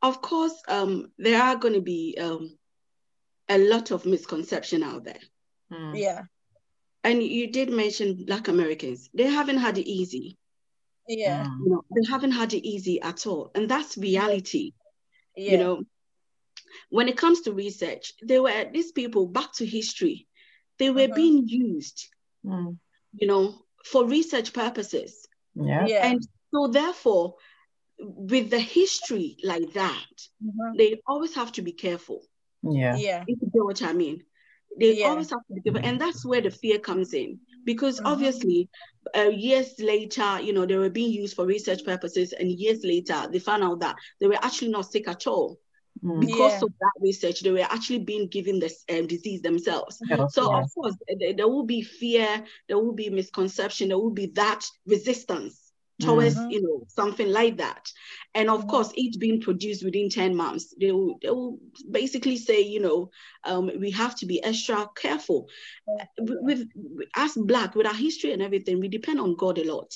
of 0.00 0.22
course 0.22 0.54
um 0.68 1.12
there 1.18 1.40
are 1.42 1.56
going 1.56 1.74
to 1.74 1.80
be 1.82 2.16
um 2.20 2.56
a 3.48 3.58
lot 3.58 3.90
of 3.90 4.06
misconception 4.06 4.82
out 4.82 5.04
there 5.04 5.20
mm. 5.70 5.98
yeah 5.98 6.22
and 7.04 7.22
you 7.22 7.50
did 7.50 7.70
mention 7.70 8.24
black 8.24 8.48
americans 8.48 9.08
they 9.14 9.24
haven't 9.24 9.58
had 9.58 9.78
it 9.78 9.88
easy 9.88 10.38
yeah 11.08 11.44
you 11.44 11.70
know 11.70 11.84
they 11.94 12.08
haven't 12.08 12.32
had 12.32 12.52
it 12.54 12.66
easy 12.66 13.00
at 13.00 13.26
all 13.26 13.50
and 13.54 13.68
that's 13.68 13.98
reality 13.98 14.72
yeah. 15.36 15.52
you 15.52 15.58
know 15.58 15.82
when 16.90 17.08
it 17.08 17.16
comes 17.16 17.42
to 17.42 17.52
research 17.52 18.12
they 18.22 18.38
were 18.38 18.66
these 18.72 18.92
people 18.92 19.26
back 19.26 19.52
to 19.52 19.66
history 19.66 20.26
they 20.82 20.90
were 20.90 21.02
mm-hmm. 21.02 21.14
being 21.14 21.48
used, 21.48 22.08
mm. 22.44 22.76
you 23.14 23.26
know, 23.26 23.54
for 23.84 24.04
research 24.06 24.52
purposes. 24.52 25.28
Yeah. 25.54 25.86
yeah. 25.86 26.06
And 26.06 26.20
so 26.52 26.68
therefore, 26.68 27.36
with 27.98 28.50
the 28.50 28.58
history 28.58 29.36
like 29.44 29.72
that, 29.74 30.12
mm-hmm. 30.44 30.76
they 30.76 31.00
always 31.06 31.34
have 31.34 31.52
to 31.52 31.62
be 31.62 31.72
careful. 31.72 32.22
Yeah. 32.62 32.96
Yeah. 32.96 33.22
If 33.26 33.38
you 33.40 33.50
know 33.54 33.64
what 33.64 33.82
I 33.82 33.92
mean. 33.92 34.24
They 34.78 34.98
yeah. 34.98 35.08
always 35.08 35.30
have 35.30 35.46
to 35.48 35.54
be 35.54 35.60
careful. 35.60 35.88
And 35.88 36.00
that's 36.00 36.24
where 36.24 36.40
the 36.40 36.50
fear 36.50 36.78
comes 36.78 37.14
in. 37.14 37.38
Because 37.64 37.98
mm-hmm. 37.98 38.06
obviously, 38.06 38.68
uh, 39.16 39.28
years 39.28 39.74
later, 39.78 40.40
you 40.40 40.52
know, 40.52 40.66
they 40.66 40.76
were 40.76 40.90
being 40.90 41.12
used 41.12 41.36
for 41.36 41.46
research 41.46 41.84
purposes, 41.84 42.32
and 42.32 42.50
years 42.50 42.80
later, 42.82 43.28
they 43.30 43.38
found 43.38 43.62
out 43.62 43.80
that 43.80 43.96
they 44.20 44.26
were 44.26 44.42
actually 44.42 44.70
not 44.70 44.90
sick 44.90 45.06
at 45.08 45.26
all. 45.26 45.58
Mm. 46.02 46.20
Because 46.20 46.52
yeah. 46.52 46.64
of 46.64 46.72
that 46.80 46.92
research, 47.00 47.42
they 47.42 47.52
were 47.52 47.60
actually 47.60 48.00
being 48.00 48.26
given 48.28 48.58
this 48.58 48.82
um, 48.90 49.06
disease 49.06 49.42
themselves. 49.42 49.98
Yeah. 50.08 50.26
So, 50.28 50.50
yeah. 50.50 50.62
of 50.62 50.74
course, 50.74 50.96
there, 51.20 51.34
there 51.34 51.48
will 51.48 51.66
be 51.66 51.82
fear, 51.82 52.42
there 52.66 52.78
will 52.78 52.94
be 52.94 53.10
misconception, 53.10 53.88
there 53.88 53.98
will 53.98 54.10
be 54.10 54.26
that 54.34 54.64
resistance 54.86 55.61
towards 56.00 56.36
mm-hmm. 56.36 56.50
you 56.50 56.62
know 56.62 56.84
something 56.88 57.30
like 57.30 57.58
that 57.58 57.90
and 58.34 58.48
of 58.48 58.60
mm-hmm. 58.60 58.70
course 58.70 58.92
each 58.94 59.18
being 59.18 59.40
produced 59.40 59.84
within 59.84 60.08
10 60.08 60.34
months 60.34 60.74
they 60.80 60.90
will, 60.90 61.18
they 61.22 61.30
will 61.30 61.58
basically 61.90 62.36
say 62.36 62.60
you 62.60 62.80
know 62.80 63.10
um, 63.44 63.70
we 63.78 63.90
have 63.90 64.14
to 64.16 64.26
be 64.26 64.42
extra 64.42 64.88
careful 64.96 65.48
with, 66.18 66.68
with 66.74 67.08
us 67.16 67.36
black 67.36 67.74
with 67.74 67.86
our 67.86 67.94
history 67.94 68.32
and 68.32 68.42
everything 68.42 68.80
we 68.80 68.88
depend 68.88 69.20
on 69.20 69.36
god 69.36 69.58
a 69.58 69.72
lot 69.72 69.92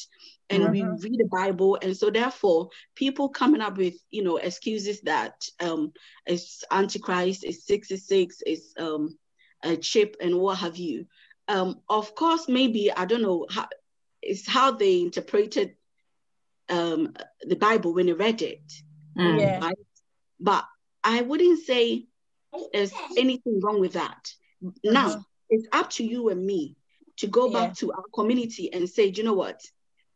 and 0.51 0.62
mm-hmm. 0.62 0.72
we 0.72 0.82
read 0.82 1.18
the 1.18 1.28
bible 1.30 1.78
and 1.82 1.97
so 1.97 2.11
therefore 2.11 2.68
people 2.94 3.28
coming 3.28 3.61
up 3.61 3.76
with 3.76 3.94
you 4.11 4.22
know 4.22 4.36
excuses 4.36 5.01
that 5.03 5.44
um 5.61 5.92
it's 6.26 6.62
antichrist 6.70 7.44
it's 7.44 7.66
66 7.66 8.42
it's 8.47 8.74
um 8.78 9.16
a 9.64 9.76
chip 9.76 10.16
and 10.20 10.38
what 10.38 10.59
have 10.59 10.76
you 10.76 11.07
um 11.49 11.80
of 11.88 12.14
course 12.14 12.49
maybe 12.49 12.92
i 12.92 13.05
don't 13.05 13.22
know 13.22 13.47
how 13.51 13.66
it's 14.22 14.47
how 14.47 14.72
they 14.72 15.01
interpreted 15.01 15.76
um, 16.69 17.14
the 17.43 17.57
Bible 17.57 17.95
when 17.95 18.09
I 18.09 18.12
read 18.12 18.43
it. 18.43 18.73
Mm. 19.19 19.41
Yeah. 19.41 19.61
Right? 19.61 19.79
But 20.41 20.64
I 21.03 21.23
wouldn't 21.23 21.64
say 21.64 22.07
there's 22.73 22.93
anything 23.17 23.61
wrong 23.61 23.81
with 23.81 23.95
that. 23.95 24.33
Mm-hmm. 24.62 24.93
Now, 24.93 25.25
it's 25.49 25.69
up 25.73 25.91
to 25.91 26.05
you 26.05 26.29
and 26.29 26.45
me 26.45 26.77
to 27.19 27.27
go 27.27 27.51
yeah. 27.51 27.61
back 27.61 27.77
to 27.77 27.93
our 27.93 28.05
community 28.14 28.73
and 28.73 28.89
say, 28.89 29.07
you 29.07 29.23
know 29.23 29.35
what? 29.35 29.61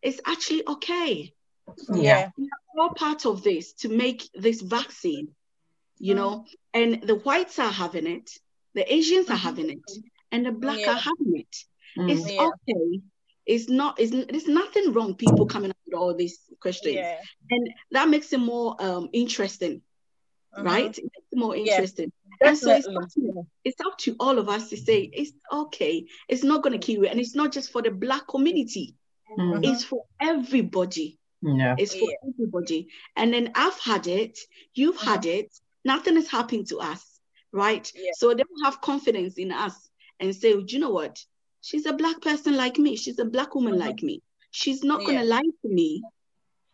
It's 0.03 0.21
actually 0.27 0.67
okay. 0.67 1.33
Yeah. 1.93 2.31
We 2.37 2.45
are 2.45 2.83
all 2.83 2.95
part 2.95 3.27
of 3.27 3.43
this 3.43 3.73
to 3.75 3.89
make 3.89 4.29
this 4.35 4.61
vaccine, 4.61 5.29
you 5.99 6.15
mm. 6.15 6.17
know, 6.17 6.47
and 6.75 7.03
the 7.03 7.17
whites 7.17 7.59
are 7.59 7.71
having 7.71 8.07
it, 8.07 8.31
the 8.75 8.93
Asians 8.93 9.27
mm-hmm. 9.27 9.35
are 9.35 9.39
having 9.39 9.71
it, 9.71 9.91
and 10.33 10.47
the 10.47 10.53
black 10.53 10.81
yeah. 10.81 10.93
are 10.93 10.99
having 10.99 11.37
it. 11.37 11.57
Mm. 11.99 12.11
It's 12.11 12.31
yeah. 12.31 12.49
okay 12.49 13.01
it's 13.47 13.69
not 13.69 13.99
it's, 14.01 14.11
there's 14.11 14.49
nothing 14.49 14.93
wrong 14.93 15.15
people 15.15 15.47
coming 15.47 15.71
up 15.71 15.77
with 15.87 15.99
all 15.99 16.15
these 16.15 16.39
questions. 16.61 16.97
Yeah. 16.97 17.17
and 17.51 17.71
that 17.93 18.09
makes 18.09 18.33
it 18.33 18.41
more 18.41 18.77
um 18.79 19.09
interesting 19.13 19.83
uh-huh. 20.53 20.65
right? 20.65 20.99
It 20.99 21.11
more 21.35 21.55
interesting. 21.55 22.13
Yeah, 22.41 22.49
and 22.49 22.59
so 22.59 22.75
it's 22.75 22.89
up, 22.89 23.09
to, 23.15 23.47
it's 23.65 23.81
up 23.81 23.99
to 23.99 24.17
all 24.19 24.39
of 24.39 24.49
us 24.49 24.71
to 24.71 24.77
say 24.77 25.11
it's 25.13 25.33
okay. 25.53 26.07
It's 26.29 26.43
not 26.43 26.63
going 26.63 26.73
to 26.73 26.85
kill 26.85 27.05
you. 27.05 27.09
And 27.09 27.21
it's 27.21 27.37
not 27.37 27.53
just 27.53 27.71
for 27.71 27.83
the 27.83 27.91
black 27.91 28.27
community. 28.27 28.97
Mm-hmm. 29.39 29.63
it's 29.63 29.85
for 29.85 30.07
everybody. 30.21 31.19
Yeah. 31.41 31.77
It's 31.79 31.95
for 31.95 32.11
yeah. 32.11 32.31
everybody. 32.35 32.89
And 33.15 33.33
then 33.33 33.53
i've 33.55 33.79
had 33.79 34.09
it. 34.09 34.39
You've 34.75 34.97
uh-huh. 34.97 35.11
had 35.11 35.27
it. 35.27 35.55
Nothing 35.85 36.17
is 36.17 36.29
happening 36.29 36.67
to 36.67 36.79
us 36.79 37.21
right? 37.53 37.91
Yeah. 37.95 38.11
so 38.15 38.35
they 38.35 38.45
will 38.49 38.65
have 38.65 38.81
confidence 38.81 39.35
in 39.35 39.53
us 39.53 39.89
and 40.19 40.35
say 40.35 40.53
do 40.53 40.65
you 40.69 40.79
know 40.79 40.91
what 40.91 41.19
She's 41.61 41.87
a 41.87 41.93
black 41.93 42.21
person 42.21 42.57
like 42.57 42.79
me. 42.79 42.97
She's 42.97 43.19
a 43.19 43.25
black 43.25 43.55
woman 43.55 43.75
mm-hmm. 43.75 43.83
like 43.83 44.03
me. 44.03 44.23
She's 44.51 44.83
not 44.83 45.05
gonna 45.05 45.25
lie 45.25 45.43
to 45.43 45.69
me. 45.69 46.03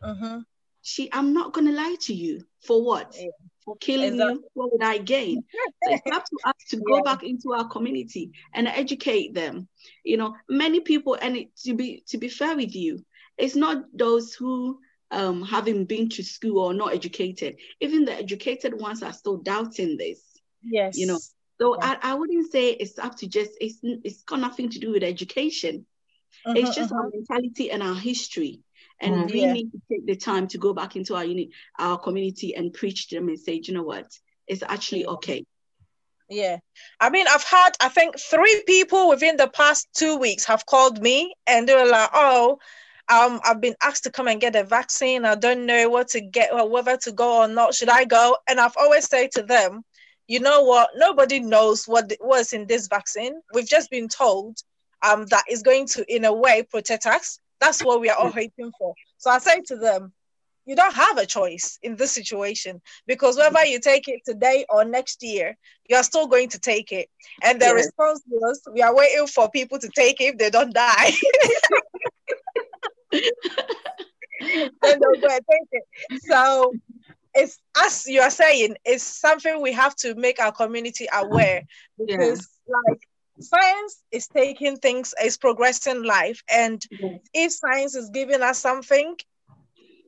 Mm-hmm. 0.03 0.41
She, 0.83 1.13
I'm 1.13 1.33
not 1.33 1.53
gonna 1.53 1.73
lie 1.73 1.97
to 2.03 2.15
you 2.15 2.43
for 2.65 2.85
what? 2.85 3.15
Yeah. 3.19 3.29
For 3.65 3.77
killing 3.79 4.15
exactly. 4.15 4.35
you? 4.35 4.45
What 4.55 4.73
would 4.73 4.85
I 4.85 4.99
gain? 4.99 5.43
so 5.85 5.93
it's 5.93 6.13
up 6.13 6.25
to 6.25 6.39
us 6.45 6.55
to 6.71 6.77
go 6.77 6.97
yeah. 6.97 7.03
back 7.03 7.25
into 7.25 7.53
our 7.53 7.69
community 7.69 8.31
and 8.55 8.69
educate 8.69 9.35
them. 9.35 9.69
You 10.05 10.17
know, 10.19 10.37
many 10.49 10.81
people, 10.81 11.19
and 11.21 11.37
it, 11.37 11.57
to 11.65 11.75
be 11.75 12.05
to 12.09 12.19
be 12.19 12.29
fair 12.29 12.55
with 12.57 12.75
you, 12.77 13.05
it's 13.37 13.57
not 13.57 13.85
those 13.93 14.35
who 14.35 14.79
um, 15.11 15.43
having 15.43 15.85
been 15.85 16.09
to 16.11 16.23
school 16.23 16.59
or 16.61 16.75
not 16.75 16.95
educated. 16.95 17.57
Even 17.81 18.05
the 18.05 18.15
educated 18.15 18.81
ones 18.81 19.03
are 19.03 19.13
still 19.13 19.39
doubting 19.39 19.97
this. 19.97 20.23
Yes. 20.63 20.97
You 20.97 21.07
know, 21.07 21.19
so 21.61 21.77
yeah. 21.77 21.97
I, 22.03 22.13
I 22.13 22.15
wouldn't 22.15 22.51
say 22.53 22.71
it's 22.71 22.99
up 22.99 23.17
to 23.17 23.27
just 23.27 23.53
it's 23.61 23.79
it's 23.83 24.23
got 24.23 24.41
nothing 24.41 24.71
to 24.71 24.79
do 24.79 24.93
with 24.93 25.03
education. 25.03 25.87
Uh-huh, 26.45 26.55
it's 26.57 26.75
just 26.75 26.93
uh-huh. 26.93 27.03
our 27.03 27.11
mentality 27.11 27.71
and 27.71 27.83
our 27.83 27.95
history. 27.95 28.61
And 29.01 29.15
mm, 29.15 29.33
we 29.33 29.41
yeah. 29.43 29.53
need 29.53 29.73
to 29.73 29.81
take 29.91 30.07
the 30.07 30.17
time 30.17 30.49
to 30.49 30.59
go 30.59 30.73
back 30.73 30.97
into 30.97 31.15
our 31.15 31.25
uni- 31.25 31.51
our 31.79 31.99
community 31.99 32.55
and 32.55 32.73
preach 32.73 33.09
to 33.09 33.17
them 33.17 33.29
and 33.29 33.39
say, 33.39 33.61
you 33.63 33.75
know 33.75 33.83
what, 33.83 34.07
it's 34.47 34.63
actually 34.63 35.07
okay. 35.07 35.45
Yeah. 36.29 36.59
I 36.99 37.11
mean, 37.11 37.27
I've 37.29 37.45
had, 37.45 37.71
I 37.81 37.89
think, 37.89 38.19
three 38.19 38.63
people 38.67 39.09
within 39.09 39.37
the 39.37 39.49
past 39.49 39.89
two 39.95 40.17
weeks 40.17 40.45
have 40.47 40.67
called 40.67 41.01
me 41.01 41.35
and 41.47 41.69
they 41.69 41.75
were 41.75 41.89
like, 41.89 42.11
oh, 42.13 42.59
um, 43.09 43.41
I've 43.45 43.61
been 43.61 43.77
asked 43.83 44.05
to 44.05 44.11
come 44.11 44.27
and 44.27 44.41
get 44.41 44.57
a 44.57 44.65
vaccine. 44.65 45.25
I 45.25 45.37
don't 45.37 45.67
know 45.67 45.89
what 45.89 46.09
to 46.09 46.21
get 46.21 46.53
or 46.53 46.69
whether 46.69 46.97
to 46.97 47.13
go 47.13 47.43
or 47.43 47.49
not. 47.49 47.75
Should 47.75 47.89
I 47.89 48.05
go? 48.05 48.37
And 48.49 48.59
I've 48.59 48.77
always 48.77 49.09
said 49.09 49.31
to 49.33 49.43
them, 49.43 49.85
you 50.29 50.41
know 50.41 50.63
what? 50.63 50.91
Nobody 50.97 51.41
knows 51.41 51.87
what 51.87 52.13
was 52.21 52.53
in 52.53 52.67
this 52.67 52.89
vaccine. 52.89 53.41
We've 53.55 53.69
just 53.69 53.91
been 53.91 54.09
told 54.09 54.59
um, 55.03 55.27
that 55.27 55.45
is 55.49 55.63
going 55.63 55.87
to, 55.89 56.15
in 56.15 56.25
a 56.25 56.33
way, 56.33 56.63
protect 56.63 57.07
us. 57.07 57.39
That's 57.61 57.83
what 57.83 58.01
we 58.01 58.11
are 58.11 58.19
all 58.19 58.31
hoping 58.31 58.73
for. 58.79 58.95
So 59.19 59.31
I 59.31 59.39
say 59.39 59.61
to 59.67 59.77
them, 59.77 60.13
you 60.67 60.75
don't 60.75 60.95
have 60.95 61.17
a 61.17 61.27
choice 61.27 61.79
in 61.83 61.95
this 61.95 62.11
situation 62.11 62.83
because 63.07 63.37
whether 63.37 63.65
you 63.65 63.79
take 63.79 64.09
it 64.09 64.23
today 64.25 64.67
or 64.69 64.85
next 64.85 65.23
year, 65.23 65.57
you're 65.89 66.03
still 66.03 66.27
going 66.27 66.49
to 66.51 66.59
take 66.59 66.91
it. 66.91 67.09
And 67.45 67.63
the 67.63 67.73
response 67.73 68.21
was, 68.29 68.61
we 68.75 68.83
are 68.83 68.95
waiting 68.95 69.29
for 69.29 69.49
people 69.49 69.79
to 69.79 69.89
take 69.95 70.21
it 70.21 70.35
if 70.35 70.39
they 70.39 70.51
don't 70.51 70.75
die. 70.75 71.13
then 73.13 74.71
they'll 74.83 75.21
go 75.21 75.29
and 75.31 75.45
take 75.51 75.69
it. 75.71 75.85
So 76.23 76.73
it's 77.37 77.59
as 77.77 78.07
you 78.07 78.21
are 78.21 78.31
saying, 78.31 78.77
it's 78.85 79.03
something 79.03 79.61
we 79.61 79.73
have 79.73 79.95
to 79.97 80.15
make 80.15 80.41
our 80.41 80.53
community 80.53 81.07
aware 81.13 81.63
because 81.99 82.49
yeah. 82.67 82.75
like 82.89 83.09
science 83.41 84.03
is 84.11 84.27
taking 84.29 84.77
things, 84.77 85.15
is 85.23 85.37
progressing 85.37 86.03
life. 86.03 86.43
And 86.51 86.83
yes. 86.91 87.21
if 87.35 87.53
science 87.53 87.95
is 87.95 88.11
giving 88.11 88.43
us 88.43 88.59
something, 88.59 89.17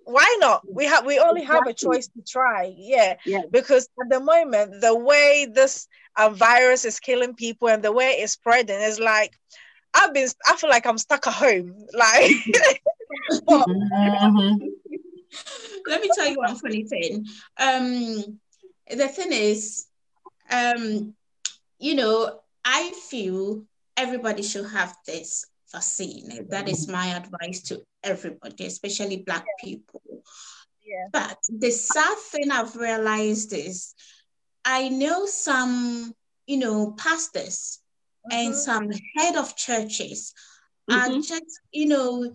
why 0.04 0.36
not? 0.40 0.62
We 0.66 0.86
have 0.86 1.04
we 1.04 1.18
only 1.18 1.42
have 1.42 1.66
a 1.66 1.74
choice 1.74 2.08
to 2.08 2.22
try. 2.26 2.74
Yeah. 2.76 3.16
yeah. 3.26 3.42
Because 3.50 3.88
at 4.00 4.08
the 4.08 4.20
moment, 4.20 4.80
the 4.80 4.96
way 4.96 5.46
this 5.52 5.86
uh, 6.16 6.30
virus 6.30 6.86
is 6.86 6.98
killing 6.98 7.34
people 7.34 7.68
and 7.68 7.82
the 7.82 7.92
way 7.92 8.16
it's 8.18 8.32
spreading 8.32 8.80
is 8.80 8.98
like 8.98 9.38
I've 9.94 10.14
been 10.14 10.28
I 10.46 10.56
feel 10.56 10.70
like 10.70 10.86
I'm 10.86 10.98
stuck 10.98 11.26
at 11.26 11.34
home. 11.34 11.86
Like 11.92 12.30
mm-hmm. 13.30 14.66
Let 15.86 16.00
me 16.02 16.10
tell 16.14 16.28
you 16.28 16.36
one 16.36 16.56
funny 16.56 16.84
thing. 16.84 17.26
Um, 17.58 18.40
the 18.90 19.08
thing 19.08 19.32
is, 19.32 19.86
um, 20.50 21.14
you 21.78 21.94
know, 21.94 22.40
I 22.64 22.92
feel 23.08 23.64
everybody 23.96 24.42
should 24.42 24.66
have 24.66 24.94
this 25.06 25.44
vaccine. 25.72 26.46
That 26.48 26.68
is 26.68 26.88
my 26.88 27.08
advice 27.08 27.62
to 27.64 27.82
everybody, 28.02 28.66
especially 28.66 29.18
Black 29.18 29.44
people. 29.60 30.02
Yeah. 30.84 31.08
But 31.12 31.38
the 31.48 31.70
sad 31.70 32.16
thing 32.30 32.50
I've 32.50 32.76
realized 32.76 33.52
is 33.52 33.94
I 34.64 34.88
know 34.88 35.26
some, 35.26 36.12
you 36.46 36.56
know, 36.58 36.92
pastors 36.92 37.80
mm-hmm. 38.30 38.46
and 38.46 38.54
some 38.54 38.90
head 39.16 39.36
of 39.36 39.56
churches 39.56 40.32
mm-hmm. 40.90 40.98
are 40.98 41.16
just, 41.20 41.60
you 41.72 41.88
know, 41.88 42.32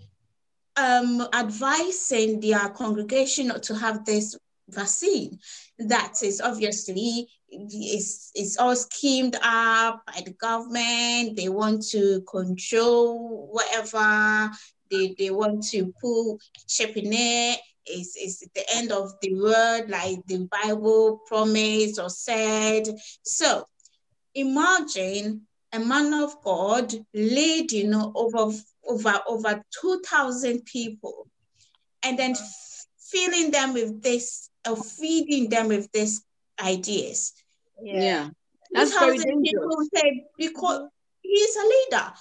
um, 0.75 1.27
advising 1.33 2.39
their 2.39 2.69
congregation 2.69 3.59
to 3.61 3.75
have 3.75 4.05
this 4.05 4.37
vaccine. 4.69 5.39
That 5.79 6.13
is 6.23 6.41
obviously 6.41 7.27
it's, 7.49 8.31
it's 8.33 8.57
all 8.57 8.75
schemed 8.75 9.35
up 9.41 10.03
by 10.07 10.21
the 10.25 10.33
government. 10.33 11.35
They 11.35 11.49
want 11.49 11.83
to 11.89 12.21
control 12.21 13.49
whatever 13.51 14.51
they, 14.89 15.15
they 15.17 15.31
want 15.31 15.63
to 15.67 15.93
put 16.01 16.37
chip 16.67 16.95
in 16.97 17.13
it. 17.13 17.59
It's, 17.85 18.15
it's 18.15 18.39
the 18.39 18.63
end 18.75 18.91
of 18.91 19.11
the 19.21 19.35
world, 19.35 19.89
like 19.89 20.25
the 20.27 20.47
Bible 20.49 21.19
promised 21.27 21.99
or 21.99 22.09
said. 22.09 22.87
So 23.23 23.65
imagine 24.33 25.41
a 25.73 25.79
man 25.79 26.13
of 26.13 26.41
God 26.43 26.93
leading 27.13 27.93
over 27.93 28.53
over 28.87 29.19
over 29.27 29.63
2000 29.81 30.65
people 30.65 31.27
and 32.03 32.19
then 32.19 32.35
filling 32.99 33.51
them 33.51 33.73
with 33.73 34.01
this 34.01 34.49
or 34.67 34.75
feeding 34.75 35.49
them 35.49 35.67
with 35.67 35.91
these 35.91 36.23
ideas 36.61 37.33
yeah, 37.81 38.01
yeah. 38.01 38.29
that's 38.71 38.97
very 38.97 39.17
dangerous. 39.17 39.43
people 39.43 39.77
say 39.95 40.25
because 40.37 40.89
he's 41.21 41.55
a 41.55 41.65
leader. 41.65 42.13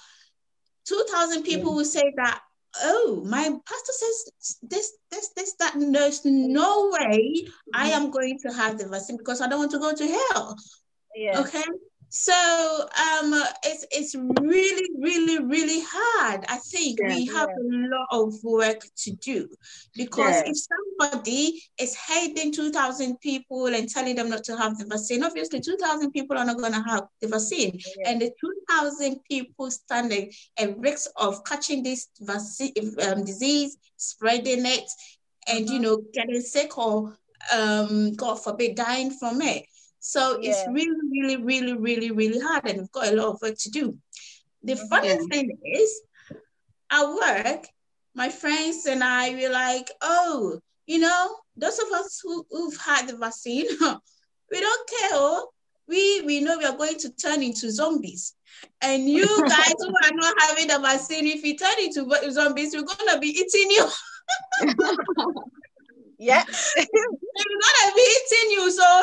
2,000 0.85 1.43
people 1.43 1.71
yeah. 1.71 1.75
will 1.75 1.85
say 1.85 2.13
that, 2.17 2.41
oh, 2.83 3.23
my 3.25 3.43
pastor 3.43 3.93
says 3.93 4.59
this, 4.63 4.91
this, 5.11 5.29
this, 5.35 5.53
that. 5.59 5.73
There's 5.77 6.25
no 6.25 6.91
way 6.91 7.45
I 7.73 7.91
mm-hmm. 7.91 8.05
am 8.05 8.11
going 8.11 8.39
to 8.45 8.53
have 8.53 8.77
the 8.77 8.87
vaccine 8.87 9.17
because 9.17 9.41
I 9.41 9.47
don't 9.47 9.59
want 9.59 9.71
to 9.71 9.79
go 9.79 9.93
to 9.93 10.07
hell. 10.07 10.57
Yeah. 11.15 11.39
Okay. 11.41 11.63
So 12.15 12.31
um, 12.31 13.33
it's 13.63 13.87
it's 13.89 14.13
really, 14.13 14.87
really, 14.99 15.43
really 15.43 15.83
hard. 15.83 16.45
I 16.47 16.57
think 16.57 16.99
yeah, 17.01 17.07
we 17.07 17.25
have 17.25 17.49
yeah. 17.49 17.55
a 17.55 17.89
lot 17.89 18.07
of 18.11 18.35
work 18.43 18.85
to 18.97 19.11
do 19.13 19.49
because 19.95 20.35
yeah. 20.35 20.43
if 20.45 20.55
somebody 20.99 21.59
is 21.79 21.95
hating 21.95 22.51
2,000 22.51 23.19
people 23.19 23.65
and 23.65 23.89
telling 23.89 24.15
them 24.15 24.29
not 24.29 24.43
to 24.43 24.55
have 24.55 24.77
the 24.77 24.85
vaccine, 24.85 25.23
obviously 25.23 25.59
2,000 25.59 26.11
people 26.11 26.37
are 26.37 26.45
not 26.45 26.59
going 26.59 26.73
to 26.73 26.83
have 26.83 27.07
the 27.19 27.27
vaccine. 27.27 27.79
And 28.05 28.21
the 28.21 28.29
2,000 28.39 29.19
people 29.27 29.71
standing 29.71 30.31
at 30.59 30.77
risk 30.77 31.09
of 31.15 31.43
catching 31.45 31.81
this 31.81 32.09
vaccine 32.21 32.73
um, 33.07 33.23
disease, 33.23 33.75
spreading 33.97 34.67
it, 34.67 34.87
and, 35.47 35.65
mm-hmm. 35.65 35.73
you 35.73 35.79
know, 35.79 36.03
getting 36.13 36.41
sick 36.41 36.77
or, 36.77 37.17
um, 37.51 38.13
God 38.13 38.35
forbid, 38.35 38.75
dying 38.75 39.09
from 39.09 39.41
it. 39.41 39.65
So 40.05 40.37
yeah. 40.41 40.49
it's 40.49 40.67
really, 40.67 40.97
really, 41.09 41.37
really, 41.37 41.73
really, 41.77 42.11
really 42.11 42.39
hard, 42.41 42.67
and 42.67 42.79
we've 42.79 42.91
got 42.91 43.07
a 43.07 43.15
lot 43.15 43.29
of 43.29 43.41
work 43.41 43.55
to 43.59 43.71
do. 43.71 43.97
The 44.61 44.73
mm-hmm. 44.73 44.87
funny 44.87 45.07
yeah. 45.07 45.17
thing 45.31 45.57
is, 45.63 46.01
at 46.91 47.07
work, 47.07 47.67
my 48.13 48.27
friends 48.27 48.85
and 48.85 49.01
I 49.01 49.33
were 49.33 49.49
like, 49.49 49.89
oh, 50.01 50.59
you 50.87 50.99
know, 50.99 51.37
those 51.55 51.79
of 51.79 51.87
us 51.93 52.19
who, 52.21 52.45
who've 52.51 52.75
had 52.75 53.07
the 53.07 53.15
vaccine, 53.15 53.65
we 54.51 54.59
don't 54.59 54.89
care. 54.89 55.11
Oh, 55.13 55.47
we 55.87 56.21
we 56.23 56.41
know 56.41 56.57
we 56.57 56.65
are 56.65 56.75
going 56.75 56.97
to 56.99 57.09
turn 57.15 57.41
into 57.41 57.71
zombies. 57.71 58.35
And 58.81 59.09
you 59.09 59.25
guys 59.47 59.73
who 59.79 59.87
are 59.87 60.15
not 60.15 60.35
having 60.41 60.67
the 60.67 60.79
vaccine, 60.79 61.27
if 61.27 61.45
you 61.45 61.55
turn 61.55 61.79
into 61.81 62.09
zombies, 62.29 62.75
we're 62.75 62.83
gonna 62.83 63.21
be 63.21 63.27
eating 63.27 63.71
you. 63.71 63.87
yeah. 66.19 66.43
we're 66.77 67.61
gonna 67.63 67.95
be 67.95 68.17
eating 68.17 68.51
you. 68.51 68.69
So 68.69 69.01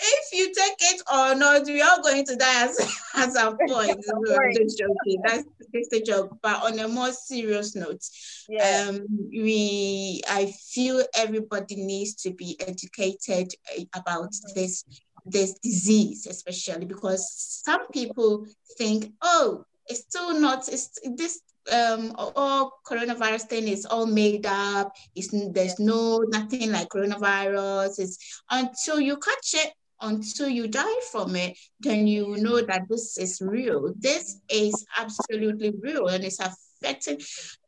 if 0.00 0.32
you 0.32 0.46
take 0.54 0.76
it 0.80 1.02
or 1.12 1.34
not, 1.34 1.66
we 1.66 1.82
are 1.82 2.00
going 2.02 2.24
to 2.26 2.36
die 2.36 2.64
as, 2.64 2.78
as 3.14 3.36
a 3.36 3.56
point. 3.68 4.04
I'm 4.12 4.54
just 4.54 4.78
joking. 4.78 5.22
That's 5.24 5.44
just 5.74 5.92
a 5.92 6.02
joke. 6.02 6.38
But 6.42 6.62
on 6.64 6.78
a 6.78 6.88
more 6.88 7.12
serious 7.12 7.74
note, 7.74 8.02
yeah. 8.48 8.88
um, 8.88 9.06
we 9.30 10.22
I 10.28 10.52
feel 10.72 11.02
everybody 11.14 11.76
needs 11.76 12.14
to 12.22 12.32
be 12.32 12.56
educated 12.66 13.52
eh, 13.76 13.84
about 13.94 14.30
this 14.54 14.84
this 15.26 15.54
disease, 15.62 16.26
especially 16.26 16.86
because 16.86 17.30
some 17.64 17.86
people 17.88 18.46
think, 18.78 19.12
oh, 19.22 19.64
it's 19.86 20.00
still 20.00 20.38
not. 20.38 20.68
It's 20.68 20.98
this 21.16 21.40
um 21.70 22.14
all 22.16 22.80
coronavirus 22.86 23.42
thing 23.42 23.68
is 23.68 23.84
all 23.84 24.06
made 24.06 24.46
up. 24.46 24.92
It's 25.14 25.28
there's 25.52 25.78
no 25.78 26.24
nothing 26.28 26.72
like 26.72 26.88
coronavirus. 26.88 27.98
It's 27.98 28.42
until 28.50 28.98
you 28.98 29.18
catch 29.18 29.54
it 29.54 29.72
until 30.00 30.48
you 30.48 30.68
die 30.68 31.00
from 31.10 31.36
it, 31.36 31.58
then 31.80 32.06
you 32.06 32.36
know 32.36 32.60
that 32.60 32.82
this 32.88 33.18
is 33.18 33.40
real. 33.40 33.92
This 33.98 34.40
is 34.48 34.86
absolutely 34.98 35.72
real 35.80 36.08
and 36.08 36.24
it's 36.24 36.40
affecting 36.40 37.20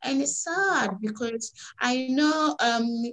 and 0.03 0.21
it's 0.21 0.43
sad 0.43 0.97
because 1.01 1.51
I 1.79 2.07
know 2.09 2.55
um 2.59 3.03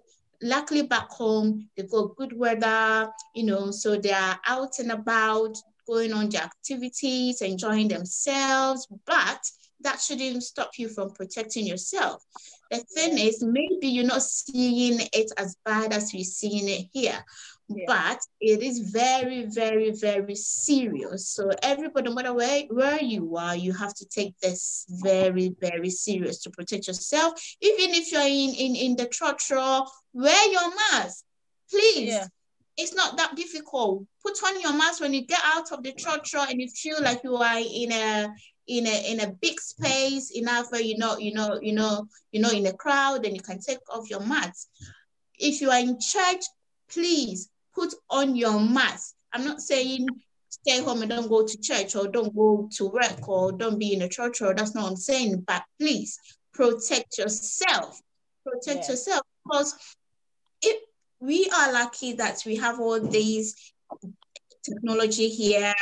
luckily 0.42 0.82
back 0.82 1.10
home 1.10 1.68
they 1.76 1.82
got 1.84 2.16
good 2.16 2.36
weather, 2.36 3.10
you 3.34 3.44
know, 3.44 3.70
so 3.70 3.96
they 3.96 4.12
are 4.12 4.40
out 4.46 4.78
and 4.78 4.92
about 4.92 5.56
going 5.86 6.12
on 6.12 6.28
their 6.28 6.42
activities, 6.42 7.42
enjoying 7.42 7.88
themselves, 7.88 8.86
but 9.06 9.40
that 9.82 10.00
shouldn't 10.00 10.42
stop 10.42 10.70
you 10.78 10.88
from 10.88 11.10
protecting 11.10 11.66
yourself. 11.66 12.22
The 12.70 12.78
thing 12.94 13.18
is, 13.18 13.42
maybe 13.42 13.88
you're 13.88 14.04
not 14.04 14.22
seeing 14.22 15.00
it 15.12 15.32
as 15.36 15.56
bad 15.64 15.92
as 15.92 16.12
we're 16.14 16.22
seeing 16.22 16.68
it 16.68 16.86
here, 16.92 17.24
yeah. 17.76 17.84
but 17.86 18.20
it 18.40 18.62
is 18.62 18.90
very, 18.90 19.46
very, 19.46 19.90
very 19.92 20.34
serious. 20.34 21.28
So 21.28 21.50
everybody, 21.62 22.08
no 22.08 22.14
matter 22.14 22.34
where, 22.34 22.62
where 22.64 23.02
you 23.02 23.36
are, 23.36 23.56
you 23.56 23.72
have 23.72 23.94
to 23.94 24.06
take 24.06 24.38
this 24.40 24.86
very, 24.88 25.54
very 25.60 25.90
serious 25.90 26.42
to 26.42 26.50
protect 26.50 26.86
yourself. 26.86 27.34
Even 27.60 27.94
if 27.94 28.12
you're 28.12 28.22
in, 28.22 28.54
in, 28.54 28.76
in 28.76 28.96
the 28.96 29.06
church, 29.06 29.50
wear 29.50 30.50
your 30.50 30.74
mask, 30.74 31.24
please. 31.70 32.08
Yeah. 32.08 32.26
It's 32.76 32.94
not 32.94 33.18
that 33.18 33.36
difficult. 33.36 34.04
Put 34.24 34.42
on 34.42 34.60
your 34.60 34.72
mask 34.72 35.00
when 35.00 35.12
you 35.12 35.26
get 35.26 35.40
out 35.44 35.70
of 35.70 35.82
the 35.82 35.92
church 35.92 36.34
and 36.34 36.60
you 36.60 36.68
feel 36.68 37.02
like 37.02 37.22
you 37.22 37.36
are 37.36 37.58
in 37.58 37.92
a 37.92 38.32
in 38.66 38.86
a 38.86 39.12
in 39.12 39.20
a 39.20 39.32
big 39.42 39.60
space 39.60 40.30
enough 40.30 40.70
where 40.70 40.80
you 40.80 40.96
know 40.96 41.18
you 41.18 41.34
know 41.34 41.58
you 41.60 41.72
know 41.72 42.06
you 42.30 42.40
know 42.40 42.50
in 42.50 42.66
a 42.66 42.72
crowd 42.72 43.26
and 43.26 43.34
you 43.34 43.42
can 43.42 43.58
take 43.58 43.80
off 43.92 44.08
your 44.08 44.20
mask 44.20 44.68
if 45.38 45.60
you 45.60 45.70
are 45.70 45.80
in 45.80 45.98
church 46.00 46.44
please 46.88 47.50
put 47.80 47.94
on 48.10 48.36
your 48.36 48.60
mask 48.60 49.14
i'm 49.32 49.44
not 49.44 49.60
saying 49.60 50.06
stay 50.50 50.82
home 50.82 51.00
and 51.00 51.10
don't 51.10 51.28
go 51.28 51.46
to 51.46 51.60
church 51.60 51.96
or 51.96 52.08
don't 52.08 52.36
go 52.36 52.68
to 52.70 52.88
work 52.88 53.26
or 53.26 53.52
don't 53.52 53.78
be 53.78 53.94
in 53.94 54.02
a 54.02 54.08
church 54.08 54.42
or 54.42 54.52
that's 54.52 54.74
not 54.74 54.82
what 54.82 54.90
i'm 54.90 54.96
saying 54.96 55.42
but 55.46 55.62
please 55.78 56.18
protect 56.52 57.16
yourself 57.16 58.00
protect 58.46 58.84
yeah. 58.84 58.90
yourself 58.90 59.22
because 59.44 59.74
if 60.62 60.82
we 61.20 61.50
are 61.56 61.72
lucky 61.72 62.12
that 62.12 62.42
we 62.44 62.56
have 62.56 62.80
all 62.80 63.00
these 63.00 63.54
technology 64.72 65.28
here, 65.28 65.74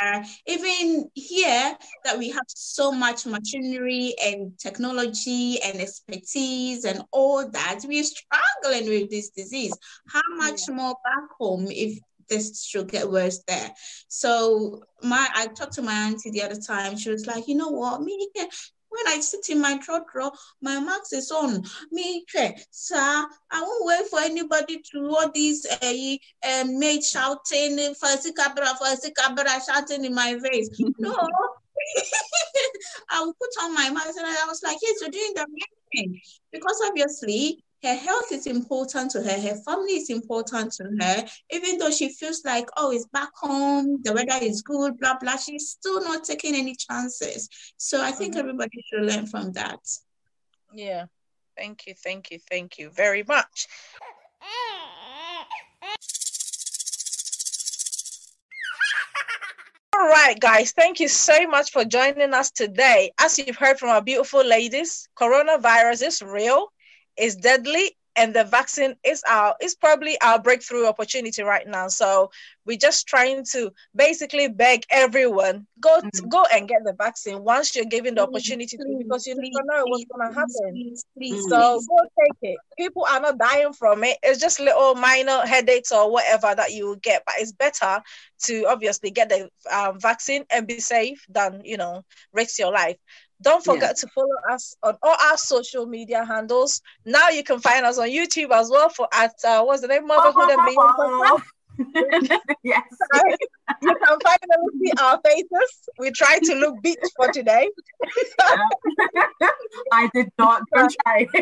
even 0.47 1.09
here 1.13 1.77
that 2.03 2.17
we 2.17 2.29
have 2.29 2.45
so 2.47 2.91
much 2.91 3.25
machinery 3.25 4.13
and 4.23 4.57
technology 4.57 5.61
and 5.61 5.79
expertise 5.79 6.85
and 6.85 7.01
all 7.11 7.49
that, 7.49 7.81
we're 7.87 8.03
struggling 8.03 8.89
with 8.89 9.09
this 9.09 9.29
disease. 9.29 9.75
How 10.07 10.21
much 10.35 10.61
yeah. 10.67 10.75
more 10.75 10.95
back 11.03 11.29
home 11.37 11.67
if 11.69 11.99
this 12.29 12.63
should 12.63 12.91
get 12.91 13.09
worse 13.09 13.41
there. 13.47 13.71
So 14.07 14.83
my 15.01 15.27
I 15.33 15.47
talked 15.47 15.73
to 15.73 15.81
my 15.81 15.93
auntie 15.93 16.31
the 16.31 16.43
other 16.43 16.61
time. 16.61 16.95
She 16.95 17.09
was 17.09 17.25
like, 17.25 17.47
you 17.47 17.55
know 17.55 17.69
what, 17.69 18.01
me 18.01 18.29
when 18.89 19.07
I 19.07 19.19
sit 19.19 19.49
in 19.49 19.61
my 19.61 19.79
row, 20.15 20.31
my 20.61 20.79
mask 20.79 21.13
is 21.13 21.31
on. 21.31 21.63
Me, 21.91 22.25
sir, 22.71 23.25
I 23.51 23.61
won't 23.61 23.85
wait 23.85 24.07
for 24.07 24.19
anybody 24.19 24.81
to 24.91 25.07
all 25.07 25.31
these 25.31 25.65
uh, 25.65 26.15
uh, 26.47 26.65
maid 26.65 27.03
shouting, 27.03 27.77
Farsi 28.01 28.35
Cabra, 28.35 28.67
Farsi 28.81 29.13
Cabra, 29.15 29.59
shouting 29.65 30.05
in 30.05 30.13
my 30.13 30.37
face. 30.39 30.69
No. 30.99 31.15
I 33.09 33.21
will 33.21 33.33
put 33.33 33.63
on 33.63 33.73
my 33.73 33.89
mask 33.89 34.17
and 34.17 34.27
I 34.27 34.45
was 34.47 34.61
like, 34.63 34.77
yes, 34.81 34.97
you're 35.01 35.09
doing 35.09 35.31
the 35.33 35.41
right 35.41 35.79
thing. 35.93 36.19
Because 36.51 36.81
obviously, 36.85 37.63
her 37.83 37.95
health 37.95 38.31
is 38.31 38.45
important 38.45 39.11
to 39.11 39.21
her, 39.21 39.39
her 39.39 39.55
family 39.55 39.93
is 39.93 40.09
important 40.09 40.73
to 40.73 40.83
her, 40.99 41.25
even 41.51 41.77
though 41.77 41.91
she 41.91 42.09
feels 42.09 42.43
like, 42.43 42.67
oh, 42.77 42.91
it's 42.91 43.05
back 43.07 43.29
home, 43.35 44.01
the 44.03 44.13
weather 44.13 44.43
is 44.43 44.61
good, 44.61 44.97
blah, 44.99 45.17
blah, 45.17 45.37
she's 45.37 45.69
still 45.69 46.01
not 46.01 46.23
taking 46.23 46.55
any 46.55 46.75
chances. 46.75 47.49
So 47.77 48.01
I 48.01 48.11
think 48.11 48.33
mm-hmm. 48.33 48.39
everybody 48.41 48.83
should 48.89 49.03
learn 49.03 49.27
from 49.27 49.53
that. 49.53 49.79
Yeah. 50.73 51.05
Thank 51.57 51.87
you, 51.87 51.93
thank 51.93 52.31
you, 52.31 52.39
thank 52.49 52.77
you 52.77 52.89
very 52.89 53.23
much. 53.23 53.67
All 59.97 60.07
right, 60.07 60.39
guys, 60.39 60.71
thank 60.71 61.01
you 61.01 61.09
so 61.09 61.45
much 61.47 61.71
for 61.71 61.83
joining 61.83 62.33
us 62.33 62.51
today. 62.51 63.11
As 63.19 63.37
you've 63.37 63.57
heard 63.57 63.77
from 63.77 63.89
our 63.89 64.01
beautiful 64.01 64.45
ladies, 64.45 65.09
coronavirus 65.17 66.07
is 66.07 66.21
real 66.21 66.71
is 67.19 67.35
deadly 67.35 67.95
and 68.19 68.33
the 68.33 68.43
vaccine 68.43 68.95
is 69.03 69.23
our 69.29 69.55
is 69.61 69.75
probably 69.75 70.19
our 70.21 70.39
breakthrough 70.39 70.85
opportunity 70.85 71.41
right 71.41 71.65
now. 71.65 71.87
So 71.87 72.31
we're 72.65 72.77
just 72.77 73.07
trying 73.07 73.45
to 73.51 73.71
basically 73.95 74.49
beg 74.49 74.83
everyone 74.89 75.65
go 75.79 76.01
mm-hmm. 76.01 76.27
go 76.27 76.43
and 76.53 76.67
get 76.67 76.83
the 76.83 76.93
vaccine 76.93 77.43
once 77.43 77.75
you're 77.75 77.85
given 77.85 78.15
the 78.15 78.23
opportunity 78.23 78.75
please, 78.75 78.83
to 78.83 79.03
because 79.03 79.25
you 79.25 79.35
please, 79.35 79.53
never 79.53 79.65
know 79.67 79.83
what's 79.87 80.05
going 80.05 80.27
to 80.27 80.35
happen. 80.35 80.95
please, 81.17 81.43
so 81.47 81.79
go 81.87 81.97
take 82.21 82.51
it. 82.53 82.57
People 82.77 83.05
are 83.09 83.21
not 83.21 83.37
dying 83.37 83.71
from 83.71 84.03
it. 84.03 84.17
It's 84.21 84.41
just 84.41 84.59
little 84.59 84.95
minor 84.95 85.45
headaches 85.45 85.93
or 85.93 86.11
whatever 86.11 86.53
that 86.53 86.73
you 86.73 86.87
will 86.87 86.95
get 86.97 87.23
but 87.25 87.35
it's 87.37 87.53
better 87.53 88.01
to 88.43 88.65
obviously 88.65 89.11
get 89.11 89.29
the 89.29 89.49
um, 89.71 89.97
vaccine 89.99 90.43
and 90.51 90.67
be 90.67 90.81
safe 90.81 91.25
than 91.29 91.61
you 91.63 91.77
know 91.77 92.03
risk 92.33 92.59
your 92.59 92.73
life 92.73 92.97
don't 93.41 93.63
forget 93.63 93.81
yeah. 93.81 93.93
to 93.93 94.07
follow 94.07 94.35
us 94.51 94.75
on 94.83 94.97
all 95.01 95.15
our 95.29 95.37
social 95.37 95.85
media 95.85 96.25
handles. 96.25 96.81
Now 97.05 97.29
you 97.29 97.43
can 97.43 97.59
find 97.59 97.85
us 97.85 97.97
on 97.97 98.09
YouTube 98.09 98.51
as 98.51 98.69
well 98.69 98.89
for 98.89 99.07
at 99.13 99.33
uh, 99.45 99.63
what's 99.63 99.81
the 99.81 99.87
name? 99.87 100.07
Motherhood 100.07 100.49
and 100.49 100.65
Being 100.65 100.77
yes. 102.63 102.83
you 103.81 103.95
can 103.95 104.17
finally 104.19 104.69
see 104.81 104.91
our 104.99 105.19
faces. 105.23 105.89
We 105.97 106.11
tried 106.11 106.43
to 106.43 106.55
look 106.55 106.81
beach 106.81 106.97
for 107.15 107.31
today. 107.31 107.69
I 109.93 110.09
did 110.13 110.29
not 110.37 110.63
try. 110.73 111.27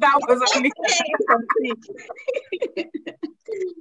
that 0.00 0.20
was 0.26 0.52
only 0.56 0.72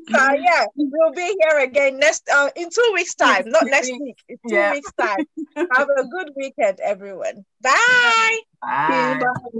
so 0.09 0.34
yeah, 0.34 0.66
we'll 0.76 1.14
be 1.14 1.36
here 1.41 1.59
again 1.59 1.99
next 1.99 2.30
uh, 2.30 2.49
in 2.55 2.70
two 2.70 2.91
weeks' 2.93 3.16
time, 3.16 3.43
not 3.47 3.66
next 3.66 3.91
week. 3.91 4.18
In 4.28 4.38
two 4.47 4.55
yeah. 4.55 4.72
weeks' 4.72 4.91
time. 4.99 5.26
Have 5.55 5.89
a 5.97 6.07
good 6.07 6.32
weekend, 6.36 6.80
everyone. 6.80 7.45
Bye. 7.61 8.39
Bye. 8.61 9.20
Bye. 9.20 9.59